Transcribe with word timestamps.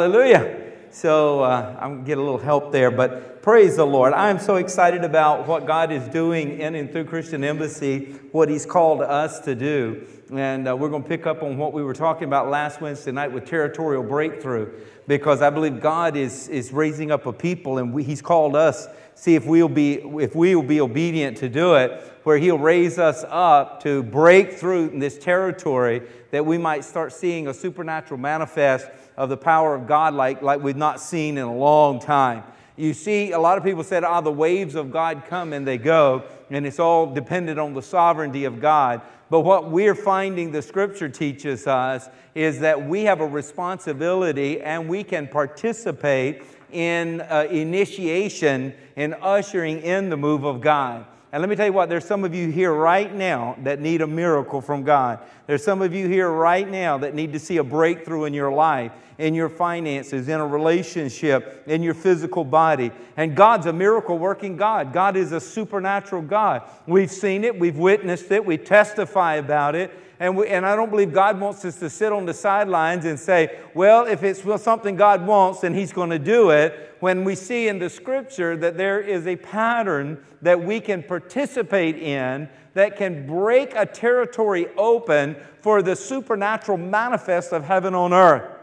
Hallelujah. 0.00 0.74
So 0.92 1.42
uh, 1.42 1.76
I'm 1.80 2.04
get 2.04 2.18
a 2.18 2.20
little 2.20 2.38
help 2.38 2.70
there, 2.70 2.92
but 2.92 3.42
praise 3.42 3.74
the 3.74 3.84
Lord. 3.84 4.12
I'm 4.12 4.38
so 4.38 4.54
excited 4.54 5.02
about 5.02 5.48
what 5.48 5.66
God 5.66 5.90
is 5.90 6.06
doing 6.06 6.60
in 6.60 6.76
and 6.76 6.92
through 6.92 7.06
Christian 7.06 7.42
Embassy, 7.42 8.14
what 8.30 8.48
He's 8.48 8.64
called 8.64 9.02
us 9.02 9.40
to 9.40 9.56
do. 9.56 10.06
And 10.32 10.68
uh, 10.68 10.76
we're 10.76 10.88
going 10.88 11.02
to 11.02 11.08
pick 11.08 11.26
up 11.26 11.42
on 11.42 11.58
what 11.58 11.72
we 11.72 11.82
were 11.82 11.94
talking 11.94 12.28
about 12.28 12.48
last 12.48 12.80
Wednesday 12.80 13.10
night 13.10 13.32
with 13.32 13.46
territorial 13.46 14.04
breakthrough, 14.04 14.72
because 15.08 15.42
I 15.42 15.50
believe 15.50 15.80
God 15.80 16.14
is, 16.14 16.46
is 16.46 16.72
raising 16.72 17.10
up 17.10 17.26
a 17.26 17.32
people 17.32 17.78
and 17.78 17.92
we, 17.92 18.04
He's 18.04 18.22
called 18.22 18.54
us. 18.54 18.86
See 19.16 19.34
if 19.34 19.46
we'll 19.46 19.68
be 19.68 19.94
if 19.94 20.36
we 20.36 20.54
will 20.54 20.62
be 20.62 20.80
obedient 20.80 21.38
to 21.38 21.48
do 21.48 21.74
it, 21.74 22.00
where 22.22 22.38
He'll 22.38 22.56
raise 22.56 23.00
us 23.00 23.24
up 23.28 23.82
to 23.82 24.04
break 24.04 24.52
through 24.52 24.90
in 24.90 25.00
this 25.00 25.18
territory 25.18 26.02
that 26.30 26.46
we 26.46 26.56
might 26.56 26.84
start 26.84 27.12
seeing 27.12 27.48
a 27.48 27.54
supernatural 27.54 28.20
manifest 28.20 28.86
of 29.18 29.28
the 29.28 29.36
power 29.36 29.74
of 29.74 29.88
God 29.88 30.14
like, 30.14 30.40
like 30.42 30.62
we've 30.62 30.76
not 30.76 31.00
seen 31.00 31.36
in 31.36 31.44
a 31.44 31.54
long 31.54 31.98
time. 31.98 32.44
You 32.76 32.94
see, 32.94 33.32
a 33.32 33.38
lot 33.40 33.58
of 33.58 33.64
people 33.64 33.82
said, 33.82 34.04
ah, 34.04 34.20
the 34.20 34.30
waves 34.30 34.76
of 34.76 34.92
God 34.92 35.24
come 35.26 35.52
and 35.52 35.66
they 35.66 35.76
go, 35.76 36.22
and 36.48 36.64
it's 36.64 36.78
all 36.78 37.12
dependent 37.12 37.58
on 37.58 37.74
the 37.74 37.82
sovereignty 37.82 38.44
of 38.44 38.60
God. 38.60 39.02
But 39.28 39.40
what 39.40 39.70
we're 39.70 39.96
finding 39.96 40.52
the 40.52 40.62
scripture 40.62 41.08
teaches 41.08 41.66
us 41.66 42.08
is 42.36 42.60
that 42.60 42.88
we 42.88 43.02
have 43.02 43.20
a 43.20 43.26
responsibility 43.26 44.60
and 44.60 44.88
we 44.88 45.02
can 45.02 45.26
participate 45.26 46.42
in 46.70 47.20
uh, 47.22 47.48
initiation 47.50 48.72
and 48.94 49.16
ushering 49.20 49.82
in 49.82 50.10
the 50.10 50.16
move 50.16 50.44
of 50.44 50.60
God. 50.60 51.04
And 51.30 51.42
let 51.42 51.50
me 51.50 51.56
tell 51.56 51.66
you 51.66 51.74
what, 51.74 51.90
there's 51.90 52.06
some 52.06 52.24
of 52.24 52.34
you 52.34 52.50
here 52.50 52.72
right 52.72 53.14
now 53.14 53.54
that 53.62 53.80
need 53.80 54.00
a 54.00 54.06
miracle 54.06 54.62
from 54.62 54.82
God. 54.82 55.18
There's 55.46 55.62
some 55.62 55.82
of 55.82 55.92
you 55.92 56.08
here 56.08 56.30
right 56.30 56.68
now 56.68 56.96
that 56.98 57.14
need 57.14 57.34
to 57.34 57.38
see 57.38 57.58
a 57.58 57.64
breakthrough 57.64 58.24
in 58.24 58.32
your 58.32 58.50
life, 58.50 58.92
in 59.18 59.34
your 59.34 59.50
finances, 59.50 60.28
in 60.28 60.40
a 60.40 60.46
relationship, 60.46 61.64
in 61.66 61.82
your 61.82 61.92
physical 61.92 62.44
body. 62.44 62.92
And 63.18 63.36
God's 63.36 63.66
a 63.66 63.72
miracle 63.74 64.16
working 64.16 64.56
God. 64.56 64.94
God 64.94 65.16
is 65.16 65.32
a 65.32 65.40
supernatural 65.40 66.22
God. 66.22 66.62
We've 66.86 67.10
seen 67.10 67.44
it, 67.44 67.58
we've 67.58 67.76
witnessed 67.76 68.30
it, 68.30 68.42
we 68.42 68.56
testify 68.56 69.34
about 69.34 69.74
it. 69.74 69.92
And, 70.20 70.36
we, 70.36 70.48
and 70.48 70.66
I 70.66 70.74
don't 70.74 70.90
believe 70.90 71.12
God 71.12 71.40
wants 71.40 71.64
us 71.64 71.76
to 71.76 71.88
sit 71.88 72.12
on 72.12 72.26
the 72.26 72.34
sidelines 72.34 73.04
and 73.04 73.18
say, 73.18 73.60
well, 73.74 74.06
if 74.06 74.22
it's 74.24 74.42
something 74.62 74.96
God 74.96 75.26
wants, 75.26 75.60
then 75.60 75.74
He's 75.74 75.92
going 75.92 76.10
to 76.10 76.18
do 76.18 76.50
it. 76.50 76.96
When 77.00 77.22
we 77.22 77.36
see 77.36 77.68
in 77.68 77.78
the 77.78 77.88
scripture 77.88 78.56
that 78.56 78.76
there 78.76 79.00
is 79.00 79.26
a 79.26 79.36
pattern 79.36 80.24
that 80.42 80.60
we 80.60 80.80
can 80.80 81.02
participate 81.04 81.96
in 81.96 82.48
that 82.74 82.96
can 82.96 83.26
break 83.26 83.74
a 83.74 83.86
territory 83.86 84.66
open 84.76 85.36
for 85.60 85.82
the 85.82 85.94
supernatural 85.94 86.78
manifest 86.78 87.52
of 87.52 87.64
heaven 87.64 87.94
on 87.94 88.12
earth. 88.12 88.57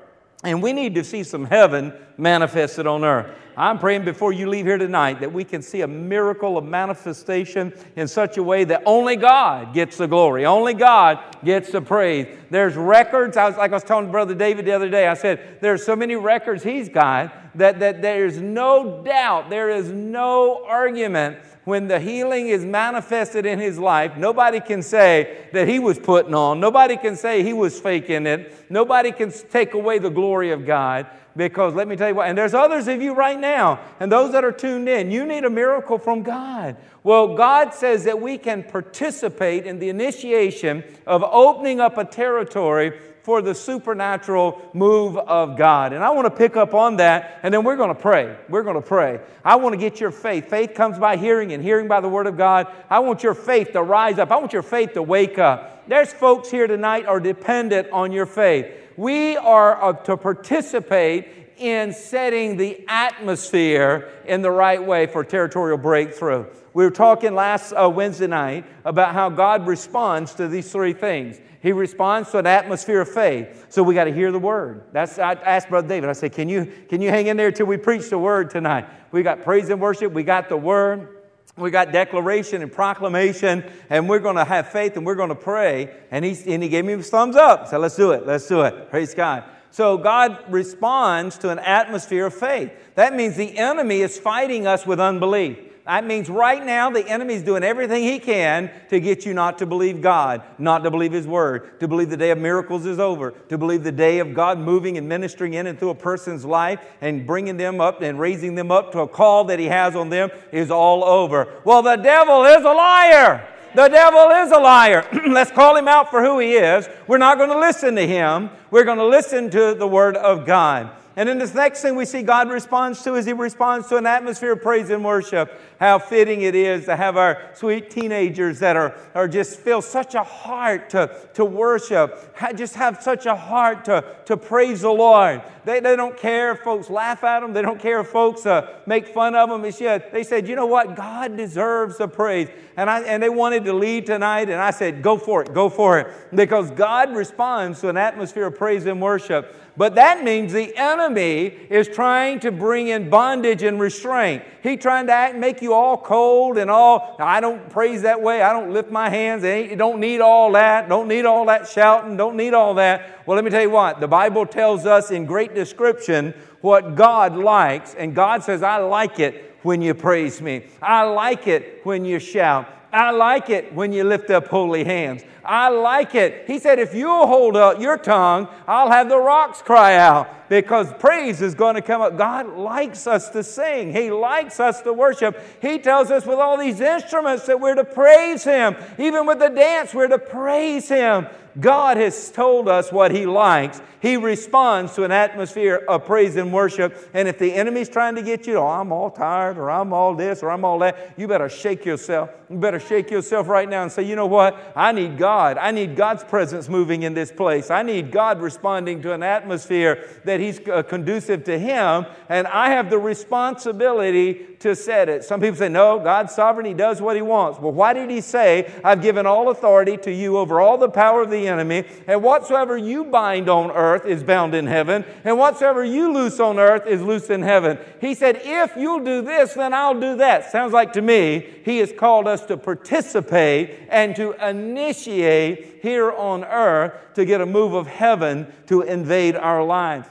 And 0.45 0.61
we 0.61 0.73
need 0.73 0.95
to 0.95 1.03
see 1.03 1.23
some 1.23 1.45
heaven 1.45 1.93
manifested 2.17 2.85
on 2.87 3.03
earth. 3.03 3.35
I'm 3.57 3.79
praying 3.79 4.03
before 4.03 4.33
you 4.33 4.49
leave 4.49 4.65
here 4.65 4.77
tonight 4.77 5.21
that 5.21 5.31
we 5.31 5.43
can 5.45 5.61
see 5.61 5.81
a 5.81 5.87
miracle 5.87 6.57
of 6.57 6.65
manifestation 6.65 7.73
in 7.95 8.07
such 8.07 8.37
a 8.37 8.43
way 8.43 8.65
that 8.65 8.83
only 8.85 9.15
God 9.15 9.73
gets 9.73 9.97
the 9.97 10.07
glory, 10.07 10.45
only 10.45 10.73
God 10.73 11.19
gets 11.43 11.71
the 11.71 11.81
praise. 11.81 12.27
There's 12.49 12.75
records, 12.75 13.37
I 13.37 13.47
was, 13.47 13.57
like 13.57 13.71
I 13.71 13.75
was 13.75 13.83
telling 13.83 14.11
Brother 14.11 14.35
David 14.35 14.65
the 14.65 14.73
other 14.73 14.89
day, 14.89 15.07
I 15.07 15.13
said, 15.13 15.59
there's 15.61 15.85
so 15.85 15.95
many 15.95 16.15
records 16.15 16.63
he's 16.63 16.89
got 16.89 17.33
that, 17.57 17.79
that 17.79 18.01
there's 18.01 18.41
no 18.41 19.01
doubt, 19.03 19.49
there 19.49 19.69
is 19.69 19.89
no 19.89 20.65
argument 20.67 21.37
when 21.65 21.87
the 21.87 21.99
healing 21.99 22.47
is 22.47 22.63
manifested 22.63 23.45
in 23.45 23.59
his 23.59 23.77
life, 23.77 24.15
nobody 24.17 24.59
can 24.59 24.81
say 24.81 25.47
that 25.51 25.67
he 25.67 25.79
was 25.79 25.99
putting 25.99 26.33
on. 26.33 26.59
Nobody 26.59 26.95
can 26.95 27.15
say 27.15 27.43
he 27.43 27.53
was 27.53 27.79
faking 27.79 28.25
it. 28.25 28.53
Nobody 28.69 29.11
can 29.11 29.31
take 29.31 29.73
away 29.73 29.99
the 29.99 30.09
glory 30.09 30.51
of 30.51 30.65
God. 30.65 31.07
Because 31.35 31.73
let 31.73 31.89
me 31.89 31.97
tell 31.97 32.07
you 32.07 32.15
what, 32.15 32.29
and 32.29 32.37
there's 32.37 32.53
others 32.53 32.87
of 32.87 33.01
you 33.01 33.13
right 33.13 33.37
now, 33.37 33.81
and 33.99 34.09
those 34.09 34.31
that 34.31 34.45
are 34.45 34.53
tuned 34.53 34.87
in, 34.87 35.11
you 35.11 35.25
need 35.25 35.43
a 35.43 35.49
miracle 35.49 35.97
from 35.97 36.23
God. 36.23 36.77
Well, 37.03 37.35
God 37.35 37.73
says 37.73 38.05
that 38.05 38.21
we 38.21 38.37
can 38.37 38.63
participate 38.63 39.67
in 39.67 39.79
the 39.79 39.89
initiation 39.89 40.85
of 41.05 41.23
opening 41.23 41.81
up 41.81 41.97
a 41.97 42.05
territory 42.05 42.97
for 43.25 43.41
the 43.41 43.55
supernatural 43.55 44.61
move 44.75 45.17
of 45.17 45.57
God. 45.57 45.93
And 45.93 46.03
I 46.03 46.11
want 46.11 46.27
to 46.27 46.29
pick 46.29 46.55
up 46.55 46.75
on 46.75 46.97
that, 46.97 47.39
and 47.41 47.51
then 47.51 47.63
we're 47.63 47.75
going 47.75 47.89
to 47.89 47.99
pray. 47.99 48.37
We're 48.49 48.61
going 48.61 48.75
to 48.75 48.87
pray. 48.87 49.19
I 49.43 49.55
want 49.55 49.73
to 49.73 49.79
get 49.79 49.99
your 49.99 50.11
faith. 50.11 50.47
Faith 50.47 50.75
comes 50.75 50.99
by 50.99 51.17
hearing, 51.17 51.51
and 51.51 51.63
hearing 51.63 51.87
by 51.87 52.01
the 52.01 52.07
Word 52.07 52.27
of 52.27 52.37
God. 52.37 52.67
I 52.87 52.99
want 52.99 53.23
your 53.23 53.33
faith 53.33 53.71
to 53.71 53.81
rise 53.81 54.19
up. 54.19 54.29
I 54.29 54.35
want 54.35 54.53
your 54.53 54.61
faith 54.61 54.93
to 54.93 55.01
wake 55.01 55.39
up. 55.39 55.89
There's 55.89 56.13
folks 56.13 56.51
here 56.51 56.67
tonight 56.67 57.07
are 57.07 57.19
dependent 57.19 57.89
on 57.89 58.11
your 58.11 58.27
faith. 58.27 58.67
We 58.95 59.37
are 59.37 59.83
uh, 59.83 59.93
to 60.03 60.17
participate 60.17 61.27
in 61.57 61.93
setting 61.93 62.57
the 62.57 62.85
atmosphere 62.87 64.11
in 64.27 64.43
the 64.43 64.51
right 64.51 64.83
way 64.83 65.07
for 65.07 65.23
territorial 65.23 65.79
breakthrough. 65.79 66.45
We 66.75 66.83
were 66.83 66.91
talking 66.91 67.33
last 67.33 67.71
uh, 67.71 67.89
Wednesday 67.89 68.27
night 68.27 68.65
about 68.83 69.13
how 69.13 69.29
God 69.29 69.65
responds 69.65 70.33
to 70.35 70.49
these 70.49 70.69
three 70.69 70.91
things. 70.91 71.39
He 71.61 71.71
responds 71.71 72.31
to 72.31 72.39
an 72.39 72.45
atmosphere 72.45 72.99
of 72.99 73.07
faith. 73.07 73.67
So 73.69 73.81
we 73.81 73.95
got 73.95 74.03
to 74.03 74.13
hear 74.13 74.29
the 74.29 74.39
word. 74.39 74.83
That's 74.91 75.17
I 75.17 75.35
asked 75.35 75.69
Brother 75.69 75.87
David. 75.87 76.09
I 76.09 76.13
said, 76.13 76.33
"Can 76.33 76.49
you 76.49 76.69
can 76.89 77.01
you 77.01 77.09
hang 77.09 77.27
in 77.27 77.37
there 77.37 77.49
till 77.53 77.65
we 77.65 77.77
preach 77.77 78.09
the 78.09 78.17
word 78.17 78.49
tonight?" 78.49 78.89
We 79.13 79.23
got 79.23 79.41
praise 79.41 79.69
and 79.69 79.79
worship. 79.79 80.11
We 80.11 80.23
got 80.23 80.49
the 80.49 80.57
word. 80.57 81.07
We 81.55 81.71
got 81.71 81.93
declaration 81.93 82.61
and 82.61 82.69
proclamation, 82.69 83.63
and 83.89 84.09
we're 84.09 84.19
going 84.19 84.35
to 84.35 84.43
have 84.43 84.67
faith 84.67 84.97
and 84.97 85.05
we're 85.05 85.15
going 85.15 85.29
to 85.29 85.35
pray. 85.35 85.95
And 86.11 86.25
he, 86.25 86.53
and 86.53 86.61
he 86.61 86.67
gave 86.67 86.83
me 86.83 86.91
a 86.91 87.01
thumbs 87.01 87.37
up. 87.37 87.69
So 87.69 87.79
let's 87.79 87.95
do 87.95 88.11
it. 88.11 88.27
Let's 88.27 88.49
do 88.49 88.63
it. 88.63 88.89
Praise 88.89 89.13
God. 89.13 89.45
So 89.71 89.97
God 89.97 90.43
responds 90.49 91.37
to 91.37 91.51
an 91.51 91.59
atmosphere 91.59 92.25
of 92.25 92.33
faith. 92.33 92.73
That 92.95 93.15
means 93.15 93.37
the 93.37 93.57
enemy 93.57 94.01
is 94.01 94.19
fighting 94.19 94.67
us 94.67 94.85
with 94.85 94.99
unbelief. 94.99 95.64
That 95.85 96.03
means 96.03 96.29
right 96.29 96.65
now 96.65 96.89
the 96.89 97.07
enemy's 97.07 97.43
doing 97.43 97.63
everything 97.63 98.03
he 98.03 98.17
can 98.17 98.71
to 98.89 98.99
get 98.99 99.23
you 99.23 99.35
not 99.35 99.59
to 99.59 99.67
believe 99.67 100.01
God, 100.01 100.41
not 100.57 100.83
to 100.83 100.89
believe 100.89 101.11
His 101.11 101.27
Word, 101.27 101.79
to 101.79 101.87
believe 101.87 102.09
the 102.09 102.17
day 102.17 102.31
of 102.31 102.39
miracles 102.39 102.87
is 102.87 102.97
over, 102.97 103.31
to 103.49 103.57
believe 103.57 103.83
the 103.83 103.91
day 103.91 104.17
of 104.17 104.33
God 104.33 104.57
moving 104.57 104.97
and 104.97 105.07
ministering 105.07 105.53
in 105.53 105.67
and 105.67 105.77
through 105.77 105.91
a 105.91 105.95
person's 105.95 106.43
life 106.43 106.79
and 107.01 107.27
bringing 107.27 107.57
them 107.57 107.79
up 107.79 108.01
and 108.01 108.19
raising 108.19 108.55
them 108.55 108.71
up 108.71 108.91
to 108.93 109.01
a 109.01 109.07
call 109.07 109.43
that 109.45 109.59
He 109.59 109.65
has 109.65 109.95
on 109.95 110.09
them 110.09 110.31
is 110.51 110.71
all 110.71 111.03
over. 111.03 111.53
Well, 111.63 111.83
the 111.83 111.97
devil 111.97 112.45
is 112.45 112.63
a 112.63 112.73
liar. 112.73 113.47
The 113.75 113.89
devil 113.89 114.29
is 114.31 114.51
a 114.51 114.57
liar. 114.57 115.07
Let's 115.27 115.51
call 115.51 115.75
him 115.75 115.87
out 115.87 116.09
for 116.09 116.23
who 116.23 116.39
he 116.39 116.53
is. 116.53 116.87
We're 117.07 117.17
not 117.17 117.37
going 117.37 117.49
to 117.49 117.59
listen 117.59 117.95
to 117.95 118.07
him. 118.07 118.49
We're 118.71 118.85
going 118.85 118.99
to 118.99 119.05
listen 119.05 119.49
to 119.49 119.75
the 119.75 119.87
Word 119.87 120.15
of 120.15 120.45
God. 120.45 120.91
And 121.17 121.29
then 121.29 121.37
this 121.37 121.53
next 121.53 121.81
thing 121.81 121.95
we 121.95 122.03
see 122.03 122.23
God 122.23 122.49
responds 122.49 123.01
to 123.03 123.15
is 123.15 123.25
He 123.25 123.33
responds 123.33 123.87
to 123.87 123.97
an 123.97 124.05
atmosphere 124.05 124.53
of 124.53 124.61
praise 124.61 124.89
and 124.89 125.03
worship. 125.03 125.51
How 125.79 125.97
fitting 125.97 126.41
it 126.41 126.55
is 126.55 126.85
to 126.85 126.95
have 126.95 127.15
our 127.15 127.51
sweet 127.53 127.89
teenagers 127.89 128.59
that 128.59 128.75
are, 128.75 128.95
are 129.13 129.27
just 129.27 129.59
feel 129.59 129.81
such 129.81 130.13
a 130.13 130.23
heart 130.23 130.89
to, 130.91 131.15
to 131.35 131.45
worship, 131.45 132.33
just 132.55 132.75
have 132.75 133.01
such 133.01 133.25
a 133.25 133.35
heart 133.35 133.85
to, 133.85 134.03
to 134.25 134.35
praise 134.35 134.81
the 134.81 134.89
Lord. 134.89 135.41
They, 135.63 135.79
they 135.79 135.95
don't 135.95 136.17
care 136.17 136.51
if 136.51 136.59
folks 136.59 136.89
laugh 136.89 137.23
at 137.23 137.39
them, 137.39 137.53
they 137.53 137.61
don't 137.61 137.79
care 137.79 138.01
if 138.01 138.07
folks 138.07 138.45
uh, 138.45 138.79
make 138.85 139.07
fun 139.07 139.35
of 139.35 139.49
them. 139.49 139.65
It's 139.65 139.79
they 139.79 140.23
said, 140.23 140.47
you 140.47 140.55
know 140.55 140.65
what? 140.67 140.95
God 140.95 141.35
deserves 141.35 141.97
the 141.97 142.07
praise. 142.07 142.49
And, 142.77 142.89
I, 142.89 143.01
and 143.01 143.23
they 143.23 143.29
wanted 143.29 143.65
to 143.65 143.73
lead 143.73 144.05
tonight, 144.05 144.49
and 144.49 144.61
I 144.61 144.71
said, 144.71 145.01
go 145.01 145.17
for 145.17 145.41
it, 145.41 145.53
go 145.53 145.69
for 145.69 145.99
it. 145.99 146.07
Because 146.33 146.71
God 146.71 147.15
responds 147.15 147.79
to 147.81 147.89
an 147.89 147.97
atmosphere 147.97 148.47
of 148.47 148.55
praise 148.55 148.85
and 148.85 149.01
worship. 149.01 149.55
But 149.77 149.95
that 149.95 150.23
means 150.23 150.53
the 150.53 150.75
enemy 150.77 151.47
is 151.69 151.87
trying 151.87 152.39
to 152.41 152.51
bring 152.51 152.87
in 152.87 153.09
bondage 153.09 153.61
and 153.61 153.79
restraint. 153.79 154.43
He's 154.63 154.79
trying 154.79 155.07
to 155.07 155.13
act, 155.13 155.35
make 155.35 155.61
you 155.61 155.73
all 155.73 155.97
cold 155.97 156.57
and 156.57 156.71
all, 156.71 157.17
I 157.19 157.41
don't 157.41 157.69
praise 157.69 158.03
that 158.03 158.21
way. 158.21 158.41
I 158.41 158.53
don't 158.53 158.71
lift 158.71 158.89
my 158.89 159.09
hands. 159.09 159.43
You 159.43 159.75
don't 159.75 159.99
need 159.99 160.21
all 160.21 160.53
that. 160.53 160.87
Don't 160.87 161.09
need 161.09 161.25
all 161.25 161.45
that 161.47 161.67
shouting. 161.67 162.15
Don't 162.15 162.37
need 162.37 162.53
all 162.53 162.75
that. 162.75 163.27
Well, 163.27 163.35
let 163.35 163.43
me 163.43 163.51
tell 163.51 163.61
you 163.61 163.69
what. 163.69 163.99
The 163.99 164.07
Bible 164.07 164.45
tells 164.45 164.85
us 164.85 165.11
in 165.11 165.25
great 165.25 165.53
description 165.53 166.33
what 166.61 166.95
God 166.95 167.35
likes. 167.35 167.95
And 167.95 168.15
God 168.15 168.43
says, 168.43 168.63
I 168.63 168.77
like 168.77 169.19
it 169.19 169.57
when 169.61 169.81
you 169.81 169.93
praise 169.93 170.41
me. 170.41 170.67
I 170.81 171.03
like 171.03 171.47
it 171.47 171.81
when 171.83 172.05
you 172.05 172.19
shout. 172.19 172.67
I 172.95 173.11
like 173.11 173.49
it 173.49 173.73
when 173.73 173.91
you 173.91 174.05
lift 174.05 174.29
up 174.29 174.47
holy 174.47 174.85
hands. 174.85 175.21
I 175.43 175.67
like 175.67 176.15
it. 176.15 176.45
He 176.47 176.59
said, 176.59 176.79
if 176.79 176.95
you'll 176.95 177.27
hold 177.27 177.57
up 177.57 177.77
your 177.77 177.97
tongue, 177.97 178.47
I'll 178.65 178.89
have 178.89 179.09
the 179.09 179.17
rocks 179.17 179.61
cry 179.61 179.97
out 179.97 180.47
because 180.47 180.93
praise 180.93 181.41
is 181.41 181.55
going 181.55 181.75
to 181.75 181.81
come 181.81 182.01
up. 182.01 182.17
God 182.17 182.47
likes 182.47 183.05
us 183.05 183.27
to 183.31 183.43
sing, 183.43 183.91
He 183.91 184.11
likes 184.11 184.61
us 184.61 184.81
to 184.83 184.93
worship. 184.93 185.37
He 185.61 185.77
tells 185.77 186.09
us 186.09 186.25
with 186.25 186.39
all 186.39 186.57
these 186.57 186.79
instruments 186.79 187.45
that 187.47 187.59
we're 187.59 187.75
to 187.75 187.83
praise 187.83 188.45
Him. 188.45 188.77
Even 188.97 189.25
with 189.25 189.39
the 189.39 189.49
dance, 189.49 189.93
we're 189.93 190.07
to 190.07 190.17
praise 190.17 190.87
Him. 190.87 191.27
God 191.59 191.97
has 191.97 192.31
told 192.31 192.69
us 192.69 192.93
what 192.93 193.11
He 193.11 193.25
likes. 193.25 193.81
He 194.05 194.17
responds 194.17 194.93
to 194.93 195.03
an 195.03 195.11
atmosphere 195.11 195.83
of 195.87 196.05
praise 196.05 196.35
and 196.35 196.53
worship. 196.53 197.09
And 197.15 197.27
if 197.27 197.39
the 197.39 197.51
enemy's 197.51 197.89
trying 197.89 198.13
to 198.15 198.21
get 198.21 198.45
you, 198.45 198.57
oh, 198.57 198.67
I'm 198.67 198.91
all 198.91 199.09
tired, 199.09 199.57
or 199.57 199.71
I'm 199.71 199.93
all 199.93 200.13
this, 200.13 200.43
or 200.43 200.51
I'm 200.51 200.63
all 200.63 200.77
that, 200.79 201.15
you 201.17 201.27
better 201.27 201.49
shake 201.49 201.85
yourself. 201.85 202.29
You 202.47 202.57
better 202.57 202.79
shake 202.79 203.09
yourself 203.09 203.47
right 203.47 203.67
now 203.67 203.81
and 203.81 203.91
say, 203.91 204.03
you 204.03 204.15
know 204.15 204.27
what? 204.27 204.73
I 204.75 204.91
need 204.91 205.17
God. 205.17 205.57
I 205.57 205.71
need 205.71 205.95
God's 205.95 206.23
presence 206.23 206.69
moving 206.69 207.01
in 207.01 207.15
this 207.15 207.31
place. 207.31 207.71
I 207.71 207.81
need 207.81 208.11
God 208.11 208.39
responding 208.41 209.01
to 209.01 209.13
an 209.13 209.23
atmosphere 209.23 210.07
that 210.23 210.39
He's 210.39 210.59
uh, 210.67 210.83
conducive 210.83 211.43
to 211.45 211.57
Him, 211.57 212.05
and 212.29 212.45
I 212.45 212.69
have 212.69 212.91
the 212.91 212.99
responsibility 212.99 214.55
to 214.59 214.75
set 214.75 215.09
it. 215.09 215.23
Some 215.23 215.41
people 215.41 215.57
say, 215.57 215.69
no, 215.69 215.99
God's 215.99 216.35
sovereign, 216.35 216.67
He 216.67 216.75
does 216.75 217.01
what 217.01 217.15
He 217.15 217.23
wants. 217.23 217.59
Well, 217.59 217.71
why 217.71 217.93
did 217.93 218.11
He 218.11 218.21
say, 218.21 218.71
I've 218.83 219.01
given 219.01 219.25
all 219.25 219.49
authority 219.49 219.97
to 219.97 220.11
you 220.11 220.37
over 220.37 220.61
all 220.61 220.77
the 220.77 220.89
power 220.89 221.23
of 221.23 221.31
the 221.31 221.47
enemy, 221.47 221.85
and 222.05 222.21
whatsoever 222.21 222.77
you 222.77 223.05
bind 223.05 223.49
on 223.49 223.71
earth 223.71 223.94
is 224.03 224.23
bound 224.23 224.55
in 224.55 224.65
heaven, 224.65 225.05
and 225.23 225.37
whatsoever 225.37 225.85
you 225.85 226.11
loose 226.11 226.39
on 226.39 226.57
earth 226.57 226.87
is 226.87 227.01
loose 227.01 227.29
in 227.29 227.43
heaven? 227.43 227.77
He 228.01 228.15
said, 228.15 228.41
if 228.43 228.75
you'll 228.75 229.03
do 229.03 229.21
this, 229.21 229.53
then 229.53 229.73
I'll 229.73 229.99
do 229.99 230.17
that. 230.17 230.51
Sounds 230.51 230.73
like 230.73 230.91
to 230.93 231.01
me, 231.01 231.47
He 231.63 231.77
has 231.77 231.93
called 231.93 232.27
us 232.27 232.43
to 232.47 232.57
participate 232.57 233.79
and 233.89 234.15
to 234.15 234.33
initiate 234.45 235.79
here 235.81 236.11
on 236.11 236.43
earth 236.43 236.93
to 237.13 237.25
get 237.25 237.41
a 237.41 237.45
move 237.45 237.73
of 237.73 237.85
heaven 237.85 238.51
to 238.67 238.81
invade 238.81 239.35
our 239.35 239.63
lives. 239.63 240.09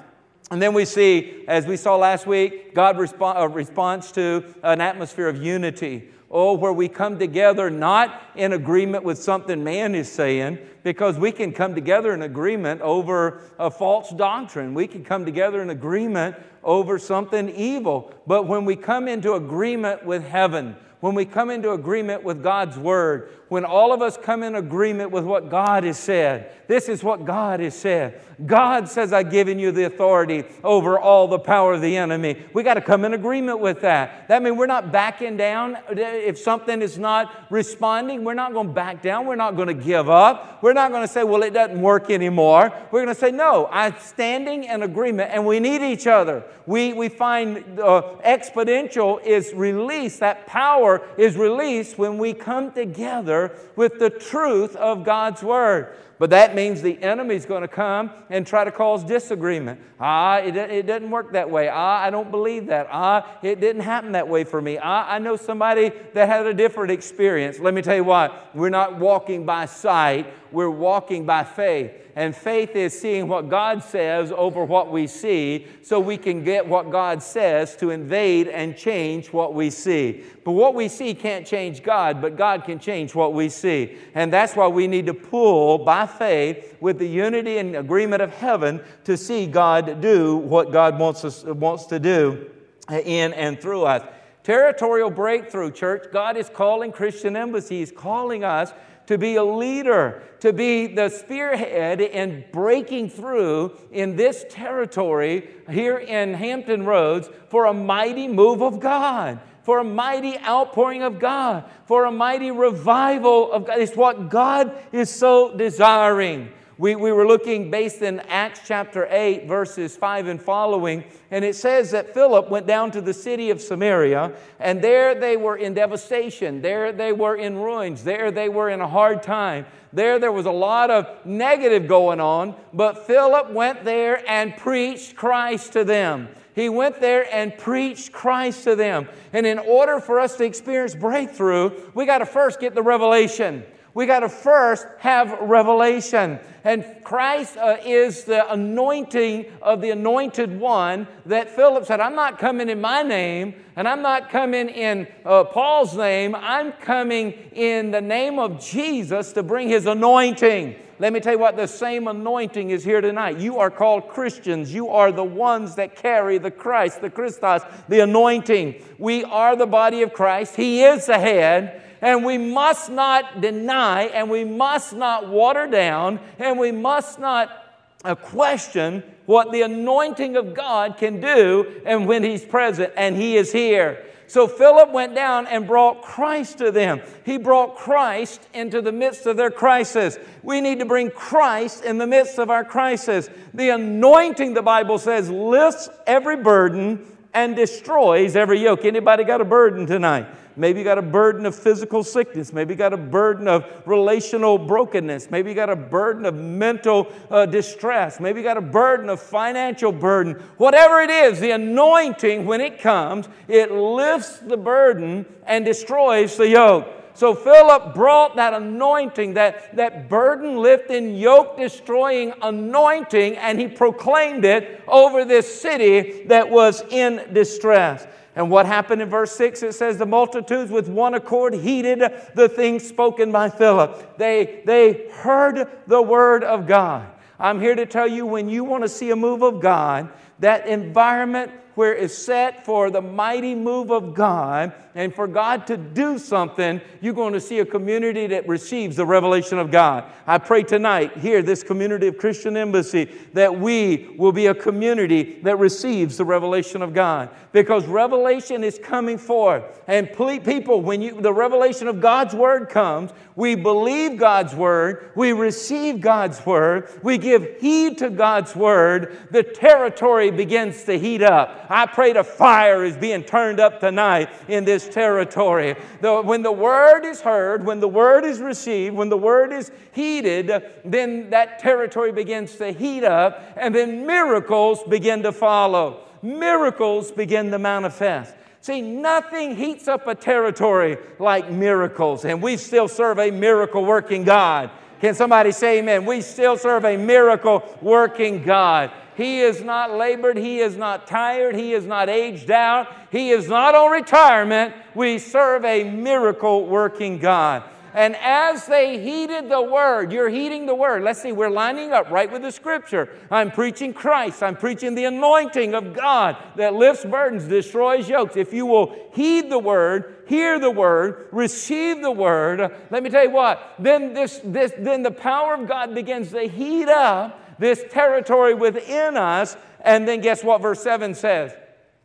And 0.51 0.63
then 0.63 0.73
we 0.73 0.85
see, 0.85 1.45
as 1.49 1.67
we 1.67 1.77
saw 1.77 1.97
last 1.97 2.27
week, 2.27 2.75
God 2.75 2.97
resp- 2.97 3.41
uh, 3.41 3.49
responds 3.49 4.13
to 4.13 4.55
an 4.63 4.81
atmosphere 4.81 5.29
of 5.29 5.43
unity. 5.43 6.11
Oh, 6.37 6.55
where 6.55 6.73
we 6.73 6.89
come 6.89 7.17
together 7.21 7.71
not 7.71 8.21
in 8.35 8.53
agreement 8.53 9.05
with 9.05 9.23
something 9.23 9.63
man 9.63 9.95
is 9.95 10.11
saying, 10.11 10.59
because 10.83 11.17
we 11.17 11.31
can 11.31 11.53
come 11.53 11.77
together 11.77 12.13
in 12.13 12.23
agreement 12.23 12.81
over 12.81 13.41
a 13.57 13.71
false 13.71 14.11
doctrine. 14.11 14.75
We 14.75 14.89
can 14.89 15.05
come 15.05 15.25
together 15.25 15.63
in 15.63 15.71
agreement 15.71 16.35
over 16.65 16.99
something 16.99 17.51
evil. 17.51 18.13
But 18.27 18.49
when 18.49 18.65
we 18.65 18.75
come 18.75 19.07
into 19.07 19.35
agreement 19.35 20.05
with 20.05 20.27
heaven, 20.27 20.75
when 20.99 21.15
we 21.15 21.25
come 21.25 21.51
into 21.51 21.71
agreement 21.71 22.25
with 22.25 22.43
God's 22.43 22.79
Word, 22.79 23.31
when 23.55 23.65
all 23.65 23.93
of 23.93 24.03
us 24.03 24.17
come 24.17 24.43
in 24.43 24.57
agreement 24.57 25.13
with 25.13 25.23
what 25.23 25.49
God 25.49 25.85
has 25.85 25.97
said. 25.97 26.51
This 26.67 26.89
is 26.89 27.05
what 27.05 27.25
God 27.25 27.61
has 27.61 27.77
said. 27.77 28.21
God 28.45 28.89
says, 28.89 29.13
I've 29.13 29.31
given 29.31 29.61
you 29.61 29.71
the 29.71 29.85
authority 29.85 30.43
over 30.65 30.99
all 30.99 31.29
the 31.29 31.39
power 31.39 31.75
of 31.75 31.81
the 31.81 31.97
enemy. 31.97 32.43
We 32.53 32.65
got 32.65 32.75
to 32.75 32.81
come 32.81 33.05
in 33.05 33.15
agreement 33.15 33.61
with 33.61 33.83
that. 33.83 34.27
That 34.27 34.43
means 34.43 34.57
we're 34.57 34.67
not 34.67 34.91
backing 34.91 35.37
down. 35.37 35.79
If 35.91 36.39
something 36.39 36.83
is 36.83 36.99
not 36.99 37.33
responding, 37.49 38.25
we're 38.25 38.35
not 38.35 38.55
going 38.55 38.67
to 38.69 38.73
back 38.73 39.03
down. 39.03 39.27
We're 39.27 39.37
not 39.37 39.55
going 39.55 39.69
to 39.69 39.75
give 39.75 40.11
up. 40.11 40.61
We're 40.61 40.73
not 40.73 40.91
going 40.91 41.07
to 41.07 41.13
say, 41.13 41.23
well, 41.23 41.45
it 41.45 41.53
doesn't 41.53 41.81
work 41.81 42.11
anymore. 42.11 42.73
We're 42.91 43.05
going 43.05 43.15
to 43.15 43.21
say, 43.21 43.31
no, 43.31 43.69
I'm 43.71 43.95
standing 44.01 44.65
in 44.65 44.83
agreement 44.83 45.31
and 45.33 45.47
we 45.47 45.61
need 45.61 45.83
each 45.83 46.09
other. 46.09 46.43
We, 46.67 46.93
we 46.95 47.11
find 47.11 47.79
uh, 47.79 48.17
exponential 48.25 49.23
is 49.25 49.53
released, 49.53 50.21
that 50.21 50.47
power 50.47 51.07
is 51.19 51.37
released 51.37 51.99
when 51.99 52.17
we 52.17 52.33
come 52.33 52.73
together 52.73 53.44
with 53.77 53.99
the 53.99 54.11
truth 54.11 54.77
of 54.77 55.05
God's 55.05 55.43
Word. 55.43 55.95
But 56.19 56.31
that 56.31 56.55
means 56.55 56.81
the 56.81 57.01
enemy's 57.03 57.45
going 57.45 57.63
to 57.63 57.69
come 57.69 58.11
and 58.31 58.47
try 58.47 58.65
to 58.65 58.71
cause 58.71 59.03
disagreement. 59.03 59.81
Ah, 59.99 60.39
it, 60.39 60.57
it 60.57 60.87
doesn't 60.87 61.11
work 61.11 61.33
that 61.33 61.51
way. 61.51 61.69
Ah, 61.69 62.01
I 62.01 62.11
don't 62.11 62.31
believe 62.31 62.67
that. 62.67 62.87
Ah, 62.91 63.39
it 63.43 63.61
didn't 63.61 63.83
happen 63.83 64.13
that 64.13 64.29
way 64.29 64.45
for 64.45 64.61
me. 64.63 64.79
Ah, 64.81 65.07
I 65.09 65.19
know 65.19 65.37
somebody 65.37 65.91
that 66.13 66.29
had 66.29 66.47
a 66.47 66.55
different 66.55 66.93
experience. 66.93 67.59
Let 67.59 67.75
me 67.75 67.83
tell 67.83 67.97
you 67.97 68.05
what, 68.05 68.55
we're 68.55 68.71
not 68.71 68.99
walking 68.99 69.45
by 69.45 69.67
sight, 69.67 70.33
we're 70.53 70.71
walking 70.71 71.27
by 71.27 71.43
faith. 71.45 71.93
And 72.17 72.35
faith 72.35 72.77
is 72.77 72.99
seeing 72.99 73.27
what 73.27 73.49
God 73.49 73.83
says 73.83 74.31
over 74.31 74.65
what 74.65 74.93
we 74.93 75.09
see 75.09 75.67
so 75.83 75.99
we 75.99 76.17
can 76.17 76.45
get 76.45 76.65
what 76.65 76.91
God 76.91 77.21
says 77.23 77.75
to 77.77 77.91
invade 77.91 78.47
and 78.47 78.77
change 78.77 79.33
what 79.33 79.53
we 79.53 79.69
see. 79.71 80.23
But 80.45 80.53
what 80.53 80.75
we 80.75 80.87
see 80.87 81.15
can't 81.15 81.45
change 81.45 81.83
God, 81.83 82.23
but 82.23 82.37
God 82.37 82.65
can 82.65 82.79
change 82.79 83.17
what 83.17 83.33
we 83.33 83.49
see. 83.49 83.97
And 84.15 84.33
that's 84.33 84.55
why 84.55 84.69
we 84.69 84.87
need 84.87 85.07
to 85.07 85.15
pull 85.15 85.79
by 85.79 86.04
faith 86.07 86.77
with 86.81 86.99
the 86.99 87.09
unity 87.09 87.59
and 87.59 87.77
agreement 87.77 88.23
of 88.23 88.31
heaven 88.31 88.83
to 89.05 89.17
see 89.17 89.47
God 89.47 90.01
do 90.01 90.37
what 90.37 90.73
God 90.73 90.99
wants, 90.99 91.25
us, 91.25 91.45
wants 91.45 91.87
to 91.87 91.99
do 91.99 92.51
in 92.91 93.33
and 93.33 93.61
through 93.61 93.85
us. 93.85 94.03
Territorial 94.43 95.11
breakthrough, 95.11 95.71
church. 95.71 96.07
God 96.13 96.37
is 96.37 96.51
calling 96.51 96.93
Christian 96.93 97.35
Embassy. 97.35 97.79
He's 97.79 97.91
calling 97.91 98.45
us 98.45 98.73
to 99.07 99.19
be 99.19 99.37
a 99.37 99.45
leader, 99.45 100.23
to 100.41 100.53
be 100.53 100.87
the 100.87 101.09
spearhead 101.09 102.01
in 102.01 102.45
breaking 102.53 103.11
through 103.11 103.77
in 103.91 104.17
this 104.17 104.45
territory 104.49 105.49
here 105.71 105.99
in 105.99 106.35
Hampton 106.35 106.85
Roads 106.85 107.29
for 107.49 107.67
a 107.67 107.75
mighty 107.75 108.29
move 108.29 108.63
of 108.63 108.81
God, 108.81 109.41
for 109.65 109.79
a 109.79 109.85
mighty 109.85 110.39
outpouring 110.39 111.03
of 111.03 111.19
God, 111.19 111.65
for 111.87 112.05
a 112.05 112.13
mighty 112.13 112.51
revival 112.51 113.51
of 113.51 113.67
God. 113.67 113.81
It's 113.81 113.97
what 113.97 114.29
God 114.29 114.77
is 114.93 115.11
so 115.11 115.57
desiring. 115.57 116.53
We, 116.77 116.97
we 116.97 117.13
were 117.13 117.27
looking 117.27 117.71
based 117.71 118.03
in 118.03 118.19
Acts 118.21 118.61
chapter 118.65 119.07
8, 119.09 119.47
verses 119.47 119.97
5 119.97 120.27
and 120.27 120.43
following, 120.43 121.05
and 121.31 121.45
it 121.45 121.55
says 121.55 121.93
that 121.93 122.13
Philip 122.13 122.51
went 122.51 122.67
down 122.67 122.91
to 122.93 123.01
the 123.01 123.15
city 123.15 123.51
of 123.51 123.61
Samaria, 123.61 124.33
and 124.59 124.83
there 124.83 125.15
they 125.15 125.37
were 125.37 125.57
in 125.57 125.75
devastation. 125.75 126.61
There 126.61 126.91
they 126.91 127.13
were 127.13 127.37
in 127.37 127.57
ruins. 127.59 128.03
There 128.03 128.33
they 128.33 128.49
were 128.49 128.71
in 128.71 128.81
a 128.81 128.89
hard 128.89 129.23
time. 129.23 129.67
There 129.93 130.19
there 130.19 130.33
was 130.33 130.47
a 130.47 130.53
lot 130.53 130.91
of 130.91 131.25
negative 131.25 131.87
going 131.87 132.19
on, 132.19 132.57
but 132.73 133.07
Philip 133.07 133.53
went 133.53 133.85
there 133.85 134.29
and 134.29 134.57
preached 134.57 135.15
Christ 135.15 135.75
to 135.75 135.85
them. 135.85 136.29
He 136.55 136.69
went 136.69 137.01
there 137.01 137.27
and 137.35 137.57
preached 137.59 138.13
Christ 138.13 138.65
to 138.65 138.77
them. 138.77 139.09
And 139.33 139.45
in 139.47 139.59
order 139.59 140.01
for 140.01 140.21
us 140.21 140.37
to 140.37 140.45
experience 140.45 140.95
breakthrough, 140.95 141.73
we 141.95 142.07
got 142.07 142.19
to 142.19 142.27
first 142.27 142.61
get 142.61 142.75
the 142.75 142.83
revelation 142.83 143.65
we 143.95 144.07
got 144.07 144.21
to 144.21 144.29
first 144.29 144.87
have 144.99 145.39
revelation. 145.41 146.41
And 146.65 146.85
Christ 147.05 147.57
uh, 147.57 147.77
is 147.85 148.25
the 148.25 148.51
anointing 148.53 149.47
of 149.63 149.81
the 149.81 149.91
anointed 149.91 150.59
one 150.59 151.07
that 151.27 151.51
Philip 151.51 151.87
said, 151.87 152.01
I'm 152.01 152.17
not 152.17 152.39
coming 152.39 152.69
in 152.69 152.81
my 152.81 153.03
name, 153.03 153.55
and 153.77 153.87
I'm 153.87 154.03
not 154.03 154.31
coming 154.31 154.69
in 154.69 155.07
uh, 155.25 155.45
Paul's 155.45 155.97
name. 155.97 156.35
I'm 156.35 156.73
coming 156.73 157.33
in 157.53 157.93
the 157.93 158.01
name 158.01 158.39
of 158.39 158.65
Jesus 158.65 159.33
to 159.35 159.43
bring 159.43 159.69
his 159.69 159.87
anointing. 159.87 160.77
Let 160.99 161.13
me 161.13 161.21
tell 161.21 161.35
you 161.35 161.39
what, 161.39 161.57
the 161.57 161.67
same 161.67 162.09
anointing 162.09 162.71
is 162.71 162.83
here 162.83 163.01
tonight. 163.01 163.39
You 163.39 163.59
are 163.59 163.71
called 163.71 164.09
Christians. 164.09 164.73
You 164.73 164.89
are 164.89 165.13
the 165.13 165.25
ones 165.25 165.75
that 165.75 165.97
carry 165.97 166.39
the 166.39 166.53
Christ, 166.53 167.01
the 167.01 167.11
Christos, 167.11 167.63
the 167.89 168.01
anointing. 168.01 168.77
We 168.99 169.25
are 169.25 169.55
the 169.55 169.67
body 169.67 170.03
of 170.03 170.13
Christ. 170.13 170.57
He 170.57 170.83
is 170.83 171.07
the 171.07 171.19
head. 171.19 171.83
And 172.05 172.23
we 172.23 172.37
must 172.37 172.91
not 172.91 173.41
deny, 173.41 174.03
and 174.03 174.29
we 174.29 174.45
must 174.45 174.93
not 174.93 175.27
water 175.27 175.67
down, 175.67 176.21
and 176.39 176.59
we 176.59 176.71
must 176.71 177.19
not 177.19 177.65
uh, 178.05 178.15
question 178.15 179.03
what 179.25 179.53
the 179.53 179.63
anointing 179.63 180.37
of 180.37 180.53
God 180.53 180.99
can 180.99 181.23
do 181.23 181.81
and 181.87 182.07
when 182.07 182.23
He's 182.23 182.45
present, 182.45 182.93
and 182.95 183.17
He 183.17 183.39
is 183.39 183.53
here. 183.53 184.05
So 184.27 184.47
Philip 184.47 184.91
went 184.91 185.15
down 185.15 185.47
and 185.47 185.67
brought 185.67 186.03
Christ 186.03 186.59
to 186.59 186.71
them. 186.71 187.01
He 187.25 187.39
brought 187.39 187.77
Christ 187.77 188.47
into 188.53 188.83
the 188.83 188.93
midst 188.93 189.25
of 189.25 189.39
their 189.39 189.51
crisis. 189.51 190.19
We 190.43 190.61
need 190.61 190.81
to 190.81 190.85
bring 190.85 191.11
Christ 191.11 191.85
in 191.85 191.97
the 191.97 192.07
midst 192.07 192.39
of 192.39 192.51
our 192.51 192.67
crisis. 192.67 193.31
The 193.55 193.71
anointing, 193.71 194.53
the 194.53 194.61
Bible 194.61 194.99
says, 194.99 195.31
lifts 195.31 195.89
every 196.07 196.37
burden 196.37 197.07
and 197.33 197.57
destroys 197.57 198.37
every 198.37 198.61
yoke. 198.61 198.85
Anybody 198.85 199.25
got 199.25 199.41
a 199.41 199.45
burden 199.45 199.87
tonight? 199.87 200.27
Maybe 200.57 200.79
you 200.79 200.85
got 200.85 200.99
a 200.99 201.03
burden 201.03 201.47
of 201.47 201.55
physical 201.55 202.05
sickness. 202.05 202.53
Maybe 202.53 202.75
you 202.75 202.79
got 202.79 202.93
a 202.93 202.97
burden 202.97 203.49
of 203.49 203.65
relational 203.87 204.57
brokenness. 204.57 205.31
Maybe 205.31 205.51
you 205.51 205.57
got 205.57 205.71
a 205.71 205.77
burden 205.77 206.25
of 206.25 206.35
mental 206.35 207.11
uh, 207.31 207.47
distress. 207.47 208.21
Maybe 208.21 208.41
you 208.41 208.45
got 208.45 208.57
a 208.57 208.63
burden 208.63 209.09
of 209.09 209.21
financial 209.21 209.91
burden. 209.91 210.35
Whatever 210.57 211.01
it 211.01 211.11
is, 211.11 211.41
the 211.41 211.51
anointing, 211.51 212.47
when 212.47 212.61
it 212.61 212.79
comes, 212.79 213.29
it 213.49 213.73
lifts 213.73 214.39
the 214.39 214.57
burden 214.57 215.27
and 215.45 215.65
destroys 215.65 216.37
the 216.37 216.49
yoke. 216.49 216.87
So 217.17 217.33
Philip 217.35 217.95
brought 217.95 218.35
that 218.37 218.55
anointing, 218.55 219.35
that, 219.35 219.77
that 219.77 220.09
burden 220.09 220.57
lifting, 220.57 221.15
yoke 221.15 221.57
destroying 221.57 222.33
anointing, 222.43 223.37
and 223.37 223.59
he 223.59 223.69
proclaimed 223.69 224.45
it 224.45 224.83
over 224.89 225.25
this 225.25 225.61
city 225.61 226.25
that 226.25 226.51
was 226.51 226.83
in 226.91 227.33
distress. 227.33 228.07
And 228.37 228.51
what 228.51 228.67
happened 228.67 229.01
in 229.01 229.09
verse 229.09 229.33
6? 229.37 229.63
It 229.63 229.75
says, 229.75 229.97
The 229.97 230.07
multitudes 230.07 230.71
with 230.71 230.89
one 230.89 231.15
accord 231.15 231.55
heeded 231.55 232.03
the 232.35 232.49
things 232.49 232.87
spoken 232.87 233.31
by 233.31 233.49
Philip. 233.49 234.19
They, 234.19 234.63
they 234.65 235.09
heard 235.11 235.69
the 235.87 236.03
word 236.03 236.43
of 236.43 236.67
God. 236.67 237.09
I'm 237.39 237.61
here 237.61 237.75
to 237.75 237.87
tell 237.87 238.09
you 238.09 238.27
when 238.27 238.49
you 238.49 238.65
want 238.65 238.83
to 238.83 238.89
see 238.89 239.11
a 239.11 239.17
move 239.17 239.43
of 239.43 239.61
God, 239.61 240.11
that 240.41 240.67
environment 240.67 241.53
where 241.75 241.95
it's 241.95 242.17
set 242.17 242.65
for 242.65 242.91
the 242.91 243.01
mighty 243.01 243.55
move 243.55 243.91
of 243.91 244.15
God 244.15 244.73
and 244.95 245.13
for 245.13 245.27
God 245.27 245.67
to 245.67 245.77
do 245.77 246.19
something, 246.19 246.81
you're 247.01 247.15
going 247.15 247.33
to 247.33 247.41
see 247.41 247.59
a 247.59 247.67
community 247.67 248.29
that 248.29 248.47
receives 248.47 248.97
the 248.97 249.05
revelation 249.05 249.59
of 249.59 249.71
God. 249.71 250.05
I 250.27 250.39
pray 250.39 250.63
tonight, 250.63 251.17
here, 251.17 251.43
this 251.43 251.63
community 251.65 252.07
of 252.07 252.17
Christian 252.17 252.57
Embassy, 252.57 253.11
that 253.33 253.59
we 253.59 254.15
will 254.17 254.33
be 254.33 254.47
a 254.47 254.55
community 254.55 255.41
that 255.43 255.59
receives 255.59 256.17
the 256.17 256.25
revelation 256.25 256.81
of 256.81 256.95
God. 256.95 257.31
Because 257.51 257.87
revelation 257.87 258.63
is 258.63 258.79
coming 258.79 259.19
forth. 259.19 259.65
And 259.89 260.13
people, 260.13 260.81
when 260.81 261.03
you, 261.03 261.21
the 261.21 261.33
revelation 261.33 261.89
of 261.89 262.01
God's 262.01 262.35
word 262.35 262.69
comes, 262.69 263.11
we 263.37 263.57
believe 263.57 264.17
God's 264.17 264.55
word, 264.55 265.11
we 265.17 265.33
receive 265.33 266.01
God's 266.01 266.45
word, 266.47 266.89
we 267.03 267.19
give 267.19 267.61
heed 267.61 267.99
to 267.99 268.11
God's 268.11 268.55
word, 268.55 269.17
the 269.33 269.43
territory 269.43 270.31
begins 270.31 270.85
to 270.85 270.99
heat 270.99 271.23
up. 271.23 271.64
I 271.75 271.87
pray 271.87 272.13
the 272.13 272.23
fire 272.23 272.85
is 272.85 272.97
being 272.97 273.25
turned 273.25 273.59
up 273.59 273.81
tonight 273.81 274.31
in 274.47 274.65
this 274.65 274.89
territory. 274.89 275.75
When 276.01 276.43
the 276.43 276.53
word 276.53 277.05
is 277.05 277.21
heard, 277.21 277.67
when 277.67 277.81
the 277.81 277.89
word 277.89 278.25
is 278.25 278.39
received, 278.39 278.95
when 278.95 279.09
the 279.09 279.17
word 279.17 279.53
is 279.53 279.73
heeded, 279.91 280.53
then 280.85 281.31
that 281.31 281.59
territory 281.59 282.13
begins 282.13 282.55
to 282.59 282.71
heat 282.71 283.03
up, 283.03 283.43
and 283.57 283.75
then 283.75 284.07
miracles 284.07 284.85
begin 284.85 285.25
to 285.25 285.33
follow. 285.33 286.05
Miracles 286.23 287.11
begin 287.11 287.51
to 287.51 287.59
manifest. 287.59 288.37
See, 288.61 288.81
nothing 288.81 289.57
heats 289.57 289.89
up 289.89 290.07
a 290.07 290.15
territory 290.15 290.97
like 291.19 291.51
miracles, 291.51 292.25
and 292.25 292.41
we 292.41 292.57
still 292.57 292.87
serve 292.87 293.19
a 293.19 293.33
miracle 293.33 293.85
working 293.85 294.23
God. 294.23 294.71
Can 295.01 295.15
somebody 295.15 295.53
say 295.53 295.79
amen? 295.79 296.07
We 296.07 296.21
still 296.21 296.57
serve 296.57 296.85
a 296.85 296.97
miracle 296.97 297.63
working 297.83 298.43
God. 298.43 298.91
He 299.17 299.41
is 299.41 299.63
not 299.63 299.93
labored. 299.93 300.37
He 300.37 300.61
is 300.61 300.77
not 300.77 301.07
tired. 301.07 301.55
He 301.55 301.73
is 301.73 301.85
not 301.85 302.09
aged 302.09 302.51
out. 302.51 302.89
He 303.11 303.31
is 303.31 303.49
not 303.49 303.75
on 303.75 303.91
retirement. 303.93 304.75
We 304.95 305.19
serve 305.19 305.65
a 305.65 305.85
miracle 305.85 306.67
working 306.67 307.19
God. 307.19 307.63
And 307.95 308.17
as 308.17 308.67
they 308.67 308.99
heeded 308.99 309.49
the 309.49 309.63
word, 309.63 310.13
you're 310.13 310.29
heeding 310.29 310.67
the 310.67 310.75
word. 310.75 311.05
Let's 311.05 311.23
see, 311.23 311.31
we're 311.31 311.49
lining 311.49 311.93
up 311.93 312.11
right 312.11 312.31
with 312.31 312.43
the 312.43 312.51
scripture. 312.51 313.09
I'm 313.31 313.53
preaching 313.53 313.95
Christ. 313.95 314.43
I'm 314.43 314.57
preaching 314.57 314.97
the 314.97 315.05
anointing 315.05 315.75
of 315.75 315.95
God 315.95 316.37
that 316.57 316.75
lifts 316.75 317.05
burdens, 317.05 317.45
destroys 317.45 318.09
yokes. 318.09 318.37
If 318.37 318.53
you 318.53 318.67
will 318.67 318.97
heed 319.13 319.49
the 319.49 319.61
word, 319.61 320.25
hear 320.27 320.59
the 320.59 320.73
word, 320.73 321.29
receive 321.31 322.03
the 322.03 322.11
word, 322.11 322.75
let 322.91 323.03
me 323.05 323.11
tell 323.11 323.23
you 323.23 323.31
what, 323.31 323.75
then 323.79 324.13
this, 324.13 324.41
this 324.43 324.73
then 324.77 325.05
the 325.05 325.13
power 325.13 325.55
of 325.55 325.69
God 325.69 325.95
begins 325.95 326.33
to 326.33 326.49
heat 326.49 326.89
up 326.89 327.59
this 327.61 327.85
territory 327.91 328.55
within 328.55 329.17
us. 329.17 329.57
And 329.81 330.09
then 330.09 330.21
guess 330.21 330.43
what 330.43 330.63
verse 330.63 330.83
7 330.83 331.15
says? 331.15 331.55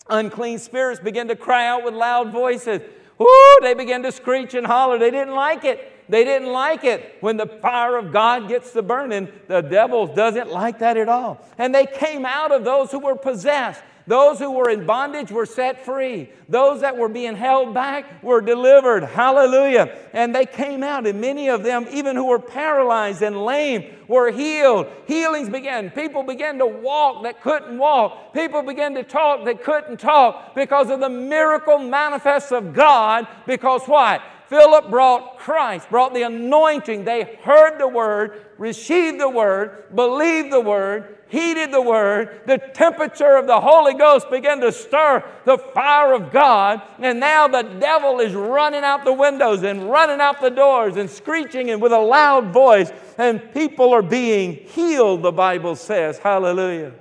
Unclean 0.08 0.60
spirits 0.60 1.00
begin 1.00 1.28
to 1.30 1.36
cry 1.36 1.68
out 1.68 1.84
with 1.84 1.94
loud 1.94 2.32
voices. 2.32 2.82
Ooh, 3.22 3.60
they 3.62 3.74
began 3.74 4.04
to 4.04 4.12
screech 4.12 4.54
and 4.54 4.66
holler. 4.66 4.98
They 4.98 5.12
didn't 5.12 5.36
like 5.36 5.66
it. 5.66 5.94
They 6.10 6.24
didn't 6.24 6.52
like 6.52 6.84
it. 6.84 7.18
When 7.20 7.38
the 7.38 7.46
fire 7.46 7.98
of 7.98 8.12
God 8.12 8.48
gets 8.48 8.72
to 8.74 8.82
burning, 8.82 9.28
the 9.48 9.62
devil 9.62 10.08
doesn't 10.08 10.50
like 10.50 10.80
that 10.80 10.98
at 10.98 11.10
all. 11.10 11.46
And 11.58 11.74
they 11.76 11.86
came 11.86 12.26
out 12.26 12.52
of 12.52 12.64
those 12.64 12.92
who 12.92 13.00
were 13.00 13.16
possessed. 13.16 13.82
Those 14.10 14.40
who 14.40 14.50
were 14.50 14.72
in 14.72 14.88
bondage 14.88 15.32
were 15.32 15.46
set 15.46 15.86
free. 15.86 16.32
Those 16.50 16.82
that 16.82 16.98
were 16.98 17.10
being 17.10 17.36
held 17.36 17.76
back 17.76 18.24
were 18.24 18.42
delivered. 18.42 19.04
Hallelujah. 19.04 19.96
And 20.14 20.34
they 20.34 20.48
came 20.48 20.82
out, 20.82 21.06
and 21.06 21.22
many 21.22 21.48
of 21.48 21.62
them, 21.62 21.86
even 21.92 22.16
who 22.16 22.26
were 22.26 22.40
paralyzed 22.40 23.22
and 23.22 23.46
lame, 23.46 23.86
were 24.08 24.32
healed. 24.32 24.88
Healings 25.06 25.48
began. 25.48 25.92
People 25.92 26.24
began 26.24 26.58
to 26.58 26.66
walk 26.66 27.22
that 27.22 27.44
couldn't 27.44 27.78
walk. 27.78 28.34
People 28.34 28.64
began 28.64 28.96
to 28.96 29.04
talk 29.04 29.46
that 29.46 29.64
couldn't 29.64 30.00
talk 30.00 30.56
because 30.56 30.90
of 30.90 31.02
the 31.02 31.10
miracle 31.10 31.78
manifest 31.78 32.52
of 32.52 32.74
God. 32.74 33.28
Because 33.46 33.84
what? 33.86 34.24
Philip 34.48 34.90
brought 34.90 35.38
Christ, 35.38 35.88
brought 35.92 36.16
the 36.16 36.24
anointing. 36.24 37.06
They 37.06 37.38
heard 37.44 37.80
the 37.80 37.88
word, 37.88 38.49
received 38.60 39.20
the 39.20 39.30
word, 39.30 39.96
believed 39.96 40.52
the 40.52 40.60
word, 40.60 41.18
heeded 41.30 41.72
the 41.72 41.82
word, 41.82 42.42
the 42.46 42.58
temperature 42.58 43.38
of 43.38 43.48
the 43.48 43.60
Holy 43.60 43.94
Ghost 43.94 44.30
began 44.30 44.60
to 44.60 44.72
stir 44.72 45.24
the 45.46 45.58
fire 45.58 46.14
of 46.14 46.32
God, 46.32 46.82
and 47.00 47.20
now 47.20 47.48
the 47.48 47.62
devil 47.62 48.20
is 48.20 48.34
running 48.34 48.84
out 48.84 49.06
the 49.06 49.14
windows 49.14 49.64
and 49.64 49.90
running 49.90 50.20
out 50.20 50.42
the 50.42 50.50
doors 50.50 50.98
and 50.98 51.10
screeching 51.10 51.72
and 51.72 51.82
with 51.82 51.94
a 51.94 52.00
loud 52.00 52.52
voice, 52.52 52.92
and 53.18 53.54
people 53.54 53.94
are 53.94 54.02
being 54.02 54.56
healed, 54.56 55.22
the 55.22 55.32
Bible 55.32 55.76
says. 55.76 56.18
Hallelujah. 56.18 56.92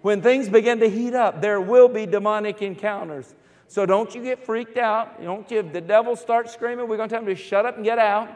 When 0.00 0.22
things 0.22 0.48
begin 0.48 0.80
to 0.80 0.88
heat 0.88 1.14
up, 1.14 1.40
there 1.40 1.60
will 1.60 1.88
be 1.88 2.06
demonic 2.06 2.62
encounters. 2.62 3.34
So 3.68 3.86
don't 3.86 4.14
you 4.14 4.22
get 4.22 4.44
freaked 4.44 4.76
out. 4.76 5.22
Don't 5.22 5.50
you, 5.50 5.60
if 5.60 5.72
the 5.72 5.80
devil 5.80 6.16
starts 6.16 6.52
screaming, 6.52 6.88
we're 6.88 6.96
going 6.96 7.08
to 7.08 7.14
tell 7.14 7.22
him 7.22 7.28
to 7.28 7.36
shut 7.36 7.64
up 7.64 7.76
and 7.76 7.84
get 7.84 7.98
out. 7.98 8.28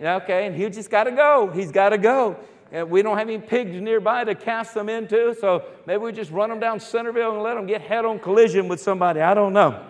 Okay, 0.00 0.46
and 0.46 0.56
he 0.56 0.68
just 0.68 0.90
got 0.90 1.04
to 1.04 1.12
go. 1.12 1.50
He's 1.54 1.70
got 1.70 1.90
to 1.90 1.98
go. 1.98 2.36
And 2.72 2.90
we 2.90 3.02
don't 3.02 3.18
have 3.18 3.28
any 3.28 3.38
pigs 3.38 3.78
nearby 3.80 4.24
to 4.24 4.34
cast 4.34 4.72
them 4.72 4.88
into, 4.88 5.34
so 5.38 5.64
maybe 5.86 5.98
we 5.98 6.12
just 6.12 6.30
run 6.30 6.48
them 6.48 6.58
down 6.58 6.80
Centerville 6.80 7.34
and 7.34 7.42
let 7.42 7.54
them 7.54 7.66
get 7.66 7.82
head 7.82 8.06
on 8.06 8.18
collision 8.18 8.66
with 8.66 8.80
somebody. 8.80 9.20
I 9.20 9.34
don't 9.34 9.52
know. 9.52 9.86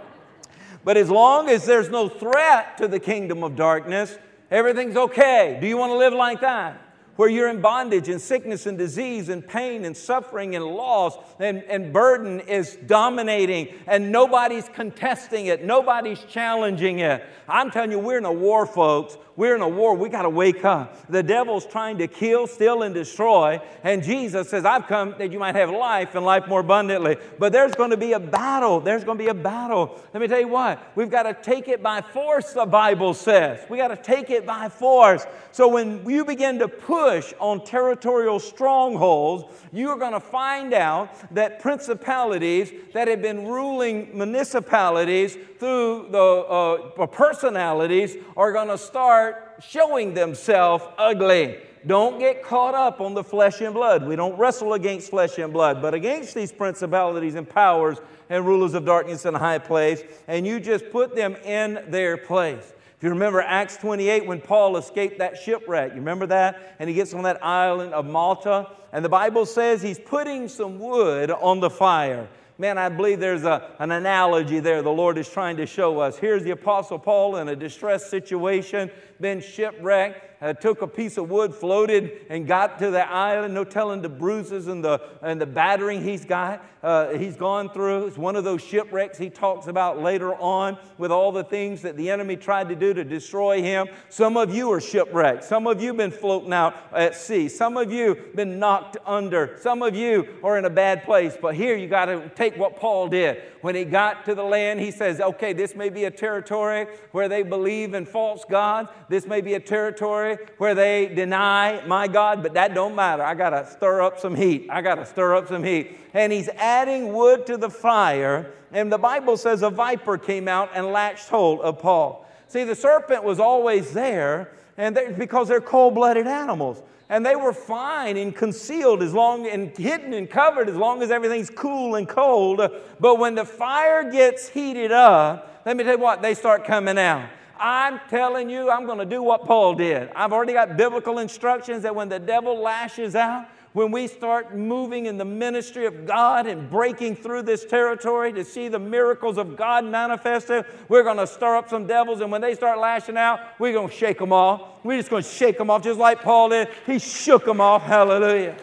But 0.85 0.97
as 0.97 1.09
long 1.09 1.49
as 1.49 1.65
there's 1.65 1.89
no 1.89 2.09
threat 2.09 2.77
to 2.79 2.89
the 2.89 2.99
kingdom 2.99 3.45
of 3.45 3.55
darkness, 3.55 4.19
everything's 4.51 4.97
okay. 4.97 5.59
Do 5.61 5.69
you 5.69 5.77
want 5.77 5.91
to 5.91 5.97
live 5.97 6.13
like 6.13 6.41
that? 6.41 6.82
Where 7.17 7.29
you're 7.29 7.49
in 7.49 7.61
bondage 7.61 8.09
and 8.09 8.21
sickness 8.21 8.67
and 8.67 8.79
disease 8.79 9.29
and 9.29 9.47
pain 9.47 9.85
and 9.85 9.97
suffering 9.97 10.57
and 10.57 10.65
loss 10.65 11.17
and, 11.39 11.63
and 11.65 11.93
burden 11.93 12.41
is 12.41 12.77
dominating 12.87 13.69
and 13.87 14.11
nobody's 14.11 14.69
contesting 14.71 15.47
it, 15.47 15.65
nobody's 15.65 16.21
challenging 16.25 17.01
it. 17.01 17.25
I'm 17.49 17.71
telling 17.71 17.91
you, 17.91 17.99
we're 17.99 18.19
in 18.19 18.25
a 18.25 18.33
war, 18.33 18.67
folks. 18.67 19.17
We're 19.35 19.55
in 19.55 19.63
a 19.63 19.69
war. 19.69 19.95
We 19.95 20.11
got 20.11 20.23
to 20.23 20.31
wake 20.31 20.65
up. 20.65 21.07
The 21.09 21.23
devil's 21.23 21.65
trying 21.65 21.99
to 21.99 22.07
kill, 22.07 22.47
steal, 22.47 22.83
and 22.83 22.95
destroy. 22.95 23.61
And 23.83 24.03
Jesus 24.03 24.51
says, 24.51 24.65
I've 24.65 24.87
come 24.87 25.15
that 25.19 25.33
you 25.33 25.39
might 25.39 25.55
have 25.55 25.71
life 25.71 26.15
and 26.15 26.25
life 26.25 26.47
more 26.47 26.61
abundantly. 26.61 27.17
But 27.39 27.53
there's 27.53 27.75
going 27.75 27.91
to 27.91 27.97
be 27.97 28.13
a 28.13 28.21
battle. 28.21 28.81
There's 28.81 29.05
going 29.05 29.17
to 29.17 29.25
be 29.25 29.31
a 29.31 29.35
battle. 29.35 29.99
Let 30.13 30.21
me 30.21 30.29
tell 30.29 30.41
you 30.41 30.49
what, 30.49 30.83
we've 30.97 31.11
got 31.11 31.23
to 31.23 31.35
take 31.35 31.69
it 31.69 31.83
by 31.83 32.03
force, 32.03 32.53
the 32.53 32.67
Bible 32.67 33.15
says. 33.15 33.61
We 33.71 33.79
got 33.79 33.89
to 33.89 33.97
take 33.97 34.29
it 34.31 34.47
by 34.47 34.69
force. 34.69 35.27
So 35.51 35.69
when 35.69 36.09
you 36.09 36.25
begin 36.25 36.59
to 36.59 36.69
push 36.69 37.02
on 37.41 37.65
territorial 37.65 38.39
strongholds, 38.39 39.45
you're 39.73 39.99
going 39.99 40.13
to 40.13 40.21
find 40.21 40.73
out 40.73 41.09
that 41.35 41.61
principalities 41.61 42.73
that 42.93 43.09
have 43.09 43.23
been 43.23 43.47
ruling 43.47 44.17
municipalities 44.17 45.37
through 45.59 46.09
the 46.11 46.19
uh, 46.19 47.07
personalities 47.07 48.17
are 48.37 48.53
going 48.53 48.69
to 48.69 48.79
start 48.79 49.57
showing 49.61 50.15
themselves 50.15 50.85
ugly. 50.99 51.59
Don't 51.87 52.21
get 52.21 52.45
caught 52.45 52.75
up 52.75 53.01
on 53.01 53.15
the 53.15 53.25
flesh 53.25 53.61
and 53.61 53.75
blood. 53.75 54.07
We 54.07 54.15
don't 54.15 54.39
wrestle 54.39 54.75
against 54.75 55.11
flesh 55.11 55.39
and 55.39 55.53
blood, 55.53 55.83
but 55.83 55.95
against 55.95 56.35
these 56.35 56.53
principalities 56.53 57.35
and 57.35 57.49
powers 57.49 57.99
and 58.31 58.47
rulers 58.47 58.75
of 58.75 58.85
darkness 58.85 59.27
in 59.27 59.35
high 59.35 59.59
place, 59.59 60.03
and 60.29 60.47
you 60.47 60.61
just 60.61 60.91
put 60.91 61.17
them 61.17 61.35
in 61.45 61.85
their 61.89 62.17
place. 62.17 62.73
If 63.03 63.07
you 63.07 63.11
remember 63.15 63.41
Acts 63.41 63.79
28, 63.79 64.27
when 64.27 64.41
Paul 64.41 64.77
escaped 64.77 65.19
that 65.19 65.37
shipwreck, 65.37 65.91
you 65.91 65.97
remember 65.97 66.25
that? 66.27 66.77
And 66.79 66.89
he 66.89 66.95
gets 66.95 67.13
on 67.13 67.25
that 67.25 67.45
island 67.45 67.93
of 67.95 68.07
Malta, 68.07 68.69
and 68.93 69.05
the 69.05 69.09
Bible 69.09 69.45
says 69.45 69.83
he's 69.83 69.99
putting 69.99 70.47
some 70.47 70.79
wood 70.79 71.29
on 71.33 71.59
the 71.59 71.69
fire. 71.69 72.29
Man, 72.59 72.79
I 72.79 72.89
believe 72.91 73.19
there's 73.19 73.43
a, 73.43 73.75
an 73.81 73.91
analogy 73.91 74.61
there 74.61 74.83
the 74.83 74.91
Lord 74.93 75.19
is 75.19 75.29
trying 75.29 75.57
to 75.57 75.67
show 75.67 75.99
us. 75.99 76.17
Here's 76.17 76.45
the 76.45 76.53
Apostle 76.53 76.97
Paul 76.97 77.39
in 77.39 77.49
a 77.49 77.57
distressed 77.57 78.09
situation, 78.09 78.89
been 79.23 79.41
shipwrecked 79.41 80.33
uh, 80.43 80.53
took 80.53 80.83
a 80.83 80.89
piece 80.89 81.17
of 81.17 81.31
wood, 81.31 81.55
floated, 81.55 82.27
and 82.29 82.49
got 82.49 82.81
to 82.81 82.91
the 82.91 83.09
island. 83.09 83.55
No 83.55 83.63
telling 83.63 84.03
the 84.03 84.09
bruises 84.09 84.67
and 84.67 84.85
the, 84.85 85.01
and 85.23 85.41
the 85.41 85.47
battering 85.47 86.03
he's 86.03 86.25
got, 86.25 86.67
uh, 86.83 87.11
he's 87.11 87.37
gone 87.37 87.71
through. 87.71 88.07
It's 88.07 88.19
one 88.19 88.35
of 88.35 88.43
those 88.43 88.61
shipwrecks 88.61 89.17
he 89.17 89.31
talks 89.31 89.69
about 89.69 90.03
later 90.03 90.35
on 90.35 90.79
with 90.99 91.13
all 91.13 91.31
the 91.31 91.45
things 91.45 91.83
that 91.83 91.97
the 91.97 92.11
enemy 92.11 92.35
tried 92.37 92.69
to 92.71 92.75
do 92.75 92.93
to 92.93 93.05
destroy 93.05 93.63
him. 93.63 93.87
Some 94.09 94.37
of 94.37 94.53
you 94.53 94.73
are 94.73 94.81
shipwrecked. 94.81 95.45
Some 95.45 95.69
of 95.69 95.81
you 95.81 95.89
have 95.89 95.97
been 95.97 96.11
floating 96.11 96.53
out 96.53 96.75
at 96.93 97.15
sea. 97.15 97.49
Some 97.49 97.77
of 97.77 97.93
you 97.93 98.17
been 98.35 98.59
knocked 98.59 98.97
under. 99.07 99.57
Some 99.61 99.81
of 99.81 99.95
you 99.95 100.27
are 100.43 100.59
in 100.59 100.65
a 100.65 100.71
bad 100.71 101.05
place. 101.05 101.37
But 101.41 101.55
here 101.55 101.77
you 101.77 101.87
got 101.87 102.07
to 102.07 102.29
take 102.31 102.57
what 102.57 102.75
Paul 102.75 103.07
did. 103.07 103.41
When 103.61 103.77
he 103.77 103.85
got 103.85 104.25
to 104.25 104.35
the 104.35 104.43
land, 104.43 104.81
he 104.81 104.91
says, 104.91 105.21
okay, 105.21 105.53
this 105.53 105.77
may 105.77 105.89
be 105.89 106.05
a 106.07 106.11
territory 106.11 106.89
where 107.13 107.29
they 107.29 107.45
believe 107.45 107.95
in 107.95 108.07
false 108.07 108.45
gods. 108.45 108.89
This 109.13 109.27
may 109.27 109.43
be 109.43 109.53
a 109.53 109.61
territory 109.61 110.39
where 110.57 110.75
they 110.75 111.07
deny 111.07 111.85
my 111.87 112.09
God, 112.09 112.43
but 112.43 112.55
that 112.55 112.73
don't 112.73 112.95
matter. 112.95 113.23
I 113.23 113.35
got 113.35 113.51
to 113.51 113.71
stir 113.71 114.01
up 114.01 114.19
some 114.19 114.35
heat. 114.35 114.69
I 114.71 114.81
got 114.81 114.95
to 114.95 115.05
stir 115.05 115.37
up 115.37 115.49
some 115.49 115.63
heat. 115.63 115.99
And 116.15 116.33
he's 116.33 116.49
adding 116.57 117.13
wood 117.13 117.45
to 117.49 117.59
the 117.59 117.69
fire, 117.69 118.51
and 118.73 118.91
the 118.91 118.97
Bible 118.97 119.37
says 119.37 119.61
a 119.61 119.69
viper 119.69 120.17
came 120.17 120.49
out 120.49 120.71
and 120.75 120.87
latched 120.87 121.29
hold 121.29 121.61
of 121.61 121.79
Paul. 121.79 122.27
See, 122.49 122.65
the 122.65 122.75
serpent 122.75 123.23
was 123.23 123.39
always 123.39 123.93
there, 123.93 124.53
and 124.79 124.97
they, 124.97 125.13
because 125.13 125.49
they're 125.49 125.61
cold 125.61 125.95
blooded 125.95 126.27
animals. 126.27 126.83
and 127.11 127.27
they 127.27 127.37
were 127.37 127.53
fine 127.53 128.17
and 128.17 128.35
concealed 128.35 129.03
as 129.03 129.13
long 129.13 129.47
and 129.47 129.77
hidden 129.77 130.15
and 130.15 130.31
covered 130.31 130.71
as 130.71 130.77
long 130.77 131.03
as 131.03 131.11
everything's 131.11 131.51
cool 131.51 131.97
and 131.97 132.09
cold. 132.09 132.63
But 132.99 133.19
when 133.19 133.35
the 133.35 133.45
fire 133.45 134.11
gets 134.11 134.49
heated 134.49 134.91
up, 134.91 135.61
let 135.67 135.77
me 135.77 135.85
tell 135.85 135.97
you 135.97 136.03
what, 136.03 136.23
they 136.23 136.33
start 136.33 136.65
coming 136.65 136.97
out. 136.97 137.29
I'm 137.63 138.01
telling 138.11 138.51
you, 138.51 138.71
I'm 138.71 138.87
going 138.87 138.99
to 138.99 139.07
do 139.07 139.23
what 139.23 139.45
Paul 139.45 139.77
did. 139.77 140.11
I've 140.17 140.33
already 140.33 140.53
got 140.53 140.77
biblical 140.77 141.21
instructions 141.21 141.85
that 141.85 141.95
when 141.95 142.09
the 142.09 142.19
devil 142.19 142.61
lashes 142.61 143.15
out, 143.15 143.47
when 143.73 143.93
we 143.93 144.09
start 144.09 144.55
moving 144.55 145.07
in 145.07 145.17
the 145.17 145.25
ministry 145.25 145.87
of 145.87 146.05
God 146.05 146.49
and 146.49 146.69
breaking 146.69 147.15
through 147.15 147.43
this 147.43 147.65
territory 147.65 148.33
to 148.33 148.45
see 148.45 148.67
the 148.67 148.81
miracles 148.81 149.39
of 149.39 149.57
God 149.57 149.85
manifested, 149.85 150.67
we're 150.89 151.05
going 151.05 151.19
to 151.19 151.27
stir 151.27 151.57
up 151.57 151.71
some 151.71 151.87
devils. 151.87 152.21
And 152.21 152.33
when 152.33 152.41
they 152.41 152.57
start 152.57 152.81
lashing 152.81 153.17
out, 153.17 153.39
we're 153.61 153.73
going 153.73 153.89
to 153.89 153.95
shake 153.95 154.19
them 154.19 154.33
off. 154.33 154.85
We're 154.85 154.99
just 154.99 155.09
going 155.09 155.23
to 155.23 155.29
shake 155.29 155.57
them 155.57 155.71
off, 155.71 155.85
just 155.85 156.01
like 156.01 156.21
Paul 156.21 156.49
did. 156.49 156.69
He 156.85 156.99
shook 156.99 157.45
them 157.45 157.61
off. 157.61 157.83
Hallelujah. 157.83 158.57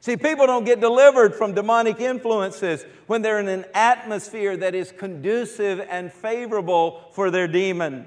See, 0.00 0.16
people 0.16 0.46
don't 0.46 0.64
get 0.64 0.80
delivered 0.80 1.34
from 1.34 1.54
demonic 1.54 2.00
influences 2.00 2.84
when 3.06 3.22
they're 3.22 3.40
in 3.40 3.48
an 3.48 3.64
atmosphere 3.74 4.56
that 4.56 4.74
is 4.74 4.92
conducive 4.92 5.80
and 5.90 6.12
favorable 6.12 7.02
for 7.12 7.30
their 7.30 7.48
demon. 7.48 8.06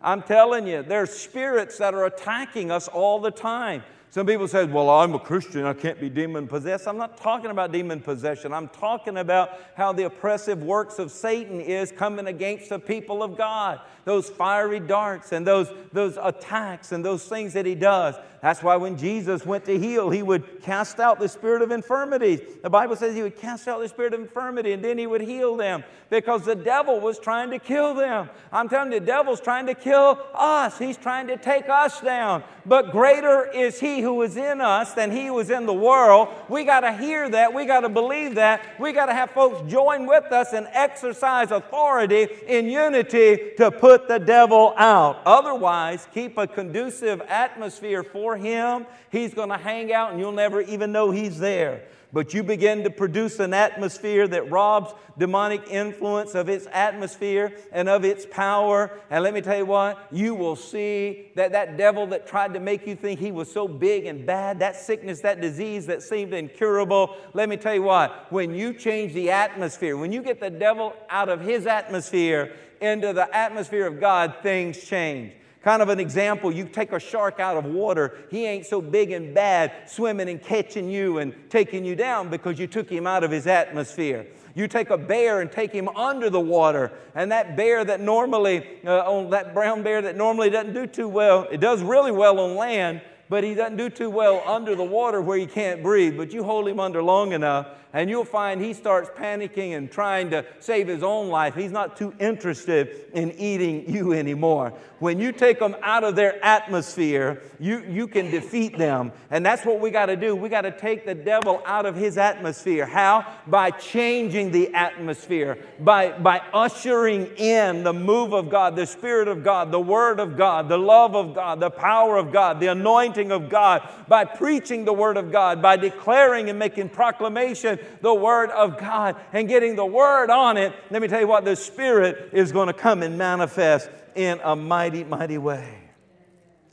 I'm 0.00 0.22
telling 0.22 0.66
you, 0.66 0.82
there 0.82 1.02
are 1.02 1.06
spirits 1.06 1.78
that 1.78 1.94
are 1.94 2.06
attacking 2.06 2.70
us 2.70 2.88
all 2.88 3.20
the 3.20 3.30
time. 3.30 3.84
Some 4.12 4.26
people 4.26 4.46
say, 4.46 4.66
Well, 4.66 4.90
I'm 4.90 5.14
a 5.14 5.18
Christian, 5.18 5.64
I 5.64 5.72
can't 5.72 5.98
be 5.98 6.10
demon 6.10 6.46
possessed. 6.46 6.86
I'm 6.86 6.98
not 6.98 7.16
talking 7.16 7.50
about 7.50 7.72
demon 7.72 8.02
possession. 8.02 8.52
I'm 8.52 8.68
talking 8.68 9.16
about 9.16 9.58
how 9.74 9.94
the 9.94 10.04
oppressive 10.04 10.62
works 10.62 10.98
of 10.98 11.10
Satan 11.10 11.62
is 11.62 11.90
coming 11.90 12.26
against 12.26 12.68
the 12.68 12.78
people 12.78 13.22
of 13.22 13.38
God. 13.38 13.80
Those 14.04 14.28
fiery 14.28 14.80
darts 14.80 15.32
and 15.32 15.46
those, 15.46 15.72
those 15.94 16.18
attacks 16.22 16.92
and 16.92 17.02
those 17.02 17.24
things 17.24 17.54
that 17.54 17.64
he 17.64 17.74
does. 17.74 18.16
That's 18.42 18.60
why 18.60 18.74
when 18.74 18.98
Jesus 18.98 19.46
went 19.46 19.64
to 19.66 19.78
heal, 19.78 20.10
he 20.10 20.20
would 20.20 20.62
cast 20.62 20.98
out 20.98 21.20
the 21.20 21.28
spirit 21.28 21.62
of 21.62 21.70
infirmity. 21.70 22.42
The 22.60 22.68
Bible 22.68 22.96
says 22.96 23.14
he 23.14 23.22
would 23.22 23.36
cast 23.36 23.68
out 23.68 23.80
the 23.80 23.88
spirit 23.88 24.12
of 24.14 24.20
infirmity 24.20 24.72
and 24.72 24.84
then 24.84 24.98
he 24.98 25.06
would 25.06 25.20
heal 25.20 25.56
them 25.56 25.84
because 26.10 26.44
the 26.44 26.56
devil 26.56 26.98
was 26.98 27.20
trying 27.20 27.50
to 27.50 27.60
kill 27.60 27.94
them. 27.94 28.28
I'm 28.50 28.68
telling 28.68 28.92
you, 28.92 28.98
the 28.98 29.06
devil's 29.06 29.40
trying 29.40 29.66
to 29.66 29.74
kill 29.74 30.18
us. 30.34 30.76
He's 30.76 30.96
trying 30.96 31.28
to 31.28 31.36
take 31.36 31.68
us 31.68 32.00
down. 32.00 32.42
But 32.66 32.90
greater 32.90 33.48
is 33.48 33.78
he 33.78 34.01
who 34.02 34.20
is 34.22 34.36
in 34.36 34.60
us 34.60 34.92
than 34.92 35.10
he 35.10 35.26
who 35.26 35.38
is 35.38 35.50
in 35.50 35.66
the 35.66 35.72
world. 35.72 36.28
We 36.48 36.64
got 36.64 36.80
to 36.80 36.92
hear 36.92 37.28
that. 37.30 37.54
We 37.54 37.64
got 37.64 37.80
to 37.80 37.88
believe 37.88 38.34
that. 38.34 38.62
We 38.78 38.92
got 38.92 39.06
to 39.06 39.14
have 39.14 39.30
folks 39.30 39.70
join 39.70 40.06
with 40.06 40.24
us 40.32 40.52
and 40.52 40.68
exercise 40.72 41.50
authority 41.50 42.26
in 42.46 42.66
unity 42.66 43.52
to 43.56 43.70
put 43.70 44.08
the 44.08 44.18
devil 44.18 44.74
out. 44.76 45.22
Otherwise, 45.24 46.08
keep 46.12 46.36
a 46.36 46.46
conducive 46.46 47.20
atmosphere 47.22 48.02
for 48.02 48.32
for 48.32 48.36
him, 48.36 48.86
he's 49.10 49.34
going 49.34 49.48
to 49.48 49.56
hang 49.56 49.92
out 49.92 50.12
and 50.12 50.20
you'll 50.20 50.32
never 50.32 50.60
even 50.60 50.92
know 50.92 51.10
he's 51.10 51.38
there. 51.38 51.82
But 52.12 52.34
you 52.34 52.42
begin 52.42 52.84
to 52.84 52.90
produce 52.90 53.40
an 53.40 53.54
atmosphere 53.54 54.28
that 54.28 54.50
robs 54.50 54.92
demonic 55.18 55.66
influence 55.68 56.34
of 56.34 56.50
its 56.50 56.66
atmosphere 56.70 57.56
and 57.72 57.88
of 57.88 58.04
its 58.04 58.26
power. 58.26 58.90
And 59.08 59.24
let 59.24 59.32
me 59.32 59.40
tell 59.40 59.56
you 59.56 59.64
what, 59.64 60.08
you 60.10 60.34
will 60.34 60.56
see 60.56 61.30
that 61.36 61.52
that 61.52 61.78
devil 61.78 62.06
that 62.08 62.26
tried 62.26 62.52
to 62.52 62.60
make 62.60 62.86
you 62.86 62.96
think 62.96 63.18
he 63.18 63.32
was 63.32 63.50
so 63.50 63.66
big 63.66 64.04
and 64.04 64.26
bad, 64.26 64.58
that 64.58 64.76
sickness, 64.76 65.20
that 65.20 65.40
disease 65.40 65.86
that 65.86 66.02
seemed 66.02 66.34
incurable, 66.34 67.16
let 67.32 67.48
me 67.48 67.56
tell 67.56 67.74
you 67.74 67.82
what, 67.82 68.30
when 68.30 68.54
you 68.54 68.74
change 68.74 69.14
the 69.14 69.30
atmosphere, 69.30 69.96
when 69.96 70.12
you 70.12 70.22
get 70.22 70.38
the 70.38 70.50
devil 70.50 70.94
out 71.08 71.30
of 71.30 71.40
his 71.40 71.66
atmosphere 71.66 72.54
into 72.82 73.14
the 73.14 73.34
atmosphere 73.34 73.86
of 73.86 74.00
God, 74.00 74.34
things 74.42 74.84
change. 74.84 75.32
Kind 75.62 75.80
of 75.80 75.88
an 75.88 76.00
example, 76.00 76.52
you 76.52 76.64
take 76.64 76.90
a 76.90 76.98
shark 76.98 77.38
out 77.38 77.56
of 77.56 77.64
water, 77.64 78.18
he 78.30 78.46
ain't 78.46 78.66
so 78.66 78.80
big 78.80 79.12
and 79.12 79.32
bad 79.32 79.72
swimming 79.86 80.28
and 80.28 80.42
catching 80.42 80.90
you 80.90 81.18
and 81.18 81.32
taking 81.50 81.84
you 81.84 81.94
down 81.94 82.28
because 82.28 82.58
you 82.58 82.66
took 82.66 82.90
him 82.90 83.06
out 83.06 83.22
of 83.22 83.30
his 83.30 83.46
atmosphere. 83.46 84.26
You 84.54 84.66
take 84.66 84.90
a 84.90 84.98
bear 84.98 85.40
and 85.40 85.50
take 85.50 85.72
him 85.72 85.88
under 85.90 86.28
the 86.30 86.40
water, 86.40 86.90
and 87.14 87.30
that 87.30 87.56
bear 87.56 87.84
that 87.84 88.00
normally, 88.00 88.66
uh, 88.84 89.10
on 89.10 89.30
that 89.30 89.54
brown 89.54 89.84
bear 89.84 90.02
that 90.02 90.16
normally 90.16 90.50
doesn't 90.50 90.74
do 90.74 90.86
too 90.86 91.08
well, 91.08 91.46
it 91.50 91.60
does 91.60 91.80
really 91.80 92.12
well 92.12 92.40
on 92.40 92.56
land, 92.56 93.00
but 93.32 93.42
he 93.42 93.54
doesn't 93.54 93.78
do 93.78 93.88
too 93.88 94.10
well 94.10 94.42
under 94.44 94.76
the 94.76 94.84
water 94.84 95.22
where 95.22 95.38
he 95.38 95.46
can't 95.46 95.82
breathe. 95.82 96.18
But 96.18 96.34
you 96.34 96.44
hold 96.44 96.68
him 96.68 96.78
under 96.78 97.02
long 97.02 97.32
enough, 97.32 97.66
and 97.94 98.10
you'll 98.10 98.26
find 98.26 98.60
he 98.60 98.74
starts 98.74 99.08
panicking 99.08 99.74
and 99.74 99.90
trying 99.90 100.28
to 100.30 100.44
save 100.60 100.86
his 100.86 101.02
own 101.02 101.28
life. 101.28 101.54
He's 101.54 101.70
not 101.70 101.96
too 101.96 102.12
interested 102.18 103.06
in 103.14 103.32
eating 103.32 103.88
you 103.88 104.12
anymore. 104.12 104.74
When 104.98 105.18
you 105.18 105.32
take 105.32 105.58
them 105.58 105.76
out 105.82 106.04
of 106.04 106.14
their 106.14 106.42
atmosphere, 106.44 107.42
you, 107.58 107.82
you 107.88 108.06
can 108.06 108.30
defeat 108.30 108.76
them. 108.78 109.12
And 109.30 109.44
that's 109.44 109.64
what 109.64 109.80
we 109.80 109.90
got 109.90 110.06
to 110.06 110.16
do. 110.16 110.36
We 110.36 110.48
got 110.48 110.62
to 110.62 110.70
take 110.70 111.04
the 111.04 111.14
devil 111.14 111.62
out 111.66 111.86
of 111.86 111.96
his 111.96 112.18
atmosphere. 112.18 112.86
How? 112.86 113.26
By 113.46 113.70
changing 113.70 114.52
the 114.52 114.72
atmosphere, 114.74 115.58
by, 115.80 116.12
by 116.18 116.42
ushering 116.52 117.26
in 117.36 117.82
the 117.82 117.92
move 117.92 118.32
of 118.32 118.48
God, 118.48 118.76
the 118.76 118.86
Spirit 118.86 119.28
of 119.28 119.42
God, 119.42 119.70
the 119.70 119.80
Word 119.80 120.20
of 120.20 120.36
God, 120.36 120.68
the 120.68 120.78
love 120.78 121.14
of 121.14 121.34
God, 121.34 121.60
the 121.60 121.70
power 121.70 122.16
of 122.16 122.32
God, 122.32 122.60
the 122.60 122.68
anointing 122.68 123.21
of 123.30 123.48
God, 123.48 123.88
by 124.08 124.24
preaching 124.24 124.84
the 124.84 124.92
Word 124.92 125.16
of 125.16 125.30
God, 125.30 125.62
by 125.62 125.76
declaring 125.76 126.50
and 126.50 126.58
making 126.58 126.88
proclamation 126.88 127.78
the 128.00 128.14
Word 128.14 128.50
of 128.50 128.78
God 128.78 129.16
and 129.32 129.46
getting 129.46 129.76
the 129.76 129.86
Word 129.86 130.30
on 130.30 130.56
it, 130.56 130.72
let 130.90 131.00
me 131.00 131.08
tell 131.08 131.20
you 131.20 131.28
what, 131.28 131.44
the 131.44 131.54
Spirit 131.54 132.30
is 132.32 132.50
going 132.50 132.66
to 132.66 132.72
come 132.72 133.02
and 133.02 133.16
manifest 133.16 133.90
in 134.14 134.40
a 134.42 134.56
mighty, 134.56 135.04
mighty 135.04 135.38
way. 135.38 135.78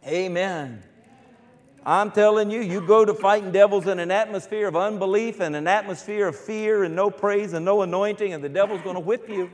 Amen. 0.07 0.81
I'm 1.85 2.11
telling 2.11 2.51
you, 2.51 2.61
you 2.61 2.85
go 2.85 3.05
to 3.05 3.13
fighting 3.13 3.51
devils 3.51 3.87
in 3.87 3.99
an 3.99 4.11
atmosphere 4.11 4.67
of 4.67 4.75
unbelief 4.75 5.39
and 5.39 5.55
an 5.55 5.67
atmosphere 5.67 6.27
of 6.27 6.35
fear 6.35 6.83
and 6.83 6.95
no 6.95 7.09
praise 7.09 7.53
and 7.53 7.65
no 7.65 7.81
anointing, 7.81 8.33
and 8.33 8.43
the 8.43 8.49
devil's 8.49 8.81
going 8.81 8.95
to 8.95 9.01
whip 9.01 9.29
you. 9.29 9.49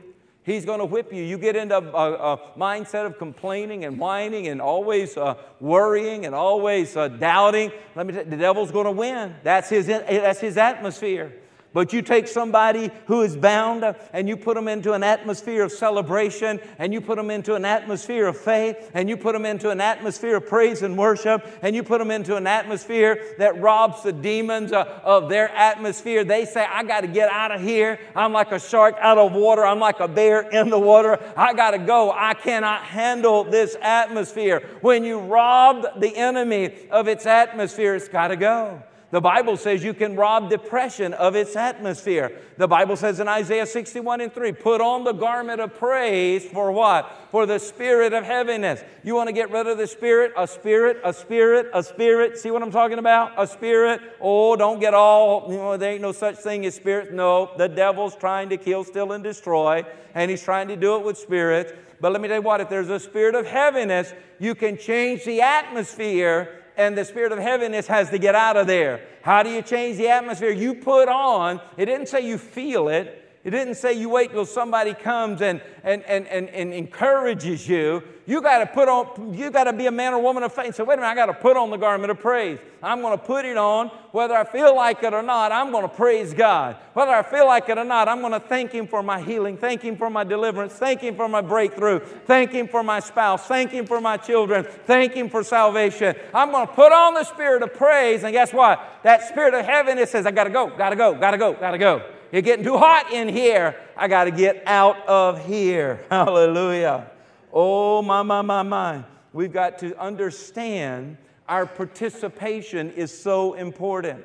He's 0.46 0.64
going 0.64 0.78
to 0.78 0.84
whip 0.84 1.12
you. 1.12 1.24
You 1.24 1.38
get 1.38 1.56
into 1.56 1.76
a, 1.76 1.80
a 1.80 2.38
mindset 2.56 3.04
of 3.04 3.18
complaining 3.18 3.84
and 3.84 3.98
whining 3.98 4.46
and 4.46 4.62
always 4.62 5.16
uh, 5.16 5.34
worrying 5.58 6.24
and 6.24 6.36
always 6.36 6.96
uh, 6.96 7.08
doubting. 7.08 7.72
Let 7.96 8.06
me 8.06 8.12
tell 8.12 8.24
you, 8.24 8.30
the 8.30 8.36
devil's 8.36 8.70
going 8.70 8.84
to 8.84 8.92
win. 8.92 9.34
That's 9.42 9.68
his, 9.68 9.88
that's 9.88 10.38
his 10.38 10.56
atmosphere. 10.56 11.34
But 11.76 11.92
you 11.92 12.00
take 12.00 12.26
somebody 12.26 12.90
who 13.04 13.20
is 13.20 13.36
bound 13.36 13.84
and 14.14 14.26
you 14.30 14.38
put 14.38 14.54
them 14.54 14.66
into 14.66 14.94
an 14.94 15.02
atmosphere 15.02 15.62
of 15.62 15.70
celebration 15.70 16.58
and 16.78 16.90
you 16.90 17.02
put 17.02 17.16
them 17.16 17.30
into 17.30 17.54
an 17.54 17.66
atmosphere 17.66 18.28
of 18.28 18.38
faith 18.38 18.90
and 18.94 19.10
you 19.10 19.18
put 19.18 19.34
them 19.34 19.44
into 19.44 19.68
an 19.68 19.82
atmosphere 19.82 20.36
of 20.36 20.46
praise 20.46 20.80
and 20.80 20.96
worship 20.96 21.46
and 21.60 21.76
you 21.76 21.82
put 21.82 21.98
them 21.98 22.10
into 22.10 22.34
an 22.34 22.46
atmosphere 22.46 23.22
that 23.36 23.60
robs 23.60 24.02
the 24.02 24.12
demons 24.14 24.72
uh, 24.72 25.02
of 25.04 25.28
their 25.28 25.50
atmosphere. 25.50 26.24
They 26.24 26.46
say, 26.46 26.64
I 26.64 26.82
got 26.82 27.02
to 27.02 27.08
get 27.08 27.30
out 27.30 27.52
of 27.52 27.60
here. 27.60 28.00
I'm 28.14 28.32
like 28.32 28.52
a 28.52 28.58
shark 28.58 28.96
out 28.98 29.18
of 29.18 29.34
water. 29.34 29.62
I'm 29.62 29.78
like 29.78 30.00
a 30.00 30.08
bear 30.08 30.48
in 30.48 30.70
the 30.70 30.78
water. 30.78 31.22
I 31.36 31.52
got 31.52 31.72
to 31.72 31.78
go. 31.78 32.10
I 32.10 32.32
cannot 32.32 32.84
handle 32.84 33.44
this 33.44 33.76
atmosphere. 33.82 34.66
When 34.80 35.04
you 35.04 35.18
rob 35.18 36.00
the 36.00 36.16
enemy 36.16 36.88
of 36.90 37.06
its 37.06 37.26
atmosphere, 37.26 37.94
it's 37.94 38.08
got 38.08 38.28
to 38.28 38.36
go. 38.36 38.82
The 39.12 39.20
Bible 39.20 39.56
says 39.56 39.84
you 39.84 39.94
can 39.94 40.16
rob 40.16 40.50
depression 40.50 41.14
of 41.14 41.36
its 41.36 41.54
atmosphere. 41.54 42.40
The 42.56 42.66
Bible 42.66 42.96
says 42.96 43.20
in 43.20 43.28
Isaiah 43.28 43.66
61 43.66 44.20
and 44.20 44.32
3, 44.32 44.50
put 44.52 44.80
on 44.80 45.04
the 45.04 45.12
garment 45.12 45.60
of 45.60 45.78
praise 45.78 46.44
for 46.44 46.72
what? 46.72 47.12
For 47.30 47.46
the 47.46 47.60
spirit 47.60 48.12
of 48.12 48.24
heaviness. 48.24 48.82
You 49.04 49.14
want 49.14 49.28
to 49.28 49.32
get 49.32 49.52
rid 49.52 49.68
of 49.68 49.78
the 49.78 49.86
spirit? 49.86 50.32
A 50.36 50.48
spirit, 50.48 50.98
a 51.04 51.12
spirit, 51.12 51.70
a 51.72 51.84
spirit. 51.84 52.36
See 52.36 52.50
what 52.50 52.62
I'm 52.62 52.72
talking 52.72 52.98
about? 52.98 53.32
A 53.40 53.46
spirit. 53.46 54.00
Oh, 54.20 54.56
don't 54.56 54.80
get 54.80 54.92
all, 54.92 55.46
you 55.52 55.56
know, 55.56 55.76
there 55.76 55.92
ain't 55.92 56.02
no 56.02 56.12
such 56.12 56.36
thing 56.38 56.66
as 56.66 56.74
spirits. 56.74 57.12
No, 57.12 57.52
the 57.56 57.68
devil's 57.68 58.16
trying 58.16 58.48
to 58.48 58.56
kill, 58.56 58.82
steal, 58.82 59.12
and 59.12 59.22
destroy, 59.22 59.84
and 60.14 60.32
he's 60.32 60.42
trying 60.42 60.66
to 60.66 60.76
do 60.76 60.96
it 60.96 61.04
with 61.04 61.16
spirits. 61.16 61.72
But 62.00 62.10
let 62.10 62.20
me 62.20 62.26
tell 62.26 62.38
you 62.38 62.42
what, 62.42 62.60
if 62.60 62.68
there's 62.68 62.90
a 62.90 62.98
spirit 62.98 63.36
of 63.36 63.46
heaviness, 63.46 64.12
you 64.40 64.56
can 64.56 64.76
change 64.76 65.24
the 65.24 65.42
atmosphere 65.42 66.64
and 66.76 66.96
the 66.96 67.04
spirit 67.04 67.32
of 67.32 67.38
heaviness 67.38 67.86
has 67.86 68.10
to 68.10 68.18
get 68.18 68.34
out 68.34 68.56
of 68.56 68.66
there. 68.66 69.00
How 69.22 69.42
do 69.42 69.50
you 69.50 69.62
change 69.62 69.96
the 69.96 70.08
atmosphere? 70.08 70.50
You 70.50 70.74
put 70.74 71.08
on, 71.08 71.60
it 71.76 71.86
didn't 71.86 72.08
say 72.08 72.20
you 72.26 72.38
feel 72.38 72.88
it, 72.88 73.25
it 73.46 73.50
didn't 73.50 73.76
say 73.76 73.92
you 73.92 74.08
wait 74.08 74.32
till 74.32 74.44
somebody 74.44 74.92
comes 74.92 75.40
and, 75.40 75.62
and, 75.84 76.02
and, 76.06 76.26
and, 76.26 76.48
and 76.48 76.74
encourages 76.74 77.68
you. 77.68 78.02
You 78.26 78.42
got 78.42 78.58
to 78.58 78.66
put 78.66 78.88
on, 78.88 79.34
you 79.34 79.52
got 79.52 79.64
to 79.64 79.72
be 79.72 79.86
a 79.86 79.92
man 79.92 80.14
or 80.14 80.20
woman 80.20 80.42
of 80.42 80.52
faith. 80.52 80.74
So, 80.74 80.82
wait 80.82 80.94
a 80.94 80.96
minute, 80.96 81.12
I 81.12 81.14
got 81.14 81.26
to 81.26 81.32
put 81.32 81.56
on 81.56 81.70
the 81.70 81.76
garment 81.76 82.10
of 82.10 82.18
praise. 82.18 82.58
I'm 82.82 83.02
going 83.02 83.16
to 83.16 83.24
put 83.24 83.44
it 83.44 83.56
on, 83.56 83.90
whether 84.10 84.34
I 84.34 84.42
feel 84.42 84.74
like 84.74 85.04
it 85.04 85.14
or 85.14 85.22
not, 85.22 85.52
I'm 85.52 85.70
going 85.70 85.88
to 85.88 85.94
praise 85.94 86.34
God. 86.34 86.76
Whether 86.94 87.12
I 87.12 87.22
feel 87.22 87.46
like 87.46 87.68
it 87.68 87.78
or 87.78 87.84
not, 87.84 88.08
I'm 88.08 88.18
going 88.18 88.32
to 88.32 88.40
thank 88.40 88.72
Him 88.72 88.88
for 88.88 89.00
my 89.00 89.22
healing, 89.22 89.56
thank 89.56 89.80
Him 89.80 89.96
for 89.96 90.10
my 90.10 90.24
deliverance, 90.24 90.72
thank 90.72 91.00
Him 91.02 91.14
for 91.14 91.28
my 91.28 91.40
breakthrough, 91.40 92.00
thank 92.00 92.50
Him 92.50 92.66
for 92.66 92.82
my 92.82 92.98
spouse, 92.98 93.46
thank 93.46 93.70
Him 93.70 93.86
for 93.86 94.00
my 94.00 94.16
children, 94.16 94.66
thank 94.86 95.12
Him 95.12 95.30
for 95.30 95.44
salvation. 95.44 96.16
I'm 96.34 96.50
going 96.50 96.66
to 96.66 96.72
put 96.72 96.90
on 96.90 97.14
the 97.14 97.22
spirit 97.22 97.62
of 97.62 97.74
praise, 97.74 98.24
and 98.24 98.32
guess 98.32 98.52
what? 98.52 98.84
That 99.04 99.22
spirit 99.28 99.54
of 99.54 99.64
heaven, 99.64 99.98
it 99.98 100.08
says, 100.08 100.26
I 100.26 100.32
got 100.32 100.44
to 100.44 100.50
go, 100.50 100.76
got 100.76 100.90
to 100.90 100.96
go, 100.96 101.14
got 101.14 101.30
to 101.30 101.38
go, 101.38 101.52
got 101.52 101.70
to 101.70 101.78
go. 101.78 102.02
You're 102.32 102.42
getting 102.42 102.64
too 102.64 102.76
hot 102.76 103.12
in 103.12 103.28
here. 103.28 103.76
I 103.96 104.08
got 104.08 104.24
to 104.24 104.30
get 104.30 104.62
out 104.66 105.06
of 105.06 105.46
here. 105.46 106.04
Hallelujah. 106.10 107.10
Oh, 107.52 108.02
my, 108.02 108.22
my, 108.22 108.42
my, 108.42 108.62
my. 108.62 109.04
We've 109.32 109.52
got 109.52 109.78
to 109.80 109.98
understand 110.00 111.18
our 111.48 111.66
participation 111.66 112.90
is 112.92 113.16
so 113.16 113.54
important. 113.54 114.24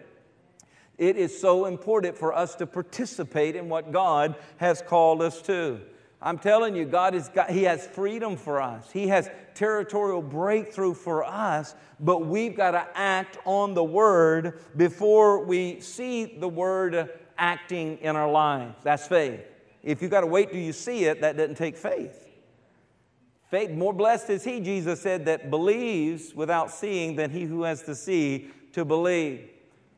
It 0.97 1.17
is 1.17 1.39
so 1.39 1.65
important 1.65 2.17
for 2.17 2.33
us 2.33 2.55
to 2.55 2.67
participate 2.67 3.55
in 3.55 3.69
what 3.69 3.91
God 3.91 4.35
has 4.57 4.81
called 4.81 5.21
us 5.21 5.41
to. 5.43 5.81
I'm 6.21 6.37
telling 6.37 6.75
you, 6.75 6.85
God 6.85 7.15
is 7.15 7.29
got, 7.29 7.49
He 7.49 7.63
has 7.63 7.87
freedom 7.87 8.37
for 8.37 8.61
us. 8.61 8.91
He 8.91 9.07
has 9.07 9.29
territorial 9.55 10.21
breakthrough 10.21 10.93
for 10.93 11.23
us, 11.23 11.75
but 11.99 12.27
we've 12.27 12.55
got 12.55 12.71
to 12.71 12.87
act 12.93 13.37
on 13.45 13.73
the 13.73 13.83
Word 13.83 14.59
before 14.77 15.43
we 15.43 15.79
see 15.79 16.25
the 16.25 16.47
Word 16.47 17.09
acting 17.41 17.97
in 17.97 18.15
our 18.15 18.31
lives. 18.31 18.75
That's 18.83 19.07
faith. 19.07 19.41
If 19.83 20.01
you've 20.01 20.11
got 20.11 20.21
to 20.21 20.27
wait 20.27 20.51
till 20.51 20.61
you 20.61 20.71
see 20.71 21.05
it, 21.05 21.21
that 21.21 21.35
doesn't 21.35 21.55
take 21.55 21.75
faith. 21.75 22.29
Faith, 23.49 23.71
more 23.71 23.91
blessed 23.91 24.29
is 24.29 24.43
he, 24.43 24.61
Jesus 24.61 25.01
said, 25.01 25.25
that 25.25 25.49
believes 25.49 26.33
without 26.33 26.71
seeing 26.71 27.15
than 27.15 27.31
he 27.31 27.43
who 27.43 27.63
has 27.63 27.81
to 27.83 27.95
see 27.95 28.49
to 28.73 28.85
believe. 28.85 29.49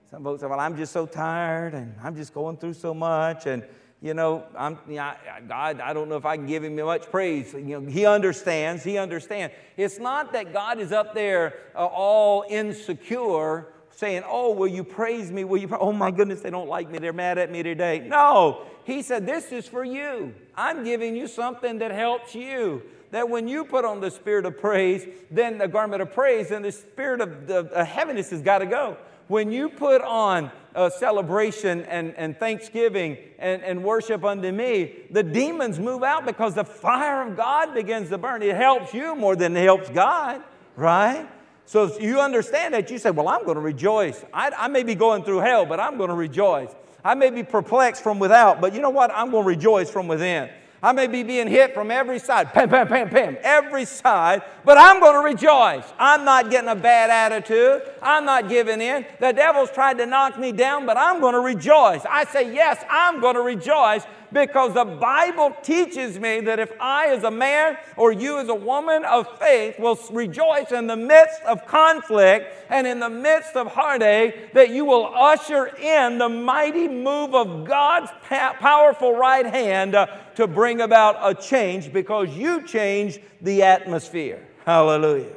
Some 0.10 0.24
folks 0.24 0.42
say, 0.42 0.48
Well, 0.48 0.60
I'm 0.60 0.78
just 0.78 0.94
so 0.94 1.06
tired 1.06 1.74
and 1.74 1.94
I'm 2.02 2.16
just 2.16 2.34
going 2.34 2.58
through 2.58 2.74
so 2.74 2.94
much 2.94 3.46
and 3.46 3.64
you 4.02 4.14
know, 4.14 4.44
I'm, 4.58 4.78
you 4.88 4.96
know, 4.96 5.14
God, 5.48 5.80
I 5.80 5.94
don't 5.94 6.10
know 6.10 6.18
if 6.18 6.26
I 6.26 6.36
can 6.36 6.46
give 6.46 6.64
him 6.64 6.76
much 6.76 7.10
praise. 7.10 7.54
You 7.54 7.80
know, 7.80 7.90
he 7.90 8.06
understands, 8.06 8.84
he 8.84 8.98
understands. 8.98 9.56
It's 9.78 9.98
not 9.98 10.34
that 10.34 10.52
God 10.52 10.80
is 10.80 10.92
up 10.92 11.14
there 11.14 11.54
uh, 11.74 11.86
all 11.86 12.44
insecure 12.50 13.68
saying, 13.96 14.24
Oh, 14.28 14.54
will 14.54 14.68
you 14.68 14.84
praise 14.84 15.32
me? 15.32 15.44
Will 15.44 15.58
you? 15.58 15.70
Oh 15.80 15.92
my 15.92 16.12
goodness, 16.12 16.42
they 16.42 16.50
don't 16.50 16.70
like 16.70 16.90
me. 16.90 17.00
They're 17.00 17.14
mad 17.14 17.38
at 17.38 17.52
me 17.52 17.64
today. 17.64 18.00
No, 18.00 18.66
he 18.84 19.02
said, 19.02 19.26
This 19.26 19.52
is 19.52 19.68
for 19.68 19.84
you. 19.84 20.34
I'm 20.56 20.84
giving 20.84 21.16
you 21.16 21.28
something 21.28 21.80
that 21.80 21.92
helps 21.92 22.36
you. 22.36 22.84
That 23.12 23.30
when 23.30 23.48
you 23.48 23.64
put 23.64 23.86
on 23.86 24.02
the 24.02 24.10
spirit 24.10 24.46
of 24.46 24.58
praise, 24.60 25.06
then 25.30 25.60
the 25.60 25.68
garment 25.68 26.02
of 26.02 26.12
praise 26.12 26.50
and 26.50 26.66
the 26.66 26.72
spirit 26.72 27.22
of 27.22 27.46
the 27.48 27.86
heaviness 27.86 28.32
has 28.32 28.42
got 28.42 28.60
to 28.60 28.66
go. 28.66 28.98
When 29.28 29.52
you 29.52 29.70
put 29.70 30.02
on 30.02 30.52
celebration 30.98 31.84
and, 31.84 32.14
and 32.16 32.38
thanksgiving 32.38 33.18
and, 33.40 33.62
and 33.62 33.84
worship 33.84 34.24
unto 34.24 34.52
me, 34.52 34.96
the 35.12 35.24
demons 35.24 35.80
move 35.80 36.04
out 36.04 36.26
because 36.26 36.56
the 36.56 36.66
fire 36.66 37.28
of 37.28 37.38
God 37.38 37.74
begins 37.74 38.10
to 38.10 38.18
burn. 38.18 38.42
It 38.42 38.56
helps 38.56 38.94
you 38.94 39.16
more 39.16 39.36
than 39.36 39.56
it 39.56 39.64
helps 39.64 39.90
God, 39.90 40.42
right? 40.76 41.28
So 41.66 41.86
if 41.86 42.02
you 42.02 42.20
understand 42.20 42.74
that, 42.74 42.92
you 42.92 42.98
say, 42.98 43.12
Well, 43.12 43.28
I'm 43.28 43.44
going 43.44 43.56
to 43.56 43.62
rejoice. 43.62 44.24
I, 44.34 44.52
I 44.58 44.68
may 44.68 44.84
be 44.84 44.96
going 44.96 45.24
through 45.24 45.40
hell, 45.40 45.66
but 45.66 45.80
I'm 45.80 45.98
going 45.98 46.10
to 46.10 46.16
rejoice. 46.16 46.70
I 47.04 47.16
may 47.16 47.30
be 47.30 47.44
perplexed 47.44 48.02
from 48.02 48.20
without, 48.20 48.62
but 48.62 48.74
you 48.74 48.82
know 48.82 48.90
what? 48.90 49.12
I'm 49.14 49.32
going 49.32 49.44
to 49.44 49.48
rejoice 49.48 49.90
from 49.90 50.08
within. 50.08 50.50
I 50.84 50.92
may 50.92 51.08
be 51.08 51.24
being 51.24 51.48
hit 51.48 51.74
from 51.74 51.92
every 51.92 52.20
side, 52.20 52.52
pam, 52.52 52.68
pam, 52.68 52.90
pam, 52.90 53.10
pam, 53.10 53.38
every 53.42 53.86
side, 53.86 54.42
but 54.66 54.78
I'm 54.78 55.00
going 55.00 55.14
to 55.14 55.22
rejoice. 55.22 55.86
I'm 55.98 56.26
not 56.26 56.52
getting 56.52 56.70
a 56.70 56.76
bad 56.76 57.10
attitude. 57.10 57.84
I'm 58.02 58.26
not 58.26 58.50
giving 58.50 58.82
in. 58.82 59.06
The 59.22 59.32
devil's 59.32 59.72
tried 59.72 59.98
to 60.00 60.06
knock 60.06 60.38
me 60.38 60.52
down, 60.52 60.86
but 60.86 60.98
I'm 60.98 61.22
going 61.22 61.36
to 61.36 61.40
rejoice. 61.40 62.02
I 62.10 62.26
say, 62.26 62.54
yes, 62.54 62.84
I'm 62.90 63.22
going 63.22 63.36
to 63.36 63.42
rejoice 63.42 64.04
because 64.34 64.74
the 64.74 64.86
Bible 64.86 65.56
teaches 65.62 66.20
me 66.20 66.42
that 66.42 66.60
if 66.60 66.72
I, 66.80 67.08
as 67.08 67.24
a 67.24 67.32
man, 67.32 67.78
or 67.96 68.12
you, 68.12 68.40
as 68.40 68.50
a 68.50 68.56
woman 68.56 69.06
of 69.06 69.28
faith, 69.40 69.80
will 69.80 70.00
rejoice 70.12 70.72
in 70.72 70.88
the 70.88 70.98
midst 70.98 71.42
of 71.44 71.66
conflict 71.68 72.48
and 72.70 72.88
in 72.88 73.00
the 73.00 73.10
midst 73.10 73.56
of 73.56 73.68
heartache, 73.68 74.54
that 74.54 74.72
you 74.72 74.86
will 74.86 75.06
usher 75.14 75.68
in 75.68 76.18
the 76.18 76.30
mighty 76.30 76.88
move 76.88 77.36
of 77.36 77.66
God's 77.66 78.12
powerful 78.24 79.14
right 79.14 79.46
hand 79.46 79.96
uh, 79.96 80.08
to 80.36 80.48
bring 80.48 80.82
about 80.82 81.18
a 81.22 81.40
change 81.40 81.94
because 81.94 82.30
you 82.30 82.66
change 82.66 83.20
the 83.42 83.62
atmosphere. 83.64 84.46
Hallelujah. 84.66 85.36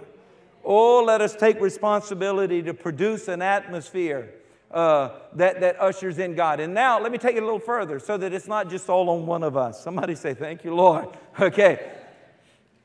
Oh, 0.65 1.05
let 1.05 1.21
us 1.21 1.37
take 1.37 1.61
responsibility 1.61 2.63
to 2.63 2.75
produce 2.75 3.29
an 3.29 3.43
atmosphere 3.43 4.33
uh, 4.71 5.11
that, 5.35 5.61
that 5.61 5.81
ushers 5.81 6.19
in 6.19 6.35
God. 6.35 6.61
And 6.61 6.75
now, 6.75 7.01
let 7.01 7.13
me 7.13 7.19
take 7.19 7.37
it 7.37 7.43
a 7.43 7.47
little 7.47 7.61
further 7.61 7.99
so 7.99 8.17
that 8.17 8.33
it's 8.33 8.49
not 8.49 8.69
just 8.69 8.89
all 8.89 9.09
on 9.11 9.27
one 9.27 9.43
of 9.43 9.57
us. 9.57 9.83
Somebody 9.83 10.15
say, 10.15 10.35
Thank 10.35 10.65
you, 10.65 10.75
Lord. 10.75 11.09
Okay. 11.39 11.93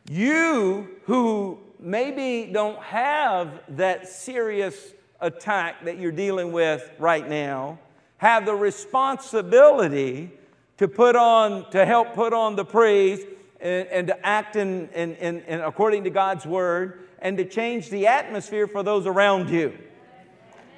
You 0.10 0.89
who 1.06 1.58
maybe 1.80 2.52
don't 2.52 2.82
have 2.84 3.63
that 3.78 4.10
serious 4.10 4.94
attack 5.22 5.86
that 5.86 6.00
you're 6.00 6.12
dealing 6.12 6.52
with 6.52 6.89
right 7.00 7.28
now 7.28 7.80
have 8.17 8.46
the 8.46 8.54
responsibility 8.54 10.32
to 10.78 10.88
put 10.88 11.15
on, 11.15 11.70
to 11.72 11.86
help 11.86 12.13
put 12.13 12.34
on 12.34 12.56
the 12.56 12.65
praise 12.65 13.24
and, 13.60 13.88
and 13.88 14.08
to 14.08 14.26
act 14.26 14.56
in, 14.56 14.89
in, 14.89 15.15
in, 15.15 15.41
in 15.41 15.62
according 15.62 16.04
to 16.04 16.10
God's 16.10 16.46
word 16.46 17.08
and 17.20 17.38
to 17.38 17.46
change 17.46 17.89
the 17.89 18.08
atmosphere 18.08 18.67
for 18.67 18.84
those 18.84 19.08
around 19.08 19.50
you. 19.50 19.78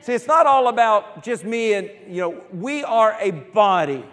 See, 0.04 0.12
it's 0.12 0.28
not 0.28 0.46
all 0.46 0.68
about 0.68 1.24
just 1.24 1.46
me 1.46 1.76
and, 1.76 1.89
you 2.10 2.20
know, 2.20 2.44
we 2.52 2.84
are 2.84 3.16
a 3.22 3.32
body. 3.32 4.04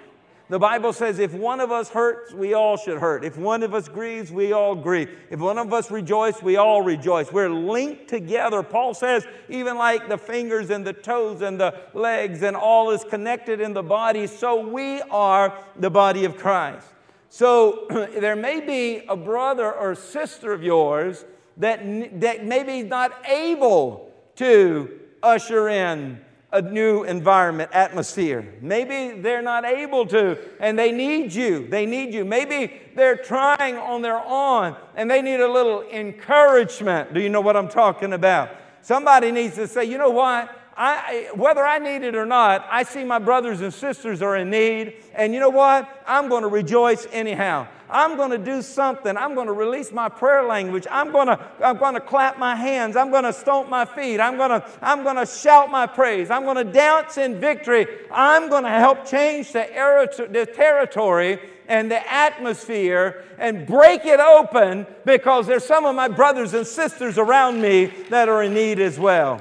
The 0.48 0.58
Bible 0.58 0.92
says 0.92 1.18
if 1.18 1.34
one 1.34 1.58
of 1.58 1.72
us 1.72 1.88
hurts, 1.88 2.32
we 2.32 2.54
all 2.54 2.76
should 2.76 2.98
hurt. 2.98 3.24
If 3.24 3.36
one 3.36 3.64
of 3.64 3.74
us 3.74 3.88
grieves, 3.88 4.30
we 4.30 4.52
all 4.52 4.76
grieve. 4.76 5.10
If 5.30 5.40
one 5.40 5.58
of 5.58 5.72
us 5.72 5.90
rejoice, 5.90 6.40
we 6.42 6.56
all 6.56 6.82
rejoice. 6.82 7.32
We're 7.32 7.50
linked 7.50 8.06
together. 8.06 8.62
Paul 8.62 8.94
says, 8.94 9.26
even 9.48 9.76
like 9.76 10.08
the 10.08 10.16
fingers 10.16 10.70
and 10.70 10.86
the 10.86 10.92
toes 10.92 11.42
and 11.42 11.60
the 11.60 11.74
legs 11.92 12.44
and 12.44 12.54
all 12.54 12.92
is 12.92 13.02
connected 13.02 13.60
in 13.60 13.74
the 13.74 13.82
body, 13.82 14.28
so 14.28 14.64
we 14.64 15.02
are 15.02 15.58
the 15.74 15.90
body 15.90 16.24
of 16.24 16.36
Christ. 16.36 16.86
So 17.30 17.86
there 17.90 18.36
may 18.36 18.60
be 18.60 19.04
a 19.08 19.16
brother 19.16 19.72
or 19.72 19.96
sister 19.96 20.52
of 20.52 20.62
yours 20.62 21.24
that, 21.56 21.80
that 22.20 22.44
maybe 22.44 22.84
not 22.84 23.12
able 23.26 24.12
to 24.36 25.00
usher 25.22 25.68
in 25.68 26.20
a 26.52 26.60
new 26.60 27.04
environment, 27.04 27.70
atmosphere. 27.72 28.54
Maybe 28.60 29.20
they're 29.20 29.42
not 29.42 29.64
able 29.64 30.04
to 30.06 30.36
and 30.58 30.78
they 30.78 30.90
need 30.90 31.32
you. 31.32 31.68
They 31.68 31.86
need 31.86 32.12
you. 32.12 32.24
Maybe 32.24 32.80
they're 32.96 33.16
trying 33.16 33.76
on 33.76 34.02
their 34.02 34.18
own 34.18 34.76
and 34.96 35.10
they 35.10 35.22
need 35.22 35.40
a 35.40 35.50
little 35.50 35.82
encouragement. 35.82 37.14
Do 37.14 37.20
you 37.20 37.28
know 37.28 37.40
what 37.40 37.56
I'm 37.56 37.68
talking 37.68 38.12
about? 38.12 38.50
Somebody 38.82 39.30
needs 39.30 39.54
to 39.56 39.68
say, 39.68 39.84
you 39.84 39.98
know 39.98 40.10
what? 40.10 40.59
I, 40.76 41.30
whether 41.34 41.64
I 41.64 41.78
need 41.78 42.02
it 42.02 42.14
or 42.14 42.24
not, 42.24 42.66
I 42.70 42.84
see 42.84 43.04
my 43.04 43.18
brothers 43.18 43.60
and 43.60 43.72
sisters 43.72 44.22
are 44.22 44.36
in 44.36 44.50
need, 44.50 44.96
and 45.14 45.34
you 45.34 45.40
know 45.40 45.50
what? 45.50 46.02
I'm 46.06 46.28
going 46.28 46.42
to 46.42 46.48
rejoice 46.48 47.06
anyhow. 47.12 47.66
I'm 47.90 48.16
going 48.16 48.30
to 48.30 48.38
do 48.38 48.62
something. 48.62 49.16
I'm 49.16 49.34
going 49.34 49.48
to 49.48 49.52
release 49.52 49.92
my 49.92 50.08
prayer 50.08 50.44
language. 50.44 50.86
I'm 50.90 51.10
going 51.12 51.26
to, 51.26 51.38
I'm 51.62 51.76
going 51.76 51.94
to 51.94 52.00
clap 52.00 52.38
my 52.38 52.54
hands. 52.54 52.96
I'm 52.96 53.10
going 53.10 53.24
to 53.24 53.32
stomp 53.32 53.68
my 53.68 53.84
feet. 53.84 54.20
I'm 54.20 54.36
going 54.36 54.50
to, 54.50 54.64
I'm 54.80 55.02
going 55.02 55.16
to 55.16 55.26
shout 55.26 55.70
my 55.70 55.86
praise. 55.86 56.30
I'm 56.30 56.44
going 56.44 56.56
to 56.56 56.72
dance 56.72 57.18
in 57.18 57.40
victory. 57.40 57.86
I'm 58.12 58.48
going 58.48 58.64
to 58.64 58.70
help 58.70 59.06
change 59.06 59.52
the, 59.52 60.28
the 60.30 60.46
territory 60.46 61.40
and 61.66 61.90
the 61.90 62.12
atmosphere 62.12 63.24
and 63.38 63.66
break 63.66 64.04
it 64.04 64.20
open 64.20 64.86
because 65.04 65.46
there's 65.46 65.64
some 65.64 65.84
of 65.84 65.94
my 65.94 66.08
brothers 66.08 66.54
and 66.54 66.66
sisters 66.66 67.18
around 67.18 67.60
me 67.60 67.86
that 68.08 68.28
are 68.28 68.42
in 68.42 68.54
need 68.54 68.78
as 68.80 68.98
well. 68.98 69.40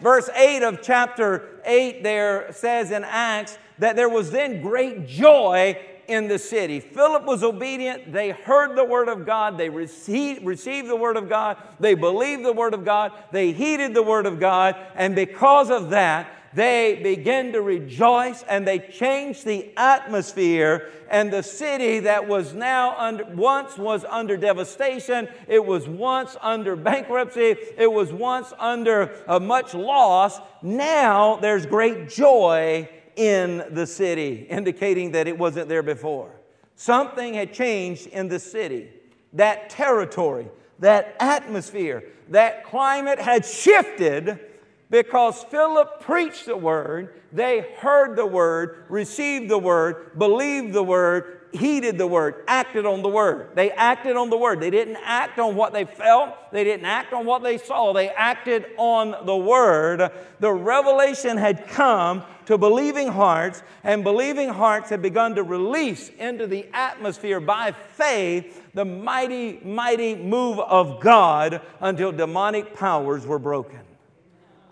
Verse 0.00 0.28
8 0.34 0.62
of 0.62 0.82
chapter 0.82 1.60
8 1.64 2.02
there 2.02 2.52
says 2.52 2.90
in 2.90 3.04
Acts 3.04 3.58
that 3.78 3.96
there 3.96 4.08
was 4.08 4.30
then 4.30 4.60
great 4.62 5.06
joy 5.06 5.78
in 6.06 6.28
the 6.28 6.38
city. 6.38 6.80
Philip 6.80 7.24
was 7.24 7.42
obedient. 7.42 8.12
They 8.12 8.30
heard 8.30 8.76
the 8.76 8.84
word 8.84 9.08
of 9.08 9.24
God. 9.24 9.56
They 9.56 9.70
received, 9.70 10.44
received 10.44 10.88
the 10.88 10.96
word 10.96 11.16
of 11.16 11.28
God. 11.28 11.56
They 11.80 11.94
believed 11.94 12.44
the 12.44 12.52
word 12.52 12.74
of 12.74 12.84
God. 12.84 13.12
They 13.32 13.52
heeded 13.52 13.94
the 13.94 14.02
word 14.02 14.26
of 14.26 14.38
God. 14.38 14.76
And 14.94 15.14
because 15.14 15.70
of 15.70 15.90
that, 15.90 16.28
they 16.54 17.00
begin 17.02 17.52
to 17.52 17.60
rejoice 17.60 18.44
and 18.44 18.66
they 18.66 18.78
change 18.78 19.44
the 19.44 19.72
atmosphere. 19.76 20.90
And 21.10 21.32
the 21.32 21.42
city 21.42 22.00
that 22.00 22.28
was 22.28 22.54
now 22.54 22.96
under 22.96 23.24
once 23.24 23.76
was 23.76 24.04
under 24.04 24.36
devastation 24.36 25.28
it 25.48 25.64
was 25.64 25.88
once 25.88 26.36
under 26.40 26.76
bankruptcy 26.76 27.56
it 27.76 27.92
was 27.92 28.12
once 28.12 28.52
under 28.58 29.14
uh, 29.26 29.40
much 29.40 29.74
loss. 29.74 30.40
Now 30.62 31.36
there's 31.36 31.66
great 31.66 32.08
joy 32.08 32.88
in 33.16 33.64
the 33.70 33.86
city 33.86 34.46
indicating 34.48 35.12
that 35.12 35.28
it 35.28 35.38
wasn't 35.38 35.68
there 35.68 35.82
before. 35.82 36.30
Something 36.76 37.34
had 37.34 37.52
changed 37.52 38.08
in 38.08 38.28
the 38.28 38.38
city. 38.38 38.90
That 39.32 39.70
territory 39.70 40.48
that 40.80 41.16
atmosphere 41.20 42.04
that 42.28 42.64
climate 42.64 43.18
had 43.18 43.44
shifted 43.44 44.38
because 44.94 45.42
Philip 45.50 45.98
preached 46.02 46.46
the 46.46 46.56
word, 46.56 47.20
they 47.32 47.62
heard 47.78 48.14
the 48.14 48.24
word, 48.24 48.84
received 48.88 49.50
the 49.50 49.58
word, 49.58 50.16
believed 50.16 50.72
the 50.72 50.84
word, 50.84 51.40
heeded 51.50 51.98
the 51.98 52.06
word, 52.06 52.44
acted 52.46 52.86
on 52.86 53.02
the 53.02 53.08
word. 53.08 53.56
They 53.56 53.72
acted 53.72 54.16
on 54.16 54.30
the 54.30 54.36
word. 54.36 54.60
They 54.60 54.70
didn't 54.70 54.98
act 55.02 55.40
on 55.40 55.56
what 55.56 55.72
they 55.72 55.84
felt, 55.84 56.52
they 56.52 56.62
didn't 56.62 56.86
act 56.86 57.12
on 57.12 57.26
what 57.26 57.42
they 57.42 57.58
saw. 57.58 57.92
They 57.92 58.08
acted 58.10 58.66
on 58.76 59.26
the 59.26 59.36
word. 59.36 60.12
The 60.38 60.52
revelation 60.52 61.38
had 61.38 61.66
come 61.66 62.22
to 62.46 62.56
believing 62.56 63.08
hearts, 63.08 63.64
and 63.82 64.04
believing 64.04 64.50
hearts 64.50 64.90
had 64.90 65.02
begun 65.02 65.34
to 65.34 65.42
release 65.42 66.08
into 66.20 66.46
the 66.46 66.68
atmosphere 66.72 67.40
by 67.40 67.72
faith 67.72 68.62
the 68.74 68.84
mighty, 68.84 69.58
mighty 69.64 70.14
move 70.14 70.60
of 70.60 71.00
God 71.00 71.62
until 71.80 72.12
demonic 72.12 72.76
powers 72.76 73.26
were 73.26 73.40
broken. 73.40 73.80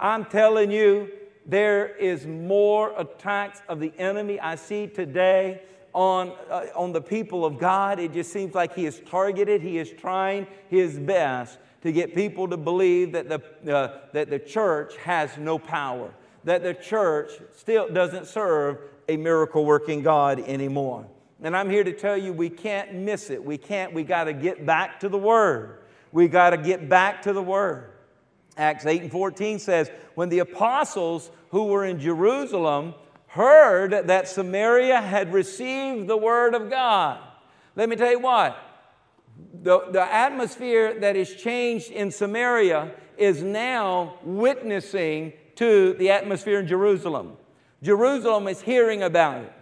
I'm 0.02 0.24
telling 0.24 0.72
you, 0.72 1.12
there 1.46 1.94
is 1.96 2.26
more 2.26 2.92
attacks 2.98 3.62
of 3.68 3.78
the 3.78 3.92
enemy 3.98 4.40
I 4.40 4.56
see 4.56 4.88
today 4.88 5.62
on, 5.92 6.32
uh, 6.50 6.66
on 6.74 6.92
the 6.92 7.00
people 7.00 7.44
of 7.44 7.58
God. 7.58 8.00
It 8.00 8.12
just 8.12 8.32
seems 8.32 8.52
like 8.52 8.74
he 8.74 8.84
is 8.84 9.00
targeted, 9.08 9.62
he 9.62 9.78
is 9.78 9.92
trying 9.92 10.48
his 10.68 10.98
best 10.98 11.58
to 11.82 11.92
get 11.92 12.16
people 12.16 12.48
to 12.48 12.56
believe 12.56 13.12
that 13.12 13.28
the, 13.28 13.74
uh, 13.74 14.00
that 14.12 14.28
the 14.28 14.40
church 14.40 14.96
has 14.96 15.38
no 15.38 15.56
power, 15.56 16.12
that 16.42 16.64
the 16.64 16.74
church 16.74 17.30
still 17.56 17.88
doesn't 17.88 18.26
serve 18.26 18.78
a 19.08 19.16
miracle 19.16 19.64
working 19.64 20.02
God 20.02 20.40
anymore. 20.40 21.06
And 21.44 21.56
I'm 21.56 21.70
here 21.70 21.84
to 21.84 21.92
tell 21.92 22.16
you 22.16 22.32
we 22.32 22.50
can't 22.50 22.92
miss 22.94 23.30
it. 23.30 23.44
We 23.44 23.56
can't, 23.56 23.92
we 23.92 24.02
got 24.02 24.24
to 24.24 24.32
get 24.32 24.66
back 24.66 24.98
to 25.00 25.08
the 25.08 25.18
Word. 25.18 25.78
We 26.10 26.26
got 26.26 26.50
to 26.50 26.56
get 26.56 26.88
back 26.88 27.22
to 27.22 27.32
the 27.32 27.42
Word. 27.42 27.91
Acts 28.56 28.86
8 28.86 29.02
and 29.02 29.10
14 29.10 29.58
says, 29.58 29.90
When 30.14 30.28
the 30.28 30.40
apostles 30.40 31.30
who 31.50 31.66
were 31.66 31.84
in 31.84 32.00
Jerusalem 32.00 32.94
heard 33.28 34.08
that 34.08 34.28
Samaria 34.28 35.00
had 35.00 35.32
received 35.32 36.06
the 36.06 36.16
word 36.16 36.54
of 36.54 36.68
God. 36.68 37.18
Let 37.76 37.88
me 37.88 37.96
tell 37.96 38.10
you 38.10 38.18
what, 38.18 38.58
the, 39.62 39.80
the 39.90 40.02
atmosphere 40.02 41.00
that 41.00 41.16
is 41.16 41.34
changed 41.34 41.90
in 41.90 42.10
Samaria 42.10 42.92
is 43.16 43.42
now 43.42 44.18
witnessing 44.22 45.32
to 45.56 45.94
the 45.94 46.10
atmosphere 46.10 46.60
in 46.60 46.66
Jerusalem. 46.66 47.36
Jerusalem 47.82 48.48
is 48.48 48.60
hearing 48.60 49.02
about 49.02 49.42
it. 49.42 49.52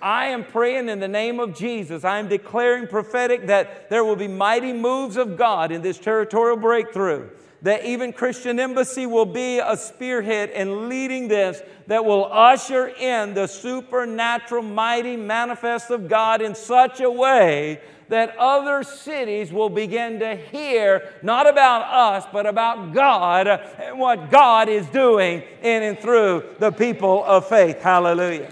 I 0.00 0.28
am 0.28 0.44
praying 0.44 0.88
in 0.88 0.98
the 0.98 1.08
name 1.08 1.40
of 1.40 1.54
Jesus. 1.54 2.04
I 2.04 2.18
am 2.18 2.28
declaring 2.28 2.86
prophetic 2.86 3.48
that 3.48 3.90
there 3.90 4.02
will 4.02 4.16
be 4.16 4.28
mighty 4.28 4.72
moves 4.72 5.18
of 5.18 5.36
God 5.36 5.70
in 5.70 5.82
this 5.82 5.98
territorial 5.98 6.56
breakthrough 6.56 7.28
that 7.62 7.84
even 7.84 8.12
Christian 8.12 8.58
Embassy 8.58 9.06
will 9.06 9.26
be 9.26 9.58
a 9.58 9.76
spearhead 9.76 10.50
in 10.50 10.88
leading 10.88 11.28
this 11.28 11.60
that 11.86 12.04
will 12.04 12.26
usher 12.32 12.88
in 12.88 13.34
the 13.34 13.46
supernatural, 13.46 14.62
mighty 14.62 15.16
manifest 15.16 15.90
of 15.90 16.08
God 16.08 16.40
in 16.40 16.54
such 16.54 17.00
a 17.00 17.10
way 17.10 17.80
that 18.08 18.36
other 18.38 18.82
cities 18.82 19.52
will 19.52 19.68
begin 19.68 20.18
to 20.18 20.34
hear 20.34 21.12
not 21.22 21.46
about 21.46 21.82
us, 21.82 22.26
but 22.32 22.44
about 22.44 22.92
God 22.92 23.46
and 23.46 23.98
what 23.98 24.30
God 24.30 24.68
is 24.68 24.86
doing 24.88 25.42
in 25.62 25.82
and 25.82 25.98
through 25.98 26.44
the 26.58 26.72
people 26.72 27.24
of 27.24 27.48
faith. 27.48 27.80
Hallelujah. 27.80 28.50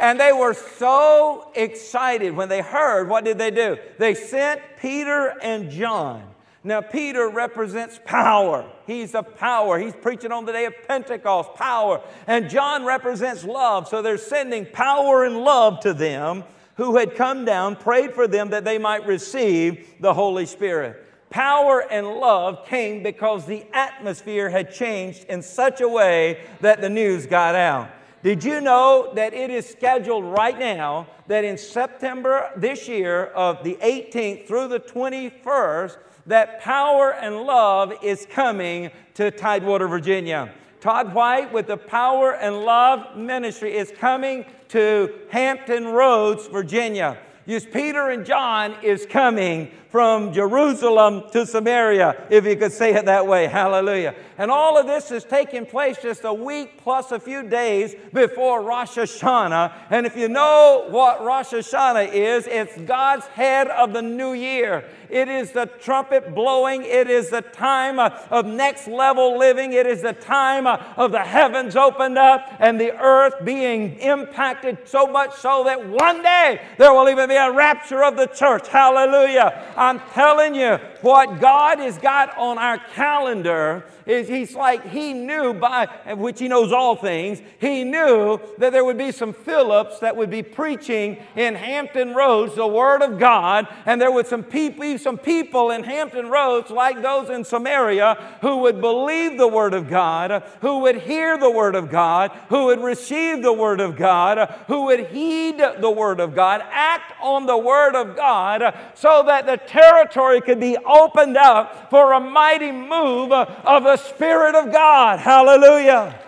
And 0.00 0.18
they 0.18 0.32
were 0.32 0.54
so 0.54 1.52
excited 1.54 2.34
when 2.34 2.48
they 2.48 2.60
heard. 2.60 3.08
What 3.08 3.24
did 3.24 3.38
they 3.38 3.52
do? 3.52 3.76
They 3.98 4.14
sent 4.14 4.60
Peter 4.80 5.34
and 5.40 5.70
John 5.70 6.33
now, 6.66 6.80
Peter 6.80 7.28
represents 7.28 8.00
power. 8.06 8.64
He's 8.86 9.14
a 9.14 9.22
power. 9.22 9.78
He's 9.78 9.94
preaching 9.94 10.32
on 10.32 10.46
the 10.46 10.52
day 10.52 10.64
of 10.64 10.72
Pentecost, 10.88 11.52
power. 11.54 12.00
And 12.26 12.48
John 12.48 12.86
represents 12.86 13.44
love. 13.44 13.86
So 13.86 14.00
they're 14.00 14.16
sending 14.16 14.64
power 14.64 15.24
and 15.24 15.36
love 15.40 15.80
to 15.80 15.92
them 15.92 16.42
who 16.76 16.96
had 16.96 17.16
come 17.16 17.44
down, 17.44 17.76
prayed 17.76 18.14
for 18.14 18.26
them 18.26 18.48
that 18.50 18.64
they 18.64 18.78
might 18.78 19.06
receive 19.06 19.94
the 20.00 20.14
Holy 20.14 20.46
Spirit. 20.46 21.06
Power 21.28 21.84
and 21.90 22.06
love 22.06 22.64
came 22.64 23.02
because 23.02 23.44
the 23.44 23.66
atmosphere 23.74 24.48
had 24.48 24.72
changed 24.72 25.24
in 25.24 25.42
such 25.42 25.82
a 25.82 25.88
way 25.88 26.44
that 26.62 26.80
the 26.80 26.88
news 26.88 27.26
got 27.26 27.54
out. 27.54 27.90
Did 28.24 28.42
you 28.42 28.62
know 28.62 29.12
that 29.16 29.34
it 29.34 29.50
is 29.50 29.68
scheduled 29.68 30.24
right 30.24 30.58
now 30.58 31.06
that 31.26 31.44
in 31.44 31.58
September 31.58 32.50
this 32.56 32.88
year, 32.88 33.26
of 33.26 33.62
the 33.62 33.74
18th 33.82 34.46
through 34.48 34.68
the 34.68 34.80
21st, 34.80 35.98
that 36.24 36.58
power 36.62 37.12
and 37.12 37.42
love 37.42 37.92
is 38.02 38.26
coming 38.30 38.90
to 39.12 39.30
Tidewater, 39.30 39.86
Virginia. 39.88 40.50
Todd 40.80 41.12
White 41.12 41.52
with 41.52 41.66
the 41.66 41.76
Power 41.76 42.36
and 42.36 42.64
Love 42.64 43.14
Ministry 43.14 43.76
is 43.76 43.92
coming 43.98 44.46
to 44.68 45.12
Hampton 45.28 45.88
Roads, 45.88 46.46
Virginia. 46.46 47.18
Yes, 47.44 47.66
Peter 47.70 48.08
and 48.08 48.24
John 48.24 48.74
is 48.82 49.04
coming 49.04 49.70
from 49.94 50.32
Jerusalem 50.32 51.22
to 51.30 51.46
Samaria, 51.46 52.26
if 52.28 52.44
you 52.44 52.56
could 52.56 52.72
say 52.72 52.94
it 52.94 53.04
that 53.04 53.28
way. 53.28 53.46
Hallelujah. 53.46 54.16
And 54.38 54.50
all 54.50 54.76
of 54.76 54.88
this 54.88 55.12
is 55.12 55.22
taking 55.22 55.64
place 55.64 55.98
just 56.02 56.24
a 56.24 56.34
week 56.34 56.78
plus 56.82 57.12
a 57.12 57.20
few 57.20 57.44
days 57.44 57.94
before 58.12 58.60
Rosh 58.60 58.98
Hashanah. 58.98 59.72
And 59.90 60.04
if 60.04 60.16
you 60.16 60.28
know 60.28 60.86
what 60.88 61.22
Rosh 61.22 61.52
Hashanah 61.52 62.12
is, 62.12 62.48
it's 62.48 62.76
God's 62.80 63.26
head 63.26 63.68
of 63.68 63.92
the 63.92 64.02
new 64.02 64.32
year. 64.32 64.84
It 65.08 65.28
is 65.28 65.52
the 65.52 65.66
trumpet 65.66 66.34
blowing. 66.34 66.82
It 66.82 67.08
is 67.08 67.30
the 67.30 67.42
time 67.42 68.00
of 68.00 68.46
next 68.46 68.88
level 68.88 69.38
living. 69.38 69.72
It 69.74 69.86
is 69.86 70.02
the 70.02 70.12
time 70.12 70.66
of 70.66 71.12
the 71.12 71.20
heavens 71.20 71.76
opened 71.76 72.18
up 72.18 72.52
and 72.58 72.80
the 72.80 72.96
earth 72.98 73.44
being 73.44 73.96
impacted 74.00 74.78
so 74.86 75.06
much 75.06 75.36
so 75.36 75.62
that 75.64 75.86
one 75.86 76.20
day 76.20 76.60
there 76.78 76.92
will 76.92 77.08
even 77.08 77.28
be 77.28 77.36
a 77.36 77.52
rapture 77.52 78.02
of 78.02 78.16
the 78.16 78.26
church. 78.26 78.66
Hallelujah. 78.66 79.72
I'm 79.84 80.00
telling 80.12 80.54
you, 80.54 80.78
what 81.02 81.40
God 81.40 81.78
has 81.78 81.98
got 81.98 82.36
on 82.38 82.58
our 82.58 82.78
calendar 82.78 83.84
is 84.06 84.28
He's 84.28 84.54
like, 84.54 84.86
He 84.88 85.12
knew 85.12 85.54
by 85.54 85.86
which 86.16 86.38
He 86.40 86.48
knows 86.48 86.72
all 86.72 86.96
things, 86.96 87.40
He 87.58 87.84
knew 87.84 88.40
that 88.58 88.72
there 88.72 88.84
would 88.84 88.98
be 88.98 89.12
some 89.12 89.32
Phillips 89.32 90.00
that 90.00 90.16
would 90.16 90.30
be 90.30 90.42
preaching 90.42 91.18
in 91.36 91.54
Hampton 91.54 92.14
Roads 92.14 92.54
the 92.54 92.66
Word 92.66 93.02
of 93.02 93.18
God, 93.18 93.68
and 93.86 94.00
there 94.00 94.10
would 94.10 94.26
some 94.26 94.42
people, 94.42 94.98
some 94.98 95.18
people 95.18 95.70
in 95.70 95.84
Hampton 95.84 96.28
Roads, 96.28 96.70
like 96.70 97.02
those 97.02 97.30
in 97.30 97.44
Samaria, 97.44 98.38
who 98.40 98.58
would 98.58 98.80
believe 98.80 99.38
the 99.38 99.48
Word 99.48 99.74
of 99.74 99.88
God, 99.88 100.42
who 100.60 100.80
would 100.80 100.96
hear 100.96 101.38
the 101.38 101.50
Word 101.50 101.74
of 101.74 101.90
God, 101.90 102.30
who 102.48 102.66
would 102.66 102.80
receive 102.80 103.42
the 103.42 103.52
Word 103.52 103.80
of 103.80 103.96
God, 103.96 104.48
who 104.66 104.84
would 104.86 105.08
heed 105.08 105.58
the 105.58 105.90
Word 105.90 106.20
of 106.20 106.34
God, 106.34 106.62
act 106.70 107.12
on 107.20 107.46
the 107.46 107.58
Word 107.58 107.94
of 107.94 108.16
God, 108.16 108.74
so 108.94 109.22
that 109.26 109.46
the 109.46 109.56
territory 109.74 110.40
could 110.40 110.60
be 110.60 110.76
opened 110.86 111.36
up 111.36 111.90
for 111.90 112.12
a 112.12 112.20
mighty 112.20 112.70
move 112.70 113.32
of 113.32 113.82
the 113.82 113.96
Spirit 113.96 114.54
of 114.54 114.72
God. 114.72 115.18
Hallelujah. 115.18 116.18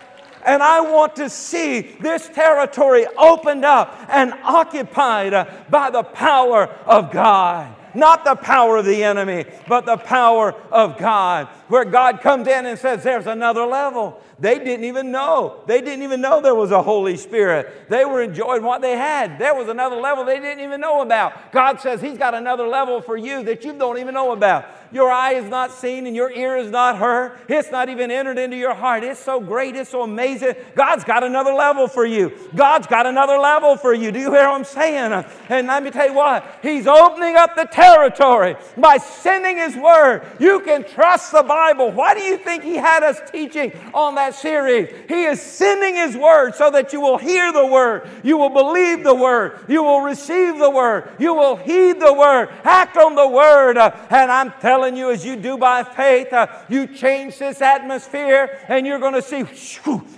And 0.44 0.62
I 0.62 0.80
want 0.80 1.16
to 1.16 1.30
see 1.30 1.80
this 2.00 2.28
territory 2.28 3.06
opened 3.16 3.64
up 3.64 3.96
and 4.08 4.32
occupied 4.42 5.70
by 5.70 5.90
the 5.90 6.02
power 6.02 6.66
of 6.86 7.12
God. 7.12 7.72
Not 7.96 8.24
the 8.24 8.34
power 8.34 8.76
of 8.76 8.84
the 8.84 9.02
enemy, 9.02 9.46
but 9.66 9.86
the 9.86 9.96
power 9.96 10.54
of 10.70 10.98
God. 10.98 11.48
Where 11.68 11.86
God 11.86 12.20
comes 12.20 12.46
in 12.46 12.66
and 12.66 12.78
says, 12.78 13.02
There's 13.02 13.26
another 13.26 13.64
level. 13.64 14.20
They 14.38 14.58
didn't 14.58 14.84
even 14.84 15.10
know. 15.10 15.62
They 15.66 15.80
didn't 15.80 16.02
even 16.02 16.20
know 16.20 16.42
there 16.42 16.54
was 16.54 16.70
a 16.70 16.82
Holy 16.82 17.16
Spirit. 17.16 17.88
They 17.88 18.04
were 18.04 18.22
enjoying 18.22 18.62
what 18.62 18.82
they 18.82 18.96
had. 18.96 19.38
There 19.38 19.54
was 19.54 19.68
another 19.68 19.96
level 19.96 20.26
they 20.26 20.38
didn't 20.38 20.62
even 20.62 20.78
know 20.78 21.00
about. 21.00 21.52
God 21.52 21.80
says 21.80 22.02
He's 22.02 22.18
got 22.18 22.34
another 22.34 22.68
level 22.68 23.00
for 23.00 23.16
you 23.16 23.42
that 23.44 23.64
you 23.64 23.72
don't 23.72 23.98
even 23.98 24.12
know 24.12 24.32
about. 24.32 24.85
Your 24.92 25.10
eye 25.10 25.34
is 25.34 25.48
not 25.48 25.72
seen 25.72 26.06
and 26.06 26.14
your 26.14 26.30
ear 26.30 26.56
is 26.56 26.70
not 26.70 26.96
heard. 26.98 27.38
It's 27.48 27.70
not 27.70 27.88
even 27.88 28.10
entered 28.10 28.38
into 28.38 28.56
your 28.56 28.74
heart. 28.74 29.02
It's 29.02 29.20
so 29.20 29.40
great. 29.40 29.76
It's 29.76 29.90
so 29.90 30.02
amazing. 30.02 30.54
God's 30.74 31.04
got 31.04 31.24
another 31.24 31.52
level 31.52 31.88
for 31.88 32.06
you. 32.06 32.32
God's 32.54 32.86
got 32.86 33.06
another 33.06 33.38
level 33.38 33.76
for 33.76 33.92
you. 33.92 34.12
Do 34.12 34.18
you 34.18 34.30
hear 34.30 34.48
what 34.48 34.54
I'm 34.54 34.64
saying? 34.64 35.24
And 35.48 35.66
let 35.66 35.82
me 35.82 35.90
tell 35.90 36.08
you 36.08 36.14
what, 36.14 36.58
He's 36.62 36.86
opening 36.86 37.36
up 37.36 37.56
the 37.56 37.64
territory 37.64 38.56
by 38.76 38.98
sending 38.98 39.56
His 39.56 39.74
word. 39.76 40.22
You 40.38 40.60
can 40.60 40.84
trust 40.84 41.32
the 41.32 41.42
Bible. 41.42 41.90
Why 41.90 42.14
do 42.14 42.20
you 42.20 42.36
think 42.36 42.62
He 42.62 42.76
had 42.76 43.02
us 43.02 43.18
teaching 43.30 43.72
on 43.92 44.14
that 44.14 44.34
series? 44.34 44.94
He 45.08 45.24
is 45.24 45.42
sending 45.42 45.96
His 45.96 46.16
word 46.16 46.54
so 46.54 46.70
that 46.70 46.92
you 46.92 47.00
will 47.00 47.18
hear 47.18 47.52
the 47.52 47.66
word, 47.66 48.08
you 48.22 48.36
will 48.36 48.50
believe 48.50 49.02
the 49.02 49.14
word, 49.14 49.58
you 49.68 49.82
will 49.82 50.02
receive 50.02 50.58
the 50.58 50.70
word, 50.70 51.10
you 51.18 51.34
will 51.34 51.56
heed 51.56 51.98
the 52.00 52.12
word, 52.12 52.50
act 52.62 52.96
on 52.96 53.14
the 53.14 53.26
word. 53.26 53.76
And 53.78 54.30
I'm 54.30 54.52
telling 54.60 54.85
telling 54.86 54.96
you, 54.96 55.10
as 55.10 55.24
you 55.24 55.34
do 55.34 55.58
by 55.58 55.82
faith, 55.82 56.32
uh, 56.32 56.46
you 56.68 56.86
change 56.86 57.38
this 57.38 57.60
atmosphere 57.60 58.60
and 58.68 58.86
you're 58.86 59.00
going 59.00 59.14
to 59.14 59.22
see, 59.22 59.44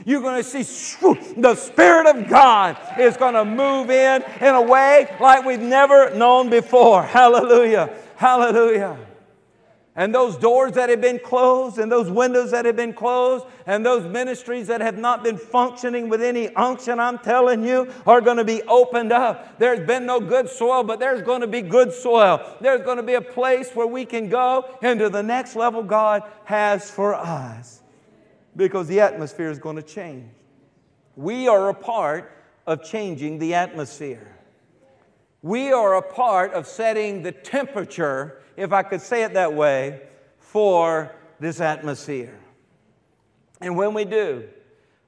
you're 0.05 0.21
going 0.21 0.37
to 0.37 0.45
see 0.45 0.63
the 1.39 1.55
Spirit 1.55 2.07
of 2.07 2.29
God 2.29 2.77
is 2.99 3.17
going 3.17 3.33
to 3.33 3.47
move 3.47 3.89
in 3.89 4.23
in 4.43 4.55
a 4.55 4.61
way 4.61 5.17
like 5.21 5.47
we've 5.47 5.59
never 5.59 6.15
known 6.15 6.51
before. 6.51 7.03
Hallelujah. 7.19 7.95
Hallelujah. 8.17 8.99
And 9.99 10.15
those 10.15 10.37
doors 10.37 10.75
that 10.75 10.91
have 10.91 11.01
been 11.01 11.19
closed, 11.19 11.79
and 11.79 11.91
those 11.91 12.09
windows 12.09 12.53
that 12.53 12.65
have 12.67 12.77
been 12.77 12.93
closed, 12.93 13.45
and 13.67 13.85
those 13.85 14.07
ministries 14.07 14.69
that 14.69 14.81
have 14.81 14.97
not 14.97 15.25
been 15.25 15.37
functioning 15.37 16.09
with 16.09 16.23
any 16.23 16.55
unction, 16.55 17.01
I'm 17.01 17.19
telling 17.19 17.65
you, 17.65 17.93
are 18.07 18.21
going 18.21 18.37
to 18.37 18.45
be 18.45 18.63
opened 18.63 19.11
up. 19.11 19.59
There's 19.59 19.85
been 19.85 20.07
no 20.07 20.21
good 20.21 20.49
soil, 20.49 20.85
but 20.85 21.01
there's 21.01 21.23
going 21.23 21.41
to 21.41 21.49
be 21.49 21.63
good 21.63 21.93
soil. 21.93 22.41
There's 22.61 22.83
going 22.83 22.99
to 22.99 23.03
be 23.03 23.15
a 23.15 23.21
place 23.21 23.73
where 23.75 23.89
we 23.89 24.05
can 24.05 24.29
go 24.29 24.73
into 24.83 25.09
the 25.09 25.25
next 25.25 25.57
level 25.57 25.83
God 25.83 26.23
has 26.45 26.89
for 26.89 27.17
us 27.17 27.81
because 28.55 28.87
the 28.87 29.01
atmosphere 29.01 29.51
is 29.51 29.59
going 29.59 29.77
to 29.77 29.83
change. 29.83 30.31
We 31.17 31.49
are 31.49 31.71
a 31.71 31.75
part 31.75 32.31
of 32.69 32.85
changing 32.85 33.41
the 33.41 33.55
atmosphere. 33.55 34.38
We 35.43 35.73
are 35.73 35.97
a 35.97 36.03
part 36.03 36.53
of 36.53 36.67
setting 36.67 37.23
the 37.23 37.33
temperature 37.33 38.43
if 38.57 38.73
I 38.73 38.83
could 38.83 39.01
say 39.01 39.23
it 39.23 39.35
that 39.35 39.55
way, 39.55 40.03
for 40.41 41.15
this 41.39 41.61
atmosphere. 41.61 42.37
And 43.61 43.77
when 43.77 43.95
we 43.95 44.05
do, 44.05 44.49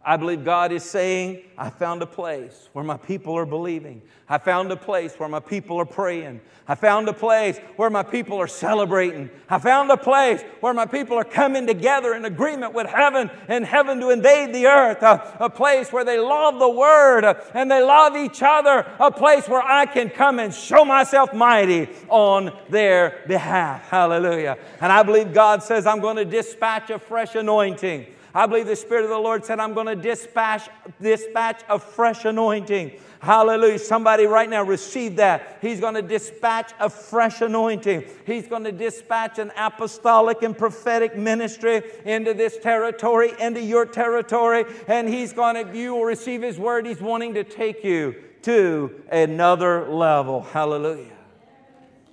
I 0.02 0.16
believe 0.16 0.46
God 0.46 0.72
is 0.72 0.82
saying, 0.82 1.42
I 1.58 1.68
found 1.68 2.00
a 2.00 2.06
place 2.06 2.70
where 2.72 2.84
my 2.84 2.96
people 2.96 3.34
are 3.34 3.44
believing. 3.44 4.00
I 4.30 4.38
found 4.38 4.72
a 4.72 4.76
place 4.76 5.14
where 5.16 5.28
my 5.28 5.40
people 5.40 5.76
are 5.78 5.84
praying. 5.84 6.40
I 6.66 6.74
found 6.74 7.06
a 7.08 7.12
place 7.12 7.58
where 7.76 7.90
my 7.90 8.02
people 8.02 8.38
are 8.38 8.46
celebrating. 8.46 9.28
I 9.50 9.58
found 9.58 9.90
a 9.90 9.98
place 9.98 10.40
where 10.60 10.72
my 10.72 10.86
people 10.86 11.18
are 11.18 11.24
coming 11.24 11.66
together 11.66 12.14
in 12.14 12.24
agreement 12.24 12.72
with 12.72 12.86
heaven 12.86 13.30
and 13.48 13.66
heaven 13.66 14.00
to 14.00 14.08
invade 14.08 14.54
the 14.54 14.68
earth. 14.68 15.02
A, 15.02 15.36
a 15.38 15.50
place 15.50 15.92
where 15.92 16.04
they 16.04 16.18
love 16.18 16.58
the 16.58 16.70
word 16.70 17.24
and 17.52 17.70
they 17.70 17.82
love 17.82 18.16
each 18.16 18.42
other. 18.42 18.86
A 19.00 19.10
place 19.10 19.48
where 19.48 19.62
I 19.62 19.84
can 19.84 20.08
come 20.08 20.38
and 20.38 20.54
show 20.54 20.82
myself 20.82 21.34
mighty 21.34 21.88
on 22.08 22.56
their 22.70 23.22
behalf. 23.28 23.86
Hallelujah. 23.88 24.56
And 24.80 24.90
I 24.90 25.02
believe 25.02 25.34
God 25.34 25.62
says, 25.62 25.86
I'm 25.86 26.00
going 26.00 26.16
to 26.16 26.24
dispatch 26.24 26.88
a 26.88 26.98
fresh 26.98 27.34
anointing. 27.34 28.06
I 28.34 28.46
believe 28.46 28.66
the 28.66 28.76
Spirit 28.76 29.04
of 29.04 29.10
the 29.10 29.18
Lord 29.18 29.44
said, 29.44 29.58
I'm 29.58 29.74
going 29.74 29.86
to 29.86 29.96
dispatch, 29.96 30.68
dispatch 31.00 31.62
a 31.68 31.78
fresh 31.78 32.24
anointing. 32.24 32.92
Hallelujah. 33.18 33.78
Somebody 33.78 34.24
right 34.24 34.48
now 34.48 34.62
receive 34.62 35.16
that. 35.16 35.58
He's 35.60 35.80
going 35.80 35.94
to 35.94 36.02
dispatch 36.02 36.72
a 36.78 36.88
fresh 36.88 37.40
anointing. 37.40 38.04
He's 38.24 38.46
going 38.46 38.64
to 38.64 38.72
dispatch 38.72 39.38
an 39.38 39.50
apostolic 39.56 40.42
and 40.42 40.56
prophetic 40.56 41.16
ministry 41.16 41.82
into 42.04 42.32
this 42.32 42.56
territory, 42.58 43.32
into 43.40 43.60
your 43.60 43.84
territory. 43.84 44.64
And 44.86 45.08
He's 45.08 45.32
going 45.32 45.66
to, 45.66 45.76
you 45.76 45.94
will 45.94 46.04
receive 46.04 46.40
His 46.40 46.56
word. 46.56 46.86
He's 46.86 47.00
wanting 47.00 47.34
to 47.34 47.44
take 47.44 47.82
you 47.82 48.14
to 48.42 49.02
another 49.10 49.88
level. 49.88 50.42
Hallelujah. 50.42 51.16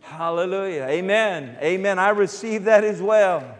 Hallelujah. 0.02 0.88
Amen. 0.90 1.58
Amen. 1.62 2.00
I 2.00 2.10
receive 2.10 2.64
that 2.64 2.84
as 2.84 3.02
well. 3.02 3.56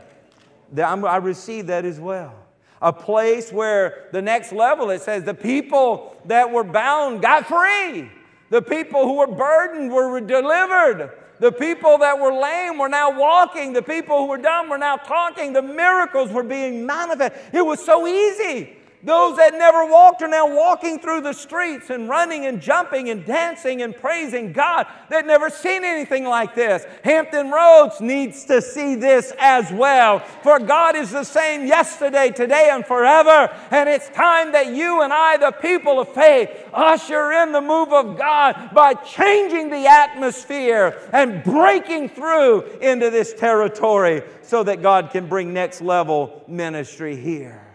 I 0.76 1.18
receive 1.18 1.68
that 1.68 1.86
as 1.86 2.00
well 2.00 2.47
a 2.82 2.94
place 2.94 3.52
where 3.52 4.08
the 4.12 4.22
next 4.22 4.52
level 4.52 4.90
it 4.90 5.02
says 5.02 5.24
the 5.24 5.34
people 5.34 6.16
that 6.26 6.52
were 6.52 6.64
bound 6.64 7.22
got 7.22 7.48
free. 7.48 8.10
The 8.50 8.62
people 8.62 9.06
who 9.06 9.16
were 9.16 9.28
burdened 9.28 9.92
were 9.92 10.22
delivered. 10.22 11.12
The 11.40 11.52
people 11.52 11.98
that 12.00 12.18
were 12.18 12.34
lame 12.34 12.78
were 12.78 12.90
now 12.90 13.20
walking. 13.20 13.74
The 13.74 13.82
people 13.82 14.20
who 14.20 14.28
were 14.28 14.38
dumb 14.38 14.70
were 14.70 14.78
now 14.78 14.96
talking. 14.98 15.54
The 15.54 15.62
miracles 15.62 16.32
were 16.32 16.44
being 16.44 16.86
manifested. 16.86 17.40
It 17.54 17.66
was 17.66 17.84
so 17.84 18.08
easy. 18.08 18.77
Those 19.08 19.38
that 19.38 19.54
never 19.54 19.86
walked 19.86 20.22
are 20.22 20.28
now 20.28 20.54
walking 20.54 21.00
through 21.00 21.22
the 21.22 21.32
streets 21.32 21.90
and 21.90 22.10
running 22.10 22.46
and 22.46 22.62
jumping 22.62 23.10
and 23.10 23.26
dancing 23.26 23.82
and 23.82 23.96
praising 23.96 24.52
God. 24.52 24.86
They've 25.10 25.26
never 25.26 25.50
seen 25.50 25.86
anything 25.86 26.26
like 26.26 26.54
this. 26.56 26.86
Hampton 27.06 27.50
Roads 27.50 28.02
needs 28.02 28.44
to 28.46 28.62
see 28.62 28.96
this 28.96 29.32
as 29.40 29.72
well. 29.72 30.20
For 30.20 30.60
God 30.60 30.98
is 30.98 31.12
the 31.12 31.24
same 31.24 31.66
yesterday, 31.66 32.32
today, 32.32 32.70
and 32.70 32.86
forever. 32.86 33.50
And 33.72 33.88
it's 33.88 34.10
time 34.10 34.52
that 34.52 34.76
you 34.76 35.02
and 35.02 35.14
I, 35.14 35.38
the 35.38 35.52
people 35.52 36.02
of 36.02 36.10
faith, 36.10 36.50
usher 36.74 37.32
in 37.32 37.54
the 37.54 37.62
move 37.62 37.94
of 37.94 38.18
God 38.18 38.72
by 38.74 38.94
changing 38.94 39.70
the 39.70 39.88
atmosphere 39.88 41.00
and 41.14 41.46
breaking 41.46 42.10
through 42.10 42.64
into 42.82 43.10
this 43.10 43.34
territory 43.34 44.24
so 44.42 44.64
that 44.64 44.82
God 44.82 45.12
can 45.12 45.30
bring 45.30 45.54
next 45.54 45.80
level 45.80 46.44
ministry 46.46 47.16
here. 47.16 47.67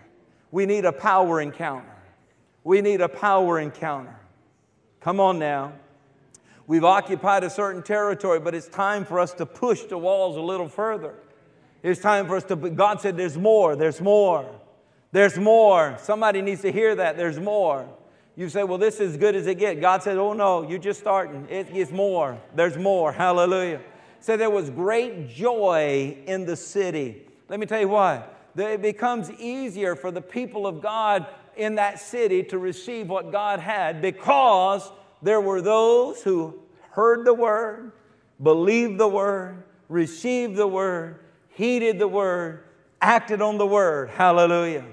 We 0.52 0.66
need 0.66 0.84
a 0.84 0.92
power 0.92 1.40
encounter. 1.40 1.96
We 2.62 2.82
need 2.82 3.00
a 3.00 3.08
power 3.08 3.58
encounter. 3.58 4.14
Come 5.00 5.18
on 5.18 5.40
now. 5.40 5.72
We've 6.68 6.84
occupied 6.84 7.42
a 7.42 7.50
certain 7.50 7.82
territory, 7.82 8.38
but 8.38 8.54
it's 8.54 8.68
time 8.68 9.04
for 9.04 9.18
us 9.18 9.32
to 9.34 9.46
push 9.46 9.82
the 9.82 9.98
walls 9.98 10.36
a 10.36 10.40
little 10.40 10.68
further. 10.68 11.14
It's 11.82 12.00
time 12.00 12.28
for 12.28 12.36
us 12.36 12.44
to, 12.44 12.56
God 12.56 13.00
said, 13.00 13.16
there's 13.16 13.36
more, 13.36 13.74
there's 13.74 14.00
more, 14.00 14.48
there's 15.10 15.36
more. 15.36 15.96
Somebody 16.00 16.40
needs 16.40 16.62
to 16.62 16.70
hear 16.70 16.94
that, 16.94 17.16
there's 17.16 17.40
more. 17.40 17.88
You 18.36 18.48
say, 18.48 18.62
well, 18.62 18.78
this 18.78 19.00
is 19.00 19.12
as 19.12 19.16
good 19.16 19.34
as 19.34 19.46
it 19.46 19.58
gets. 19.58 19.80
God 19.80 20.02
said, 20.02 20.16
oh 20.18 20.34
no, 20.34 20.68
you're 20.68 20.78
just 20.78 21.00
starting. 21.00 21.48
It 21.50 21.72
gets 21.72 21.90
more, 21.90 22.38
there's 22.54 22.76
more. 22.76 23.10
Hallelujah. 23.24 23.80
So 24.20 24.36
there 24.36 24.50
was 24.50 24.70
great 24.70 25.28
joy 25.30 26.16
in 26.26 26.44
the 26.44 26.56
city. 26.56 27.26
Let 27.48 27.58
me 27.58 27.66
tell 27.66 27.80
you 27.80 27.88
why 27.88 28.22
it 28.56 28.82
becomes 28.82 29.30
easier 29.32 29.96
for 29.96 30.10
the 30.10 30.20
people 30.20 30.66
of 30.66 30.80
God 30.80 31.26
in 31.56 31.76
that 31.76 32.00
city 32.00 32.42
to 32.44 32.58
receive 32.58 33.08
what 33.08 33.32
God 33.32 33.60
had 33.60 34.00
because 34.00 34.90
there 35.22 35.40
were 35.40 35.62
those 35.62 36.22
who 36.22 36.60
heard 36.90 37.24
the 37.24 37.34
word, 37.34 37.92
believed 38.42 38.98
the 38.98 39.08
word, 39.08 39.62
received 39.88 40.56
the 40.56 40.66
word, 40.66 41.20
heeded 41.50 41.98
the 41.98 42.08
word, 42.08 42.64
acted 43.00 43.40
on 43.40 43.58
the 43.58 43.66
word. 43.66 44.10
Hallelujah. 44.10 44.84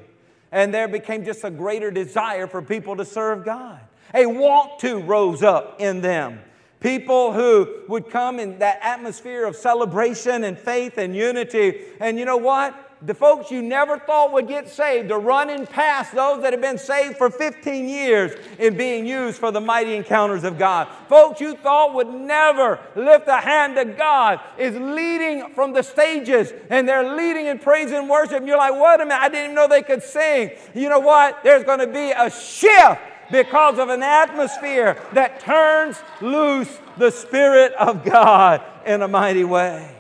And 0.51 0.73
there 0.73 0.87
became 0.87 1.25
just 1.25 1.43
a 1.43 1.51
greater 1.51 1.91
desire 1.91 2.47
for 2.47 2.61
people 2.61 2.95
to 2.97 3.05
serve 3.05 3.45
God. 3.45 3.79
A 4.13 4.25
want 4.25 4.79
to 4.79 4.99
rose 4.99 5.43
up 5.43 5.79
in 5.79 6.01
them. 6.01 6.39
People 6.79 7.33
who 7.33 7.83
would 7.87 8.09
come 8.09 8.39
in 8.39 8.59
that 8.59 8.79
atmosphere 8.81 9.45
of 9.45 9.55
celebration 9.55 10.43
and 10.45 10.57
faith 10.57 10.97
and 10.97 11.15
unity. 11.15 11.81
And 11.99 12.17
you 12.17 12.25
know 12.25 12.37
what? 12.37 12.88
The 13.01 13.13
folks 13.13 13.49
you 13.49 13.61
never 13.61 13.97
thought 13.97 14.33
would 14.33 14.47
get 14.47 14.67
saved 14.67 15.09
are 15.11 15.19
running 15.19 15.65
past 15.65 16.13
those 16.13 16.41
that 16.41 16.51
have 16.51 16.61
been 16.61 16.77
saved 16.77 17.17
for 17.17 17.29
15 17.29 17.87
years 17.87 18.37
in 18.57 18.75
being 18.75 19.05
used 19.05 19.37
for 19.37 19.51
the 19.51 19.61
mighty 19.61 19.95
encounters 19.95 20.43
of 20.43 20.57
God. 20.57 20.87
Folks 21.07 21.39
you 21.39 21.55
thought 21.55 21.93
would 21.93 22.09
never 22.09 22.77
lift 22.95 23.27
a 23.29 23.37
hand 23.37 23.75
to 23.77 23.85
God 23.85 24.41
is 24.57 24.75
leading 24.75 25.53
from 25.53 25.71
the 25.71 25.81
stages 25.81 26.51
and 26.69 26.87
they're 26.87 27.15
leading 27.15 27.45
in 27.45 27.57
praise 27.57 27.91
and 27.91 28.09
worship. 28.09 28.37
And 28.37 28.47
you're 28.47 28.57
like, 28.57 28.73
wait 28.73 28.95
a 28.95 29.05
minute, 29.05 29.21
I 29.21 29.29
didn't 29.29 29.43
even 29.45 29.55
know 29.55 29.67
they 29.69 29.81
could 29.81 30.03
sing. 30.03 30.51
You 30.75 30.89
know 30.89 30.99
what? 30.99 31.41
There's 31.41 31.63
going 31.63 31.79
to 31.79 31.87
be 31.87 32.11
a 32.11 32.29
shift 32.29 33.01
because 33.31 33.79
of 33.79 33.87
an 33.89 34.03
atmosphere 34.03 35.01
that 35.13 35.39
turns 35.39 35.97
loose 36.19 36.79
the 36.97 37.11
Spirit 37.11 37.71
of 37.73 38.03
God 38.03 38.61
in 38.85 39.01
a 39.01 39.07
mighty 39.07 39.45
way. 39.45 39.98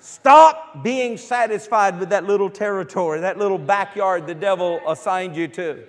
Stop 0.00 0.82
being 0.82 1.18
satisfied 1.18 2.00
with 2.00 2.08
that 2.08 2.24
little 2.24 2.48
territory, 2.48 3.20
that 3.20 3.36
little 3.36 3.58
backyard 3.58 4.26
the 4.26 4.34
devil 4.34 4.80
assigned 4.88 5.36
you 5.36 5.46
to. 5.48 5.84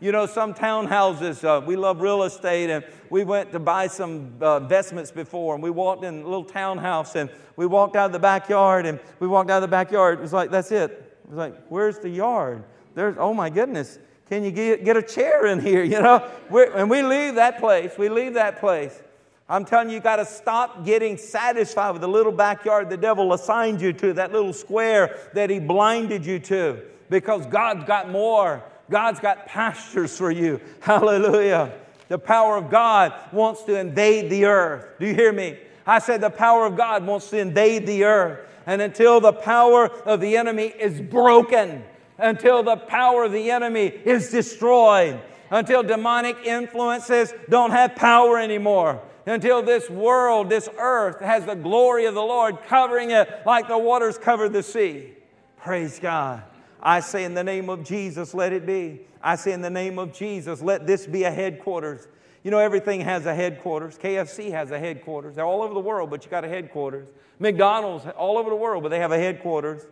You 0.00 0.12
know, 0.12 0.26
some 0.26 0.52
townhouses, 0.52 1.42
uh, 1.44 1.64
we 1.64 1.76
love 1.76 2.02
real 2.02 2.24
estate, 2.24 2.68
and 2.68 2.84
we 3.08 3.24
went 3.24 3.52
to 3.52 3.58
buy 3.58 3.86
some 3.86 4.34
uh, 4.42 4.58
investments 4.58 5.10
before, 5.10 5.54
and 5.54 5.62
we 5.62 5.70
walked 5.70 6.04
in 6.04 6.20
a 6.20 6.24
little 6.24 6.44
townhouse, 6.44 7.16
and 7.16 7.30
we 7.56 7.64
walked 7.64 7.96
out 7.96 8.06
of 8.06 8.12
the 8.12 8.18
backyard, 8.18 8.84
and 8.84 9.00
we 9.18 9.26
walked 9.26 9.50
out 9.50 9.56
of 9.56 9.62
the 9.62 9.68
backyard. 9.68 10.18
It 10.18 10.22
was 10.22 10.34
like, 10.34 10.50
that's 10.50 10.70
it. 10.70 10.90
It 10.90 11.30
was 11.30 11.38
like, 11.38 11.56
where's 11.68 11.98
the 11.98 12.10
yard? 12.10 12.64
There's, 12.94 13.16
oh 13.18 13.32
my 13.32 13.48
goodness, 13.48 13.98
can 14.28 14.44
you 14.44 14.50
get, 14.50 14.84
get 14.84 14.98
a 14.98 15.02
chair 15.02 15.46
in 15.46 15.58
here, 15.58 15.82
you 15.84 16.02
know? 16.02 16.30
We're, 16.50 16.70
and 16.76 16.90
we 16.90 17.02
leave 17.02 17.36
that 17.36 17.58
place. 17.58 17.92
We 17.96 18.10
leave 18.10 18.34
that 18.34 18.60
place. 18.60 19.02
I'm 19.48 19.66
telling 19.66 19.90
you, 19.90 19.96
you 19.96 20.00
got 20.00 20.16
to 20.16 20.24
stop 20.24 20.86
getting 20.86 21.18
satisfied 21.18 21.90
with 21.90 22.00
the 22.00 22.08
little 22.08 22.32
backyard 22.32 22.88
the 22.88 22.96
devil 22.96 23.34
assigned 23.34 23.80
you 23.80 23.92
to, 23.92 24.14
that 24.14 24.32
little 24.32 24.54
square 24.54 25.18
that 25.34 25.50
he 25.50 25.58
blinded 25.58 26.24
you 26.24 26.38
to, 26.40 26.80
because 27.10 27.44
God's 27.46 27.84
got 27.84 28.10
more. 28.10 28.62
God's 28.90 29.20
got 29.20 29.46
pastures 29.46 30.16
for 30.16 30.30
you. 30.30 30.60
Hallelujah. 30.80 31.72
The 32.08 32.18
power 32.18 32.56
of 32.56 32.70
God 32.70 33.12
wants 33.32 33.62
to 33.64 33.78
invade 33.78 34.30
the 34.30 34.46
earth. 34.46 34.86
Do 34.98 35.06
you 35.06 35.14
hear 35.14 35.32
me? 35.32 35.58
I 35.86 35.98
said 35.98 36.22
the 36.22 36.30
power 36.30 36.64
of 36.64 36.76
God 36.76 37.06
wants 37.06 37.28
to 37.30 37.38
invade 37.38 37.86
the 37.86 38.04
earth. 38.04 38.48
And 38.66 38.80
until 38.80 39.20
the 39.20 39.32
power 39.32 39.90
of 40.06 40.20
the 40.20 40.36
enemy 40.36 40.66
is 40.66 41.00
broken, 41.00 41.84
until 42.16 42.62
the 42.62 42.76
power 42.76 43.24
of 43.24 43.32
the 43.32 43.50
enemy 43.50 43.86
is 43.86 44.30
destroyed, 44.30 45.20
until 45.50 45.82
demonic 45.82 46.36
influences 46.44 47.34
don't 47.50 47.72
have 47.72 47.94
power 47.94 48.38
anymore, 48.38 49.02
until 49.26 49.62
this 49.62 49.88
world, 49.88 50.50
this 50.50 50.68
earth, 50.78 51.20
has 51.20 51.46
the 51.46 51.54
glory 51.54 52.04
of 52.06 52.14
the 52.14 52.22
Lord 52.22 52.58
covering 52.66 53.10
it 53.10 53.28
like 53.46 53.68
the 53.68 53.78
waters 53.78 54.18
cover 54.18 54.48
the 54.48 54.62
sea. 54.62 55.12
Praise 55.58 55.98
God. 55.98 56.42
I 56.82 57.00
say 57.00 57.24
in 57.24 57.34
the 57.34 57.44
name 57.44 57.70
of 57.70 57.84
Jesus, 57.84 58.34
let 58.34 58.52
it 58.52 58.66
be. 58.66 59.00
I 59.22 59.36
say 59.36 59.52
in 59.52 59.62
the 59.62 59.70
name 59.70 59.98
of 59.98 60.12
Jesus, 60.12 60.60
let 60.60 60.86
this 60.86 61.06
be 61.06 61.24
a 61.24 61.30
headquarters. 61.30 62.06
You 62.42 62.50
know, 62.50 62.58
everything 62.58 63.00
has 63.00 63.24
a 63.24 63.34
headquarters. 63.34 63.96
KFC 63.96 64.50
has 64.50 64.70
a 64.70 64.78
headquarters. 64.78 65.34
They're 65.34 65.46
all 65.46 65.62
over 65.62 65.72
the 65.72 65.80
world, 65.80 66.10
but 66.10 66.24
you 66.24 66.30
got 66.30 66.44
a 66.44 66.48
headquarters. 66.48 67.08
McDonald's, 67.38 68.04
all 68.18 68.36
over 68.36 68.50
the 68.50 68.56
world, 68.56 68.82
but 68.82 68.90
they 68.90 68.98
have 68.98 69.12
a 69.12 69.18
headquarters, 69.18 69.86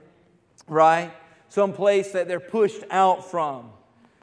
right? 0.68 1.10
Some 1.48 1.72
place 1.72 2.12
that 2.12 2.28
they're 2.28 2.40
pushed 2.40 2.82
out 2.90 3.30
from. 3.30 3.70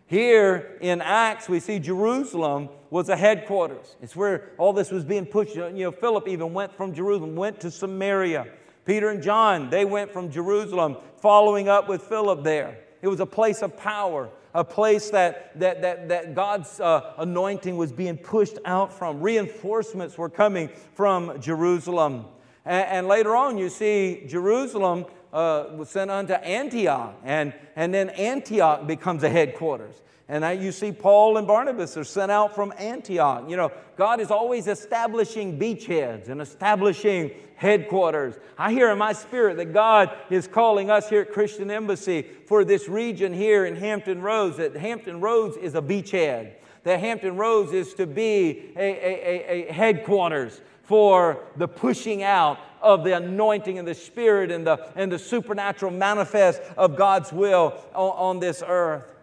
Here 0.09 0.75
in 0.81 1.01
Acts, 1.01 1.47
we 1.47 1.59
see 1.59 1.77
Jerusalem 1.77 2.69
was 2.89 3.09
a 3.09 3.15
headquarters. 3.15 3.95
It's 4.01 4.15
where 4.15 4.49
all 4.57 4.73
this 4.73 4.89
was 4.89 5.05
being 5.05 5.27
pushed. 5.27 5.53
You 5.53 5.69
know, 5.71 5.91
Philip 5.91 6.27
even 6.27 6.51
went 6.51 6.75
from 6.75 6.95
Jerusalem, 6.95 7.35
went 7.35 7.59
to 7.59 7.69
Samaria. 7.69 8.47
Peter 8.85 9.09
and 9.09 9.21
John, 9.21 9.69
they 9.69 9.85
went 9.85 10.11
from 10.11 10.31
Jerusalem, 10.31 10.97
following 11.17 11.69
up 11.69 11.87
with 11.87 12.01
Philip 12.01 12.43
there. 12.43 12.79
It 13.03 13.07
was 13.07 13.19
a 13.19 13.25
place 13.27 13.61
of 13.61 13.77
power, 13.77 14.31
a 14.55 14.63
place 14.63 15.11
that, 15.11 15.59
that, 15.59 15.83
that, 15.83 16.09
that 16.09 16.33
God's 16.33 16.79
uh, 16.79 17.13
anointing 17.19 17.77
was 17.77 17.91
being 17.91 18.17
pushed 18.17 18.57
out 18.65 18.91
from. 18.91 19.21
Reinforcements 19.21 20.17
were 20.17 20.27
coming 20.27 20.71
from 20.95 21.39
Jerusalem. 21.39 22.25
And, 22.65 22.87
and 22.87 23.07
later 23.07 23.35
on, 23.35 23.59
you 23.59 23.69
see 23.69 24.23
Jerusalem 24.27 25.05
uh, 25.33 25.65
was 25.75 25.89
sent 25.89 26.11
unto 26.11 26.33
Antioch, 26.33 27.15
and, 27.23 27.53
and 27.75 27.93
then 27.93 28.09
Antioch 28.09 28.87
becomes 28.87 29.23
a 29.23 29.29
headquarters. 29.29 30.01
And 30.27 30.61
you 30.61 30.71
see 30.71 30.91
Paul 30.91 31.37
and 31.37 31.47
Barnabas 31.47 31.97
are 31.97 32.03
sent 32.03 32.31
out 32.31 32.53
from 32.53 32.71
Antioch. 32.77 33.49
You 33.49 33.57
know, 33.57 33.71
God 33.95 34.19
is 34.19 34.29
always 34.29 34.67
establishing 34.67 35.57
beachheads 35.57 36.29
and 36.29 36.39
establishing 36.39 37.31
headquarters. 37.55 38.35
I 38.55 38.71
hear 38.71 38.91
in 38.91 38.99
my 38.99 39.13
spirit 39.13 39.57
that 39.57 39.73
God 39.73 40.15
is 40.29 40.47
calling 40.47 40.91
us 40.91 41.09
here 41.09 41.21
at 41.21 41.33
Christian 41.33 41.71
Embassy 41.71 42.21
for 42.45 42.63
this 42.63 42.87
region 42.87 43.33
here 43.33 43.65
in 43.65 43.75
Hampton 43.75 44.21
Roads, 44.21 44.57
that 44.57 44.75
Hampton 44.75 45.19
Roads 45.19 45.57
is 45.57 45.73
a 45.73 45.81
beachhead, 45.81 46.53
that 46.83 46.99
Hampton 46.99 47.35
Roads 47.35 47.73
is 47.73 47.95
to 47.95 48.05
be 48.05 48.71
a, 48.75 48.79
a, 48.79 49.65
a, 49.65 49.69
a 49.69 49.73
headquarters 49.73 50.61
for 50.89 51.37
the 51.55 51.67
pushing 51.67 52.23
out 52.23 52.57
of 52.81 53.03
the 53.03 53.15
anointing 53.15 53.77
and 53.77 53.87
the 53.87 53.93
spirit 53.93 54.49
and 54.49 54.65
the, 54.65 54.89
and 54.95 55.11
the 55.11 55.19
supernatural 55.19 55.91
manifest 55.91 56.63
of 56.75 56.95
God's 56.95 57.31
will 57.31 57.75
on, 57.93 58.09
on 58.17 58.39
this 58.39 58.63
earth. 58.65 59.13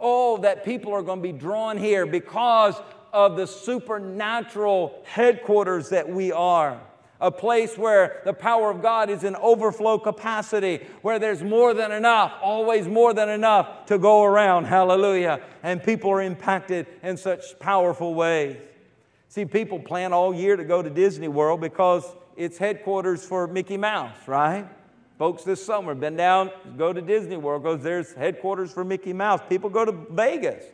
Oh, 0.00 0.38
that 0.38 0.64
people 0.64 0.92
are 0.92 1.02
going 1.02 1.20
to 1.20 1.22
be 1.22 1.30
drawn 1.30 1.78
here 1.78 2.06
because 2.06 2.74
of 3.12 3.36
the 3.36 3.46
supernatural 3.46 5.00
headquarters 5.04 5.90
that 5.90 6.08
we 6.08 6.32
are 6.32 6.80
a 7.20 7.30
place 7.30 7.78
where 7.78 8.20
the 8.24 8.32
power 8.32 8.70
of 8.70 8.82
God 8.82 9.08
is 9.08 9.24
in 9.24 9.36
overflow 9.36 9.98
capacity, 9.98 10.86
where 11.00 11.18
there's 11.18 11.42
more 11.42 11.72
than 11.72 11.90
enough, 11.90 12.34
always 12.42 12.86
more 12.86 13.14
than 13.14 13.30
enough 13.30 13.86
to 13.86 13.96
go 13.96 14.24
around. 14.24 14.64
Hallelujah. 14.64 15.40
And 15.62 15.82
people 15.82 16.10
are 16.10 16.20
impacted 16.20 16.86
in 17.02 17.16
such 17.16 17.58
powerful 17.58 18.12
ways. 18.12 18.58
See, 19.36 19.44
people 19.44 19.78
plan 19.78 20.14
all 20.14 20.32
year 20.32 20.56
to 20.56 20.64
go 20.64 20.80
to 20.80 20.88
Disney 20.88 21.28
World 21.28 21.60
because 21.60 22.10
it's 22.38 22.56
headquarters 22.56 23.22
for 23.22 23.46
Mickey 23.46 23.76
Mouse, 23.76 24.16
right? 24.26 24.66
Folks 25.18 25.44
this 25.44 25.62
summer 25.62 25.94
been 25.94 26.16
down, 26.16 26.50
go 26.78 26.90
to 26.90 27.02
Disney 27.02 27.36
World 27.36 27.62
because 27.62 27.82
there's 27.82 28.14
headquarters 28.14 28.72
for 28.72 28.82
Mickey 28.82 29.12
Mouse. 29.12 29.42
People 29.46 29.68
go 29.68 29.84
to 29.84 29.92
Vegas. 29.92 30.64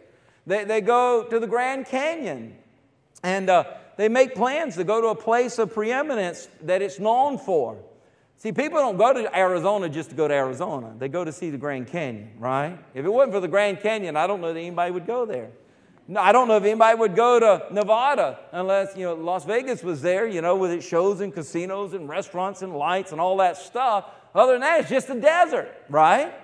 They, 0.46 0.62
they 0.62 0.80
go 0.80 1.26
to 1.28 1.40
the 1.40 1.46
Grand 1.48 1.86
Canyon. 1.86 2.56
And 3.24 3.50
uh, 3.50 3.64
they 3.96 4.08
make 4.08 4.36
plans 4.36 4.76
to 4.76 4.84
go 4.84 5.00
to 5.00 5.08
a 5.08 5.16
place 5.16 5.58
of 5.58 5.74
preeminence 5.74 6.46
that 6.62 6.82
it's 6.82 7.00
known 7.00 7.38
for. 7.38 7.82
See, 8.36 8.52
people 8.52 8.78
don't 8.78 8.96
go 8.96 9.12
to 9.12 9.36
Arizona 9.36 9.88
just 9.88 10.10
to 10.10 10.14
go 10.14 10.28
to 10.28 10.34
Arizona. 10.34 10.94
They 10.96 11.08
go 11.08 11.24
to 11.24 11.32
see 11.32 11.50
the 11.50 11.58
Grand 11.58 11.88
Canyon, 11.88 12.30
right? 12.38 12.78
If 12.94 13.04
it 13.04 13.12
wasn't 13.12 13.32
for 13.32 13.40
the 13.40 13.48
Grand 13.48 13.80
Canyon, 13.80 14.16
I 14.16 14.28
don't 14.28 14.40
know 14.40 14.52
that 14.52 14.60
anybody 14.60 14.92
would 14.92 15.06
go 15.08 15.26
there. 15.26 15.50
I 16.16 16.32
don't 16.32 16.48
know 16.48 16.56
if 16.56 16.64
anybody 16.64 16.98
would 16.98 17.14
go 17.14 17.38
to 17.38 17.72
Nevada 17.72 18.38
unless, 18.50 18.96
you 18.96 19.04
know, 19.04 19.14
Las 19.14 19.44
Vegas 19.44 19.82
was 19.82 20.02
there, 20.02 20.26
you 20.26 20.40
know, 20.40 20.56
with 20.56 20.70
its 20.70 20.86
shows 20.86 21.20
and 21.20 21.32
casinos 21.32 21.92
and 21.94 22.08
restaurants 22.08 22.62
and 22.62 22.74
lights 22.74 23.12
and 23.12 23.20
all 23.20 23.36
that 23.38 23.56
stuff. 23.56 24.06
Other 24.34 24.52
than 24.52 24.62
that, 24.62 24.80
it's 24.80 24.90
just 24.90 25.10
a 25.10 25.20
desert, 25.20 25.72
right? 25.88 26.34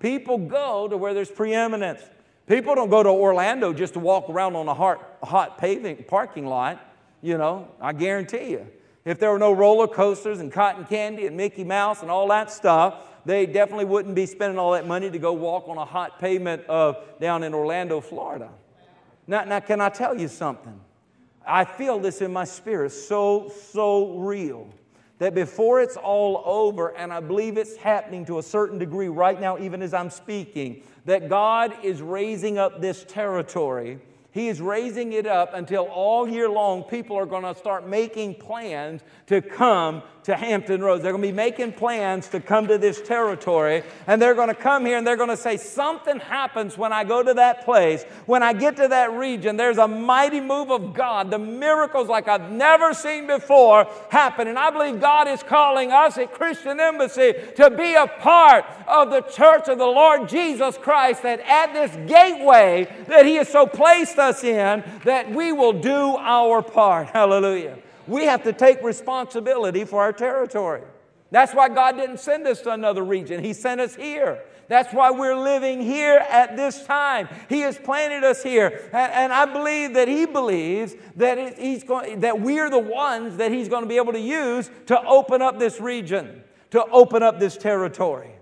People 0.00 0.38
go 0.38 0.86
to 0.88 0.96
where 0.96 1.14
there's 1.14 1.30
preeminence. 1.30 2.02
People 2.46 2.74
don't 2.74 2.90
go 2.90 3.02
to 3.02 3.08
Orlando 3.08 3.72
just 3.72 3.94
to 3.94 3.98
walk 3.98 4.30
around 4.30 4.56
on 4.56 4.68
a 4.68 4.74
hot, 4.74 5.18
hot 5.22 5.58
paving 5.58 6.04
parking 6.04 6.46
lot. 6.46 6.80
You 7.20 7.36
know, 7.36 7.68
I 7.80 7.92
guarantee 7.92 8.50
you. 8.50 8.66
If 9.04 9.18
there 9.18 9.30
were 9.30 9.38
no 9.38 9.52
roller 9.52 9.88
coasters 9.88 10.38
and 10.38 10.52
cotton 10.52 10.84
candy 10.84 11.26
and 11.26 11.36
Mickey 11.36 11.64
Mouse 11.64 12.02
and 12.02 12.10
all 12.10 12.28
that 12.28 12.50
stuff, 12.50 13.04
they 13.24 13.46
definitely 13.46 13.86
wouldn't 13.86 14.14
be 14.14 14.26
spending 14.26 14.58
all 14.58 14.72
that 14.72 14.86
money 14.86 15.10
to 15.10 15.18
go 15.18 15.32
walk 15.32 15.68
on 15.68 15.76
a 15.76 15.84
hot 15.84 16.20
pavement 16.20 16.64
of, 16.66 16.96
down 17.20 17.42
in 17.42 17.54
Orlando, 17.54 18.00
Florida. 18.00 18.50
Now, 19.28 19.44
now, 19.44 19.60
can 19.60 19.80
I 19.80 19.90
tell 19.90 20.18
you 20.18 20.26
something? 20.26 20.80
I 21.46 21.64
feel 21.64 22.00
this 22.00 22.20
in 22.20 22.32
my 22.32 22.44
spirit 22.44 22.90
so, 22.90 23.52
so 23.70 24.18
real 24.18 24.66
that 25.18 25.34
before 25.34 25.80
it's 25.80 25.96
all 25.96 26.42
over, 26.44 26.96
and 26.96 27.12
I 27.12 27.20
believe 27.20 27.58
it's 27.58 27.76
happening 27.76 28.24
to 28.26 28.38
a 28.38 28.42
certain 28.42 28.78
degree 28.78 29.08
right 29.08 29.40
now, 29.40 29.58
even 29.58 29.82
as 29.82 29.92
I'm 29.92 30.10
speaking, 30.10 30.82
that 31.04 31.28
God 31.28 31.74
is 31.84 32.02
raising 32.02 32.58
up 32.58 32.80
this 32.80 33.04
territory 33.04 34.00
he 34.30 34.48
is 34.48 34.60
raising 34.60 35.14
it 35.14 35.26
up 35.26 35.54
until 35.54 35.84
all 35.86 36.28
year 36.28 36.48
long 36.48 36.84
people 36.84 37.16
are 37.16 37.26
going 37.26 37.42
to 37.42 37.58
start 37.58 37.88
making 37.88 38.34
plans 38.36 39.00
to 39.26 39.40
come 39.40 40.02
to 40.28 40.36
Hampton 40.36 40.82
Roads. 40.82 41.02
They're 41.02 41.12
going 41.12 41.22
to 41.22 41.28
be 41.28 41.32
making 41.32 41.72
plans 41.72 42.28
to 42.28 42.40
come 42.40 42.66
to 42.68 42.76
this 42.76 43.00
territory, 43.00 43.82
and 44.06 44.20
they're 44.20 44.34
going 44.34 44.48
to 44.48 44.54
come 44.54 44.84
here 44.84 44.98
and 44.98 45.06
they're 45.06 45.16
going 45.16 45.30
to 45.30 45.38
say, 45.38 45.56
Something 45.56 46.20
happens 46.20 46.76
when 46.76 46.92
I 46.92 47.02
go 47.04 47.22
to 47.22 47.32
that 47.34 47.64
place. 47.64 48.04
When 48.26 48.42
I 48.42 48.52
get 48.52 48.76
to 48.76 48.88
that 48.88 49.12
region, 49.12 49.56
there's 49.56 49.78
a 49.78 49.88
mighty 49.88 50.40
move 50.40 50.70
of 50.70 50.92
God. 50.92 51.30
The 51.30 51.38
miracles 51.38 52.08
like 52.08 52.28
I've 52.28 52.50
never 52.50 52.92
seen 52.92 53.26
before 53.26 53.86
happen. 54.10 54.48
And 54.48 54.58
I 54.58 54.70
believe 54.70 55.00
God 55.00 55.28
is 55.28 55.42
calling 55.42 55.92
us 55.92 56.18
at 56.18 56.34
Christian 56.34 56.78
Embassy 56.78 57.32
to 57.56 57.70
be 57.70 57.94
a 57.94 58.06
part 58.06 58.66
of 58.86 59.10
the 59.10 59.22
church 59.22 59.68
of 59.68 59.78
the 59.78 59.86
Lord 59.86 60.28
Jesus 60.28 60.76
Christ, 60.76 61.22
that 61.22 61.40
at 61.40 61.72
this 61.72 61.96
gateway 62.06 62.86
that 63.06 63.24
He 63.24 63.36
has 63.36 63.48
so 63.48 63.66
placed 63.66 64.18
us 64.18 64.44
in, 64.44 64.84
that 65.04 65.30
we 65.30 65.52
will 65.52 65.72
do 65.72 66.16
our 66.18 66.60
part. 66.60 67.08
Hallelujah 67.08 67.78
we 68.08 68.24
have 68.24 68.42
to 68.44 68.52
take 68.52 68.82
responsibility 68.82 69.84
for 69.84 70.02
our 70.02 70.12
territory. 70.12 70.82
That's 71.30 71.54
why 71.54 71.68
God 71.68 71.96
didn't 71.96 72.20
send 72.20 72.46
us 72.46 72.62
to 72.62 72.72
another 72.72 73.04
region, 73.04 73.42
He 73.42 73.52
sent 73.52 73.80
us 73.80 73.94
here. 73.94 74.42
That's 74.68 74.92
why 74.92 75.10
we're 75.10 75.34
living 75.34 75.80
here 75.80 76.18
at 76.28 76.54
this 76.54 76.84
time. 76.84 77.26
He 77.48 77.60
has 77.60 77.78
planted 77.78 78.22
us 78.22 78.42
here. 78.42 78.90
And, 78.92 79.12
and 79.12 79.32
I 79.32 79.46
believe 79.46 79.94
that 79.94 80.08
He 80.08 80.26
believes 80.26 80.94
that, 81.16 81.38
it, 81.38 81.58
he's 81.58 81.84
going, 81.84 82.20
that 82.20 82.40
we're 82.40 82.68
the 82.68 82.78
ones 82.78 83.38
that 83.38 83.50
He's 83.50 83.68
going 83.68 83.82
to 83.82 83.88
be 83.88 83.96
able 83.96 84.12
to 84.12 84.20
use 84.20 84.70
to 84.86 85.02
open 85.04 85.40
up 85.40 85.58
this 85.58 85.80
region, 85.80 86.42
to 86.70 86.84
open 86.86 87.22
up 87.22 87.38
this 87.38 87.56
territory. 87.56 88.32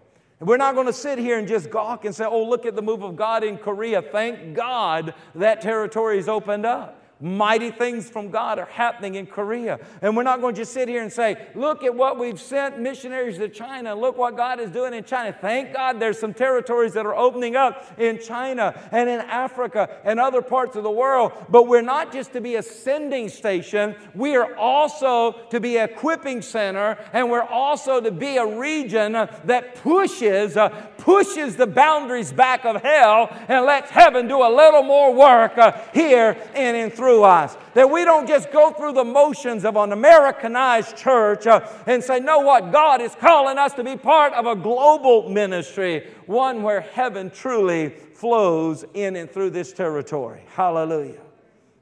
We're 0.40 0.58
not 0.58 0.74
going 0.74 0.86
to 0.86 0.92
sit 0.92 1.18
here 1.18 1.38
and 1.38 1.48
just 1.48 1.70
gawk 1.70 2.04
and 2.04 2.14
say, 2.14 2.24
oh, 2.24 2.44
look 2.44 2.66
at 2.66 2.76
the 2.76 2.82
move 2.82 3.02
of 3.02 3.16
God 3.16 3.42
in 3.42 3.56
Korea. 3.56 4.02
Thank 4.02 4.54
God 4.54 5.14
that 5.34 5.62
territory 5.62 6.18
is 6.18 6.28
opened 6.28 6.66
up. 6.66 7.05
Mighty 7.18 7.70
things 7.70 8.08
from 8.08 8.30
God 8.30 8.58
are 8.58 8.66
happening 8.66 9.14
in 9.14 9.26
Korea. 9.26 9.80
And 10.02 10.16
we're 10.16 10.22
not 10.22 10.40
going 10.40 10.54
to 10.54 10.60
just 10.60 10.72
sit 10.72 10.88
here 10.88 11.02
and 11.02 11.12
say, 11.12 11.48
look 11.54 11.82
at 11.82 11.94
what 11.94 12.18
we've 12.18 12.40
sent 12.40 12.78
missionaries 12.78 13.38
to 13.38 13.48
China. 13.48 13.94
Look 13.94 14.18
what 14.18 14.36
God 14.36 14.60
is 14.60 14.70
doing 14.70 14.92
in 14.94 15.02
China. 15.02 15.34
Thank 15.38 15.72
God 15.72 15.98
there's 15.98 16.18
some 16.18 16.34
territories 16.34 16.92
that 16.92 17.06
are 17.06 17.16
opening 17.16 17.56
up 17.56 17.98
in 17.98 18.20
China 18.20 18.78
and 18.92 19.08
in 19.08 19.20
Africa 19.20 19.88
and 20.04 20.20
other 20.20 20.42
parts 20.42 20.76
of 20.76 20.82
the 20.82 20.90
world. 20.90 21.32
But 21.48 21.66
we're 21.66 21.82
not 21.82 22.12
just 22.12 22.32
to 22.34 22.40
be 22.40 22.56
a 22.56 22.62
sending 22.62 23.28
station, 23.28 23.96
we 24.14 24.36
are 24.36 24.54
also 24.54 25.32
to 25.50 25.58
be 25.58 25.76
a 25.78 25.86
equipping 25.96 26.42
center, 26.42 26.98
and 27.12 27.30
we're 27.30 27.42
also 27.42 28.00
to 28.00 28.10
be 28.10 28.36
a 28.36 28.46
region 28.46 29.12
that 29.12 29.74
pushes, 29.76 30.56
uh, 30.56 30.68
pushes 31.06 31.56
the 31.56 31.66
boundaries 31.66 32.30
back 32.30 32.66
of 32.66 32.82
hell 32.82 33.34
and 33.48 33.64
lets 33.64 33.90
heaven 33.90 34.28
do 34.28 34.42
a 34.42 34.50
little 34.54 34.82
more 34.82 35.14
work 35.14 35.56
uh, 35.56 35.72
here 35.94 36.36
and 36.54 36.76
in 36.76 36.90
through 36.90 37.06
through 37.06 37.22
us. 37.22 37.56
That 37.74 37.88
we 37.88 38.04
don't 38.04 38.26
just 38.26 38.50
go 38.50 38.72
through 38.72 38.94
the 38.94 39.04
motions 39.04 39.64
of 39.64 39.76
an 39.76 39.92
Americanized 39.92 40.96
church 40.96 41.46
uh, 41.46 41.60
and 41.86 42.02
say, 42.02 42.18
know 42.18 42.40
what? 42.40 42.72
God 42.72 43.00
is 43.00 43.14
calling 43.14 43.58
us 43.58 43.74
to 43.74 43.84
be 43.84 43.96
part 43.96 44.32
of 44.32 44.46
a 44.46 44.56
global 44.56 45.28
ministry, 45.28 46.08
one 46.26 46.64
where 46.64 46.80
heaven 46.80 47.30
truly 47.30 47.90
flows 47.90 48.84
in 48.94 49.14
and 49.14 49.30
through 49.30 49.50
this 49.50 49.72
territory. 49.72 50.42
Hallelujah. 50.48 51.20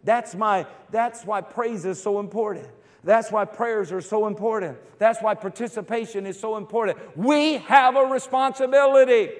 That's, 0.03 0.35
my, 0.35 0.66
that's 0.91 1.25
why 1.25 1.41
praise 1.41 1.87
is 1.87 2.03
so 2.03 2.20
important. 2.20 2.68
That's 3.05 3.30
why 3.30 3.44
prayers 3.44 3.92
are 3.92 4.00
so 4.00 4.26
important. 4.26 4.78
That's 4.98 5.20
why 5.20 5.34
participation 5.34 6.26
is 6.26 6.40
so 6.40 6.57
important. 6.57 6.98
We 7.16 7.59
have 7.59 7.96
a 7.96 8.05
responsibility. 8.05 9.30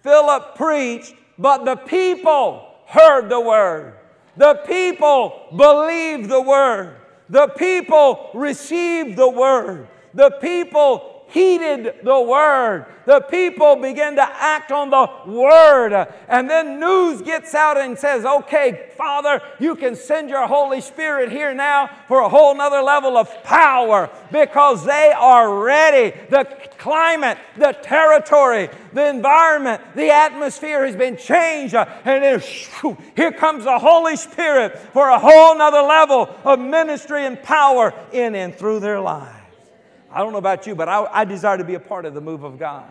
Philip 0.00 0.56
preached, 0.56 1.14
but 1.38 1.64
the 1.64 1.76
people 1.76 2.66
heard 2.86 3.28
the 3.28 3.40
word. 3.40 3.94
The 4.36 4.54
people 4.66 5.46
believed 5.56 6.28
the 6.28 6.40
word. 6.40 6.96
The 7.28 7.48
people 7.48 8.30
received 8.34 9.16
the 9.16 9.28
word. 9.28 9.88
The 10.14 10.30
people 10.40 11.11
heeded 11.32 12.04
the 12.04 12.20
word. 12.20 12.86
The 13.06 13.20
people 13.20 13.76
begin 13.76 14.16
to 14.16 14.22
act 14.22 14.70
on 14.70 14.90
the 14.90 15.08
word. 15.26 16.06
And 16.28 16.48
then 16.48 16.78
news 16.78 17.22
gets 17.22 17.54
out 17.54 17.76
and 17.76 17.98
says, 17.98 18.24
okay, 18.24 18.90
Father, 18.96 19.40
you 19.58 19.74
can 19.74 19.96
send 19.96 20.28
your 20.28 20.46
Holy 20.46 20.80
Spirit 20.80 21.32
here 21.32 21.54
now 21.54 21.90
for 22.06 22.20
a 22.20 22.28
whole 22.28 22.54
nother 22.54 22.82
level 22.82 23.16
of 23.16 23.42
power 23.42 24.10
because 24.30 24.84
they 24.84 25.12
are 25.16 25.62
ready. 25.64 26.16
The 26.28 26.44
climate, 26.78 27.38
the 27.56 27.72
territory, 27.82 28.68
the 28.92 29.08
environment, 29.08 29.82
the 29.96 30.10
atmosphere 30.10 30.84
has 30.86 30.94
been 30.94 31.16
changed. 31.16 31.74
And 31.74 32.22
then 32.22 32.42
here 33.16 33.32
comes 33.32 33.64
the 33.64 33.78
Holy 33.78 34.16
Spirit 34.16 34.78
for 34.92 35.08
a 35.08 35.18
whole 35.18 35.56
nother 35.56 35.82
level 35.82 36.28
of 36.44 36.60
ministry 36.60 37.26
and 37.26 37.42
power 37.42 37.92
in 38.12 38.34
and 38.34 38.54
through 38.54 38.80
their 38.80 39.00
lives. 39.00 39.41
I 40.12 40.18
don't 40.18 40.32
know 40.32 40.38
about 40.38 40.66
you, 40.66 40.74
but 40.74 40.88
I, 40.88 41.04
I 41.10 41.24
desire 41.24 41.58
to 41.58 41.64
be 41.64 41.74
a 41.74 41.80
part 41.80 42.04
of 42.04 42.14
the 42.14 42.20
move 42.20 42.44
of 42.44 42.58
God. 42.58 42.88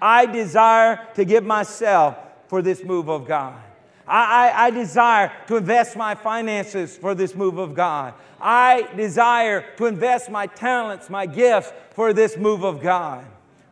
I 0.00 0.26
desire 0.26 1.06
to 1.14 1.24
give 1.24 1.44
myself 1.44 2.16
for 2.48 2.62
this 2.62 2.82
move 2.82 3.08
of 3.08 3.26
God. 3.26 3.60
I, 4.06 4.50
I, 4.50 4.64
I, 4.66 4.70
desire 4.70 5.32
to 5.48 5.56
invest 5.56 5.96
my 5.96 6.14
finances 6.14 6.96
for 6.96 7.14
this 7.14 7.34
move 7.34 7.58
of 7.58 7.74
God. 7.74 8.14
I 8.40 8.88
desire 8.96 9.64
to 9.78 9.86
invest 9.86 10.30
my 10.30 10.46
talents, 10.46 11.10
my 11.10 11.26
gifts 11.26 11.72
for 11.90 12.12
this 12.12 12.36
move 12.36 12.64
of 12.64 12.80
God. 12.80 13.24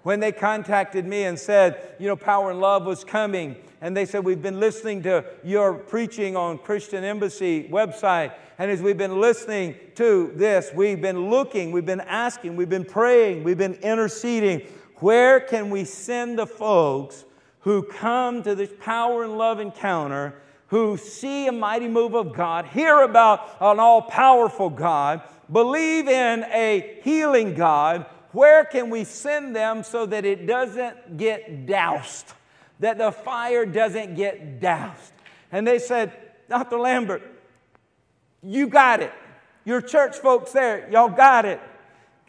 When 0.02 0.20
they 0.20 0.32
contacted 0.32 1.06
me 1.06 1.24
and 1.24 1.38
said, 1.38 1.94
you 1.98 2.08
know, 2.08 2.16
Power 2.16 2.50
and 2.50 2.60
Love 2.60 2.84
was 2.84 3.04
coming, 3.04 3.56
and 3.80 3.96
they 3.96 4.06
said, 4.06 4.24
We've 4.24 4.40
been 4.40 4.60
listening 4.60 5.02
to 5.02 5.24
your 5.44 5.74
preaching 5.74 6.36
on 6.36 6.58
Christian 6.58 7.04
Embassy 7.04 7.68
website, 7.68 8.32
and 8.58 8.70
as 8.70 8.80
we've 8.80 8.96
been 8.96 9.20
listening 9.20 9.74
to 9.96 10.32
this, 10.36 10.70
we've 10.74 11.00
been 11.00 11.28
looking, 11.28 11.72
we've 11.72 11.86
been 11.86 12.00
asking, 12.00 12.54
we've 12.54 12.68
been 12.68 12.84
praying, 12.84 13.42
we've 13.42 13.58
been 13.58 13.74
interceding. 13.74 14.60
Where 14.96 15.40
can 15.40 15.70
we 15.70 15.84
send 15.84 16.38
the 16.38 16.46
folks 16.46 17.24
who 17.60 17.82
come 17.82 18.42
to 18.44 18.54
this 18.54 18.70
power 18.80 19.24
and 19.24 19.36
love 19.36 19.58
encounter, 19.58 20.34
who 20.68 20.96
see 20.96 21.48
a 21.48 21.52
mighty 21.52 21.88
move 21.88 22.14
of 22.14 22.32
God, 22.32 22.66
hear 22.66 23.02
about 23.02 23.56
an 23.60 23.80
all 23.80 24.02
powerful 24.02 24.70
God, 24.70 25.22
believe 25.50 26.06
in 26.06 26.44
a 26.44 27.00
healing 27.02 27.54
God? 27.54 28.06
Where 28.30 28.64
can 28.64 28.88
we 28.88 29.02
send 29.04 29.56
them 29.56 29.82
so 29.82 30.06
that 30.06 30.24
it 30.24 30.46
doesn't 30.46 31.16
get 31.16 31.66
doused? 31.66 32.32
That 32.78 32.98
the 32.98 33.10
fire 33.10 33.66
doesn't 33.66 34.14
get 34.14 34.60
doused? 34.60 35.12
And 35.50 35.66
they 35.66 35.78
said, 35.78 36.12
Dr. 36.48 36.78
Lambert, 36.78 37.22
you 38.44 38.66
got 38.66 39.00
it. 39.00 39.12
Your 39.64 39.80
church 39.80 40.16
folks 40.16 40.52
there, 40.52 40.88
y'all 40.90 41.08
got 41.08 41.44
it. 41.44 41.60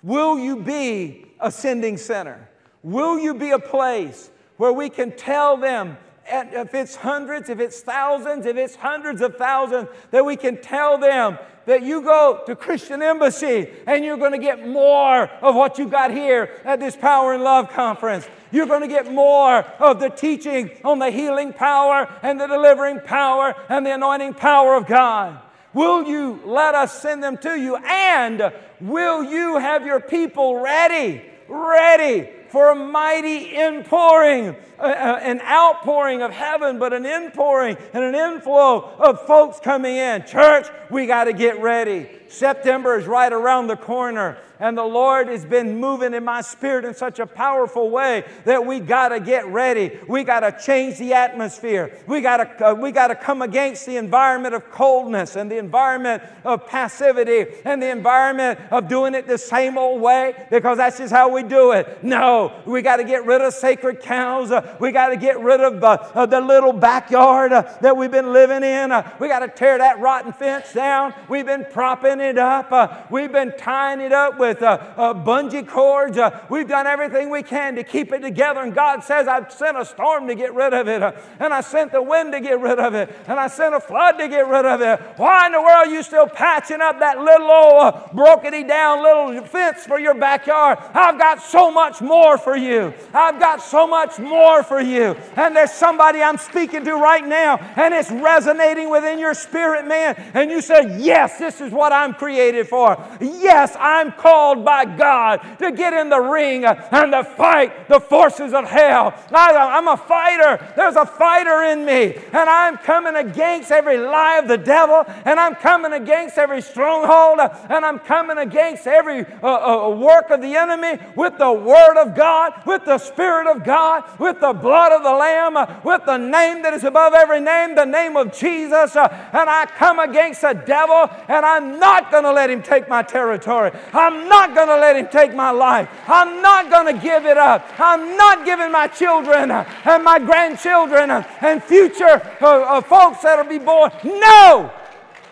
Will 0.01 0.39
you 0.39 0.57
be 0.57 1.25
a 1.39 1.51
sending 1.51 1.97
center? 1.97 2.47
Will 2.83 3.19
you 3.19 3.33
be 3.33 3.51
a 3.51 3.59
place 3.59 4.29
where 4.57 4.71
we 4.71 4.89
can 4.89 5.11
tell 5.17 5.57
them, 5.57 5.97
if 6.27 6.73
it's 6.73 6.95
hundreds, 6.95 7.49
if 7.49 7.59
it's 7.59 7.81
thousands, 7.81 8.45
if 8.45 8.55
it's 8.55 8.75
hundreds 8.75 9.21
of 9.21 9.35
thousands, 9.35 9.89
that 10.11 10.23
we 10.23 10.35
can 10.35 10.61
tell 10.61 10.97
them 10.97 11.37
that 11.65 11.83
you 11.83 12.01
go 12.01 12.43
to 12.45 12.55
Christian 12.55 13.01
Embassy 13.01 13.67
and 13.87 14.05
you're 14.05 14.17
going 14.17 14.31
to 14.31 14.37
get 14.37 14.67
more 14.67 15.23
of 15.41 15.55
what 15.55 15.77
you 15.77 15.87
got 15.87 16.11
here 16.11 16.61
at 16.63 16.79
this 16.79 16.95
Power 16.95 17.33
and 17.33 17.43
Love 17.43 17.69
conference. 17.71 18.27
You're 18.51 18.67
going 18.67 18.81
to 18.81 18.87
get 18.87 19.11
more 19.11 19.61
of 19.79 19.99
the 19.99 20.09
teaching 20.09 20.71
on 20.83 20.99
the 20.99 21.09
healing 21.09 21.51
power 21.51 22.07
and 22.21 22.39
the 22.39 22.47
delivering 22.47 23.01
power 23.01 23.55
and 23.67 23.85
the 23.85 23.93
anointing 23.93 24.35
power 24.35 24.75
of 24.75 24.85
God. 24.85 25.41
Will 25.75 26.05
you 26.05 26.39
let 26.45 26.73
us 26.73 27.01
send 27.01 27.21
them 27.21 27.37
to 27.39 27.59
you? 27.59 27.75
And 27.75 28.53
will 28.79 29.23
you 29.25 29.57
have 29.57 29.85
your 29.85 29.99
people 29.99 30.61
ready, 30.61 31.21
ready 31.49 32.29
for 32.47 32.71
a 32.71 32.75
mighty 32.75 33.53
inpouring, 33.53 34.55
uh, 34.79 34.83
uh, 34.83 35.19
an 35.21 35.41
outpouring 35.41 36.21
of 36.21 36.31
heaven, 36.31 36.79
but 36.79 36.93
an 36.93 37.05
inpouring 37.05 37.75
and 37.91 38.05
an 38.05 38.15
inflow 38.15 38.89
of 38.97 39.27
folks 39.27 39.59
coming 39.59 39.97
in? 39.97 40.25
Church, 40.25 40.65
we 40.89 41.07
got 41.07 41.25
to 41.25 41.33
get 41.33 41.61
ready. 41.61 42.07
September 42.29 42.97
is 42.97 43.05
right 43.05 43.33
around 43.33 43.67
the 43.67 43.75
corner. 43.75 44.37
And 44.59 44.77
the 44.77 44.83
Lord 44.83 45.27
has 45.27 45.45
been 45.45 45.79
moving 45.79 46.13
in 46.13 46.23
my 46.23 46.41
spirit 46.41 46.85
in 46.85 46.93
such 46.93 47.19
a 47.19 47.25
powerful 47.25 47.89
way 47.89 48.23
that 48.45 48.65
we 48.65 48.79
got 48.79 49.09
to 49.09 49.19
get 49.19 49.47
ready. 49.47 49.99
We 50.07 50.23
got 50.23 50.41
to 50.41 50.57
change 50.63 50.97
the 50.97 51.13
atmosphere. 51.13 51.97
We 52.07 52.21
got 52.21 52.37
to 52.37 52.65
uh, 52.65 52.73
we 52.73 52.91
got 52.91 53.07
to 53.07 53.15
come 53.15 53.41
against 53.41 53.85
the 53.85 53.97
environment 53.97 54.55
of 54.55 54.71
coldness 54.71 55.35
and 55.35 55.51
the 55.51 55.57
environment 55.57 56.23
of 56.43 56.67
passivity 56.67 57.45
and 57.65 57.81
the 57.81 57.89
environment 57.89 58.59
of 58.71 58.87
doing 58.87 59.13
it 59.13 59.27
the 59.27 59.37
same 59.37 59.77
old 59.77 60.01
way 60.01 60.47
because 60.49 60.77
that's 60.77 60.97
just 60.97 61.13
how 61.13 61.29
we 61.29 61.43
do 61.43 61.71
it. 61.71 62.03
No, 62.03 62.61
we 62.65 62.81
got 62.81 62.97
to 62.97 63.03
get 63.03 63.25
rid 63.25 63.41
of 63.41 63.53
sacred 63.53 63.99
cows. 63.99 64.51
Uh, 64.51 64.77
we 64.79 64.91
got 64.91 65.09
to 65.09 65.17
get 65.17 65.39
rid 65.39 65.61
of 65.61 65.83
uh, 65.83 66.25
the 66.25 66.41
little 66.41 66.73
backyard 66.73 67.51
uh, 67.51 67.77
that 67.81 67.95
we've 67.95 68.11
been 68.11 68.31
living 68.33 68.63
in. 68.63 68.91
Uh, 68.91 69.09
we 69.19 69.27
got 69.27 69.39
to 69.39 69.47
tear 69.47 69.77
that 69.77 69.99
rotten 69.99 70.33
fence 70.33 70.73
down. 70.73 71.13
We've 71.29 71.45
been 71.45 71.65
propping 71.71 72.19
it 72.19 72.37
up. 72.37 72.71
Uh, 72.71 73.03
we've 73.09 73.31
been 73.31 73.53
tying 73.57 74.01
it 74.01 74.11
up 74.11 74.37
with 74.47 74.61
uh, 74.61 74.77
uh, 74.95 75.13
bungee 75.13 75.67
cords. 75.67 76.17
Uh, 76.17 76.45
we've 76.49 76.67
done 76.67 76.85
everything 76.87 77.29
we 77.29 77.41
can 77.41 77.75
to 77.75 77.83
keep 77.83 78.11
it 78.11 78.19
together. 78.19 78.61
And 78.61 78.73
God 78.73 79.03
says, 79.03 79.27
I've 79.27 79.51
sent 79.51 79.77
a 79.77 79.85
storm 79.85 80.27
to 80.27 80.35
get 80.35 80.53
rid 80.53 80.73
of 80.73 80.87
it. 80.87 81.01
And 81.39 81.53
I 81.53 81.61
sent 81.61 81.91
the 81.91 82.01
wind 82.01 82.33
to 82.33 82.39
get 82.39 82.59
rid 82.59 82.79
of 82.79 82.93
it. 82.93 83.13
And 83.27 83.39
I 83.39 83.47
sent 83.47 83.73
a 83.73 83.79
flood 83.79 84.17
to 84.19 84.27
get 84.27 84.47
rid 84.47 84.65
of 84.65 84.81
it. 84.81 84.99
Why 85.17 85.47
in 85.47 85.53
the 85.53 85.61
world 85.61 85.87
are 85.87 85.89
you 85.89 86.03
still 86.03 86.27
patching 86.27 86.81
up 86.81 86.99
that 86.99 87.19
little 87.19 87.49
old 87.49 87.93
brokety 88.13 88.67
down 88.67 89.01
little 89.01 89.43
fence 89.47 89.85
for 89.85 89.99
your 89.99 90.13
backyard? 90.13 90.77
I've 90.93 91.17
got 91.17 91.41
so 91.41 91.71
much 91.71 92.01
more 92.01 92.37
for 92.37 92.55
you. 92.55 92.93
I've 93.13 93.39
got 93.39 93.61
so 93.61 93.87
much 93.87 94.19
more 94.19 94.63
for 94.63 94.79
you. 94.79 95.15
And 95.35 95.55
there's 95.55 95.71
somebody 95.71 96.21
I'm 96.21 96.37
speaking 96.37 96.85
to 96.85 96.93
right 96.93 97.25
now, 97.25 97.57
and 97.75 97.93
it's 97.93 98.11
resonating 98.11 98.89
within 98.89 99.17
your 99.19 99.33
spirit, 99.33 99.87
man. 99.87 100.15
And 100.33 100.51
you 100.51 100.61
said, 100.61 101.01
Yes, 101.01 101.39
this 101.39 101.61
is 101.61 101.71
what 101.71 101.91
I'm 101.91 102.13
created 102.13 102.67
for. 102.67 102.97
Yes, 103.19 103.75
I'm 103.79 104.11
called 104.11 104.34
by 104.63 104.85
God 104.85 105.37
to 105.59 105.71
get 105.71 105.93
in 105.93 106.09
the 106.09 106.19
ring 106.19 106.65
and 106.65 107.11
to 107.11 107.23
fight 107.23 107.87
the 107.87 107.99
forces 107.99 108.53
of 108.53 108.65
hell. 108.65 109.13
I'm 109.31 109.87
a 109.87 109.97
fighter. 109.97 110.73
There's 110.75 110.95
a 110.95 111.05
fighter 111.05 111.63
in 111.63 111.85
me, 111.85 112.15
and 112.15 112.49
I'm 112.49 112.77
coming 112.77 113.15
against 113.15 113.71
every 113.71 113.97
lie 113.97 114.39
of 114.39 114.47
the 114.47 114.57
devil, 114.57 115.03
and 115.25 115.39
I'm 115.39 115.55
coming 115.55 115.93
against 115.93 116.37
every 116.37 116.61
stronghold, 116.61 117.39
and 117.39 117.85
I'm 117.85 117.99
coming 117.99 118.37
against 118.37 118.87
every 118.87 119.25
uh, 119.41 119.47
uh, 119.47 119.89
work 119.95 120.29
of 120.29 120.41
the 120.41 120.55
enemy 120.55 120.99
with 121.15 121.37
the 121.37 121.51
Word 121.51 121.97
of 121.97 122.15
God, 122.15 122.53
with 122.65 122.85
the 122.85 122.97
Spirit 122.97 123.47
of 123.47 123.63
God, 123.63 124.03
with 124.19 124.39
the 124.39 124.53
blood 124.53 124.91
of 124.91 125.03
the 125.03 125.13
Lamb, 125.13 125.55
with 125.83 126.05
the 126.05 126.17
name 126.17 126.61
that 126.63 126.73
is 126.73 126.83
above 126.83 127.13
every 127.13 127.39
name, 127.39 127.75
the 127.75 127.85
name 127.85 128.17
of 128.17 128.33
Jesus. 128.37 128.95
And 128.95 129.49
I 129.49 129.65
come 129.77 129.99
against 129.99 130.41
the 130.41 130.53
devil, 130.53 131.09
and 131.27 131.45
I'm 131.45 131.79
not 131.79 132.11
going 132.11 132.23
to 132.23 132.31
let 132.31 132.49
him 132.49 132.61
take 132.61 132.89
my 132.89 133.03
territory. 133.03 133.71
I'm 133.93 134.24
not 134.27 134.53
going 134.53 134.67
to 134.67 134.77
let 134.77 134.95
him 134.95 135.07
take 135.07 135.33
my 135.33 135.51
life. 135.51 135.89
I'm 136.07 136.41
not 136.41 136.69
going 136.69 136.95
to 136.95 137.01
give 137.01 137.25
it 137.25 137.37
up. 137.37 137.67
I'm 137.79 138.15
not 138.17 138.45
giving 138.45 138.71
my 138.71 138.87
children 138.87 139.51
and 139.51 140.03
my 140.03 140.19
grandchildren 140.19 141.09
and 141.11 141.63
future 141.63 142.21
uh, 142.41 142.45
uh, 142.45 142.81
folks 142.81 143.21
that'll 143.21 143.45
be 143.45 143.59
born. 143.59 143.91
No! 144.03 144.71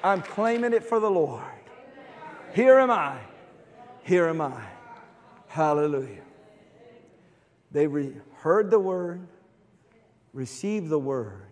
I'm 0.03 0.21
claiming 0.21 0.73
it 0.73 0.83
for 0.83 0.99
the 0.99 1.09
Lord. 1.09 1.43
Here 2.53 2.79
am 2.79 2.91
I. 2.91 3.19
Here 4.03 4.27
am 4.27 4.41
I. 4.41 4.63
Hallelujah. 5.47 6.23
They 7.71 7.87
re- 7.87 8.15
heard 8.35 8.69
the 8.69 8.79
word, 8.79 9.27
received 10.33 10.89
the 10.89 10.99
word, 10.99 11.47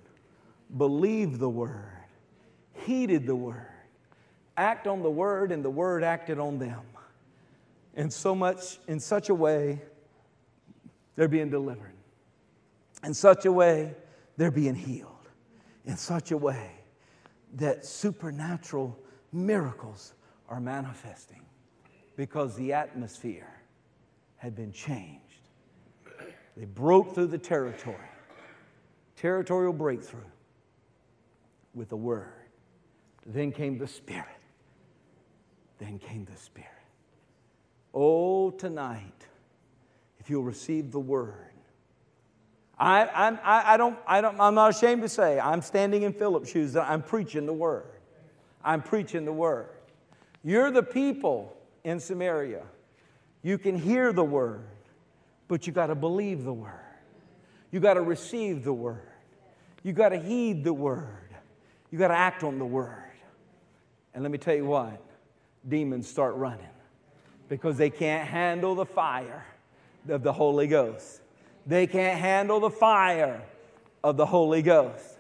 believed 0.77 1.39
the 1.39 1.49
word, 1.49 2.05
heeded 2.73 3.25
the 3.25 3.35
word 3.35 3.67
act 4.57 4.87
on 4.87 5.01
the 5.01 5.09
word, 5.09 5.51
and 5.51 5.63
the 5.63 5.69
word 5.69 6.03
acted 6.03 6.39
on 6.39 6.59
them. 6.59 6.81
In 7.95 8.09
so 8.09 8.33
much, 8.33 8.79
in 8.87 8.99
such 8.99 9.29
a 9.29 9.35
way, 9.35 9.81
they're 11.15 11.27
being 11.27 11.49
delivered. 11.49 11.93
In 13.03 13.13
such 13.13 13.45
a 13.45 13.51
way, 13.51 13.95
they're 14.37 14.51
being 14.51 14.75
healed. 14.75 15.07
In 15.85 15.97
such 15.97 16.31
a 16.31 16.37
way 16.37 16.71
that 17.55 17.85
supernatural 17.85 18.97
miracles 19.31 20.13
are 20.47 20.59
manifesting 20.59 21.41
because 22.15 22.55
the 22.55 22.73
atmosphere 22.73 23.61
had 24.37 24.55
been 24.55 24.71
changed. 24.71 25.49
They 26.55 26.65
broke 26.65 27.13
through 27.13 27.27
the 27.27 27.37
territory, 27.37 27.97
territorial 29.15 29.73
breakthrough 29.73 30.19
with 31.73 31.89
the 31.89 31.97
word. 31.97 32.33
Then 33.25 33.51
came 33.51 33.77
the 33.77 33.87
Spirit. 33.87 34.27
Then 35.77 35.99
came 35.99 36.25
the 36.25 36.37
Spirit. 36.37 36.69
Oh, 37.93 38.51
tonight, 38.51 39.27
if 40.19 40.29
you'll 40.29 40.43
receive 40.43 40.91
the 40.91 40.99
word. 40.99 41.35
I, 42.79 43.03
I, 43.05 43.73
I, 43.73 43.77
don't, 43.77 43.99
I 44.07 44.21
don't, 44.21 44.39
I'm 44.39 44.55
not 44.55 44.71
ashamed 44.71 45.03
to 45.03 45.09
say, 45.09 45.39
I'm 45.39 45.61
standing 45.61 46.03
in 46.03 46.13
Philip's 46.13 46.49
shoes, 46.49 46.75
I'm 46.75 47.03
preaching 47.03 47.45
the 47.45 47.53
word. 47.53 47.85
I'm 48.63 48.81
preaching 48.81 49.25
the 49.25 49.33
word. 49.33 49.69
You're 50.43 50.71
the 50.71 50.83
people 50.83 51.55
in 51.83 51.99
Samaria. 51.99 52.63
You 53.43 53.57
can 53.57 53.77
hear 53.77 54.13
the 54.13 54.23
word. 54.23 54.65
But 55.47 55.67
you 55.67 55.73
got 55.73 55.87
to 55.87 55.95
believe 55.95 56.43
the 56.43 56.53
word. 56.53 56.79
You 57.71 57.79
got 57.79 57.95
to 57.95 58.01
receive 58.01 58.63
the 58.63 58.73
word. 58.73 59.07
You 59.83 59.93
got 59.93 60.09
to 60.09 60.17
heed 60.17 60.63
the 60.63 60.73
word. 60.73 61.29
You 61.91 61.99
got 61.99 62.09
to 62.09 62.17
act 62.17 62.43
on 62.43 62.57
the 62.57 62.65
word. 62.65 63.03
And 64.13 64.23
let 64.23 64.31
me 64.31 64.37
tell 64.37 64.55
you 64.55 64.65
what 64.65 65.01
demons 65.67 66.07
start 66.07 66.35
running 66.35 66.65
because 67.51 67.77
they 67.77 67.89
can't 67.89 68.25
handle 68.29 68.75
the 68.75 68.85
fire 68.85 69.45
of 70.07 70.23
the 70.23 70.31
Holy 70.31 70.67
Ghost. 70.67 71.19
They 71.67 71.85
can't 71.85 72.17
handle 72.17 72.61
the 72.61 72.69
fire 72.69 73.43
of 74.05 74.15
the 74.15 74.25
Holy 74.25 74.61
Ghost. 74.61 75.19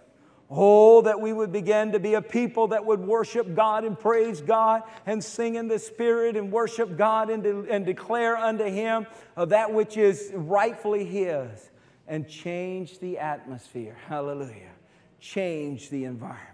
Oh, 0.49 1.01
that 1.01 1.19
we 1.19 1.33
would 1.33 1.51
begin 1.51 1.91
to 1.91 1.99
be 1.99 2.13
a 2.13 2.21
people 2.21 2.69
that 2.69 2.85
would 2.85 3.01
worship 3.01 3.53
God 3.53 3.83
and 3.83 3.99
praise 3.99 4.39
God 4.39 4.83
and 5.05 5.21
sing 5.21 5.55
in 5.55 5.67
the 5.67 5.77
Spirit 5.77 6.37
and 6.37 6.53
worship 6.53 6.95
God 6.95 7.29
and, 7.29 7.43
de- 7.43 7.69
and 7.69 7.85
declare 7.85 8.37
unto 8.37 8.63
Him 8.63 9.07
of 9.35 9.49
that 9.49 9.73
which 9.73 9.97
is 9.97 10.31
rightfully 10.33 11.03
His 11.03 11.69
and 12.07 12.29
change 12.29 12.99
the 12.99 13.17
atmosphere. 13.17 13.97
Hallelujah. 14.07 14.71
Change 15.19 15.89
the 15.89 16.05
environment. 16.05 16.47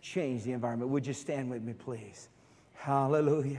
Change 0.00 0.44
the 0.44 0.52
environment. 0.52 0.90
Would 0.90 1.06
you 1.06 1.12
stand 1.12 1.50
with 1.50 1.62
me, 1.62 1.74
please? 1.74 2.30
Hallelujah. 2.72 3.48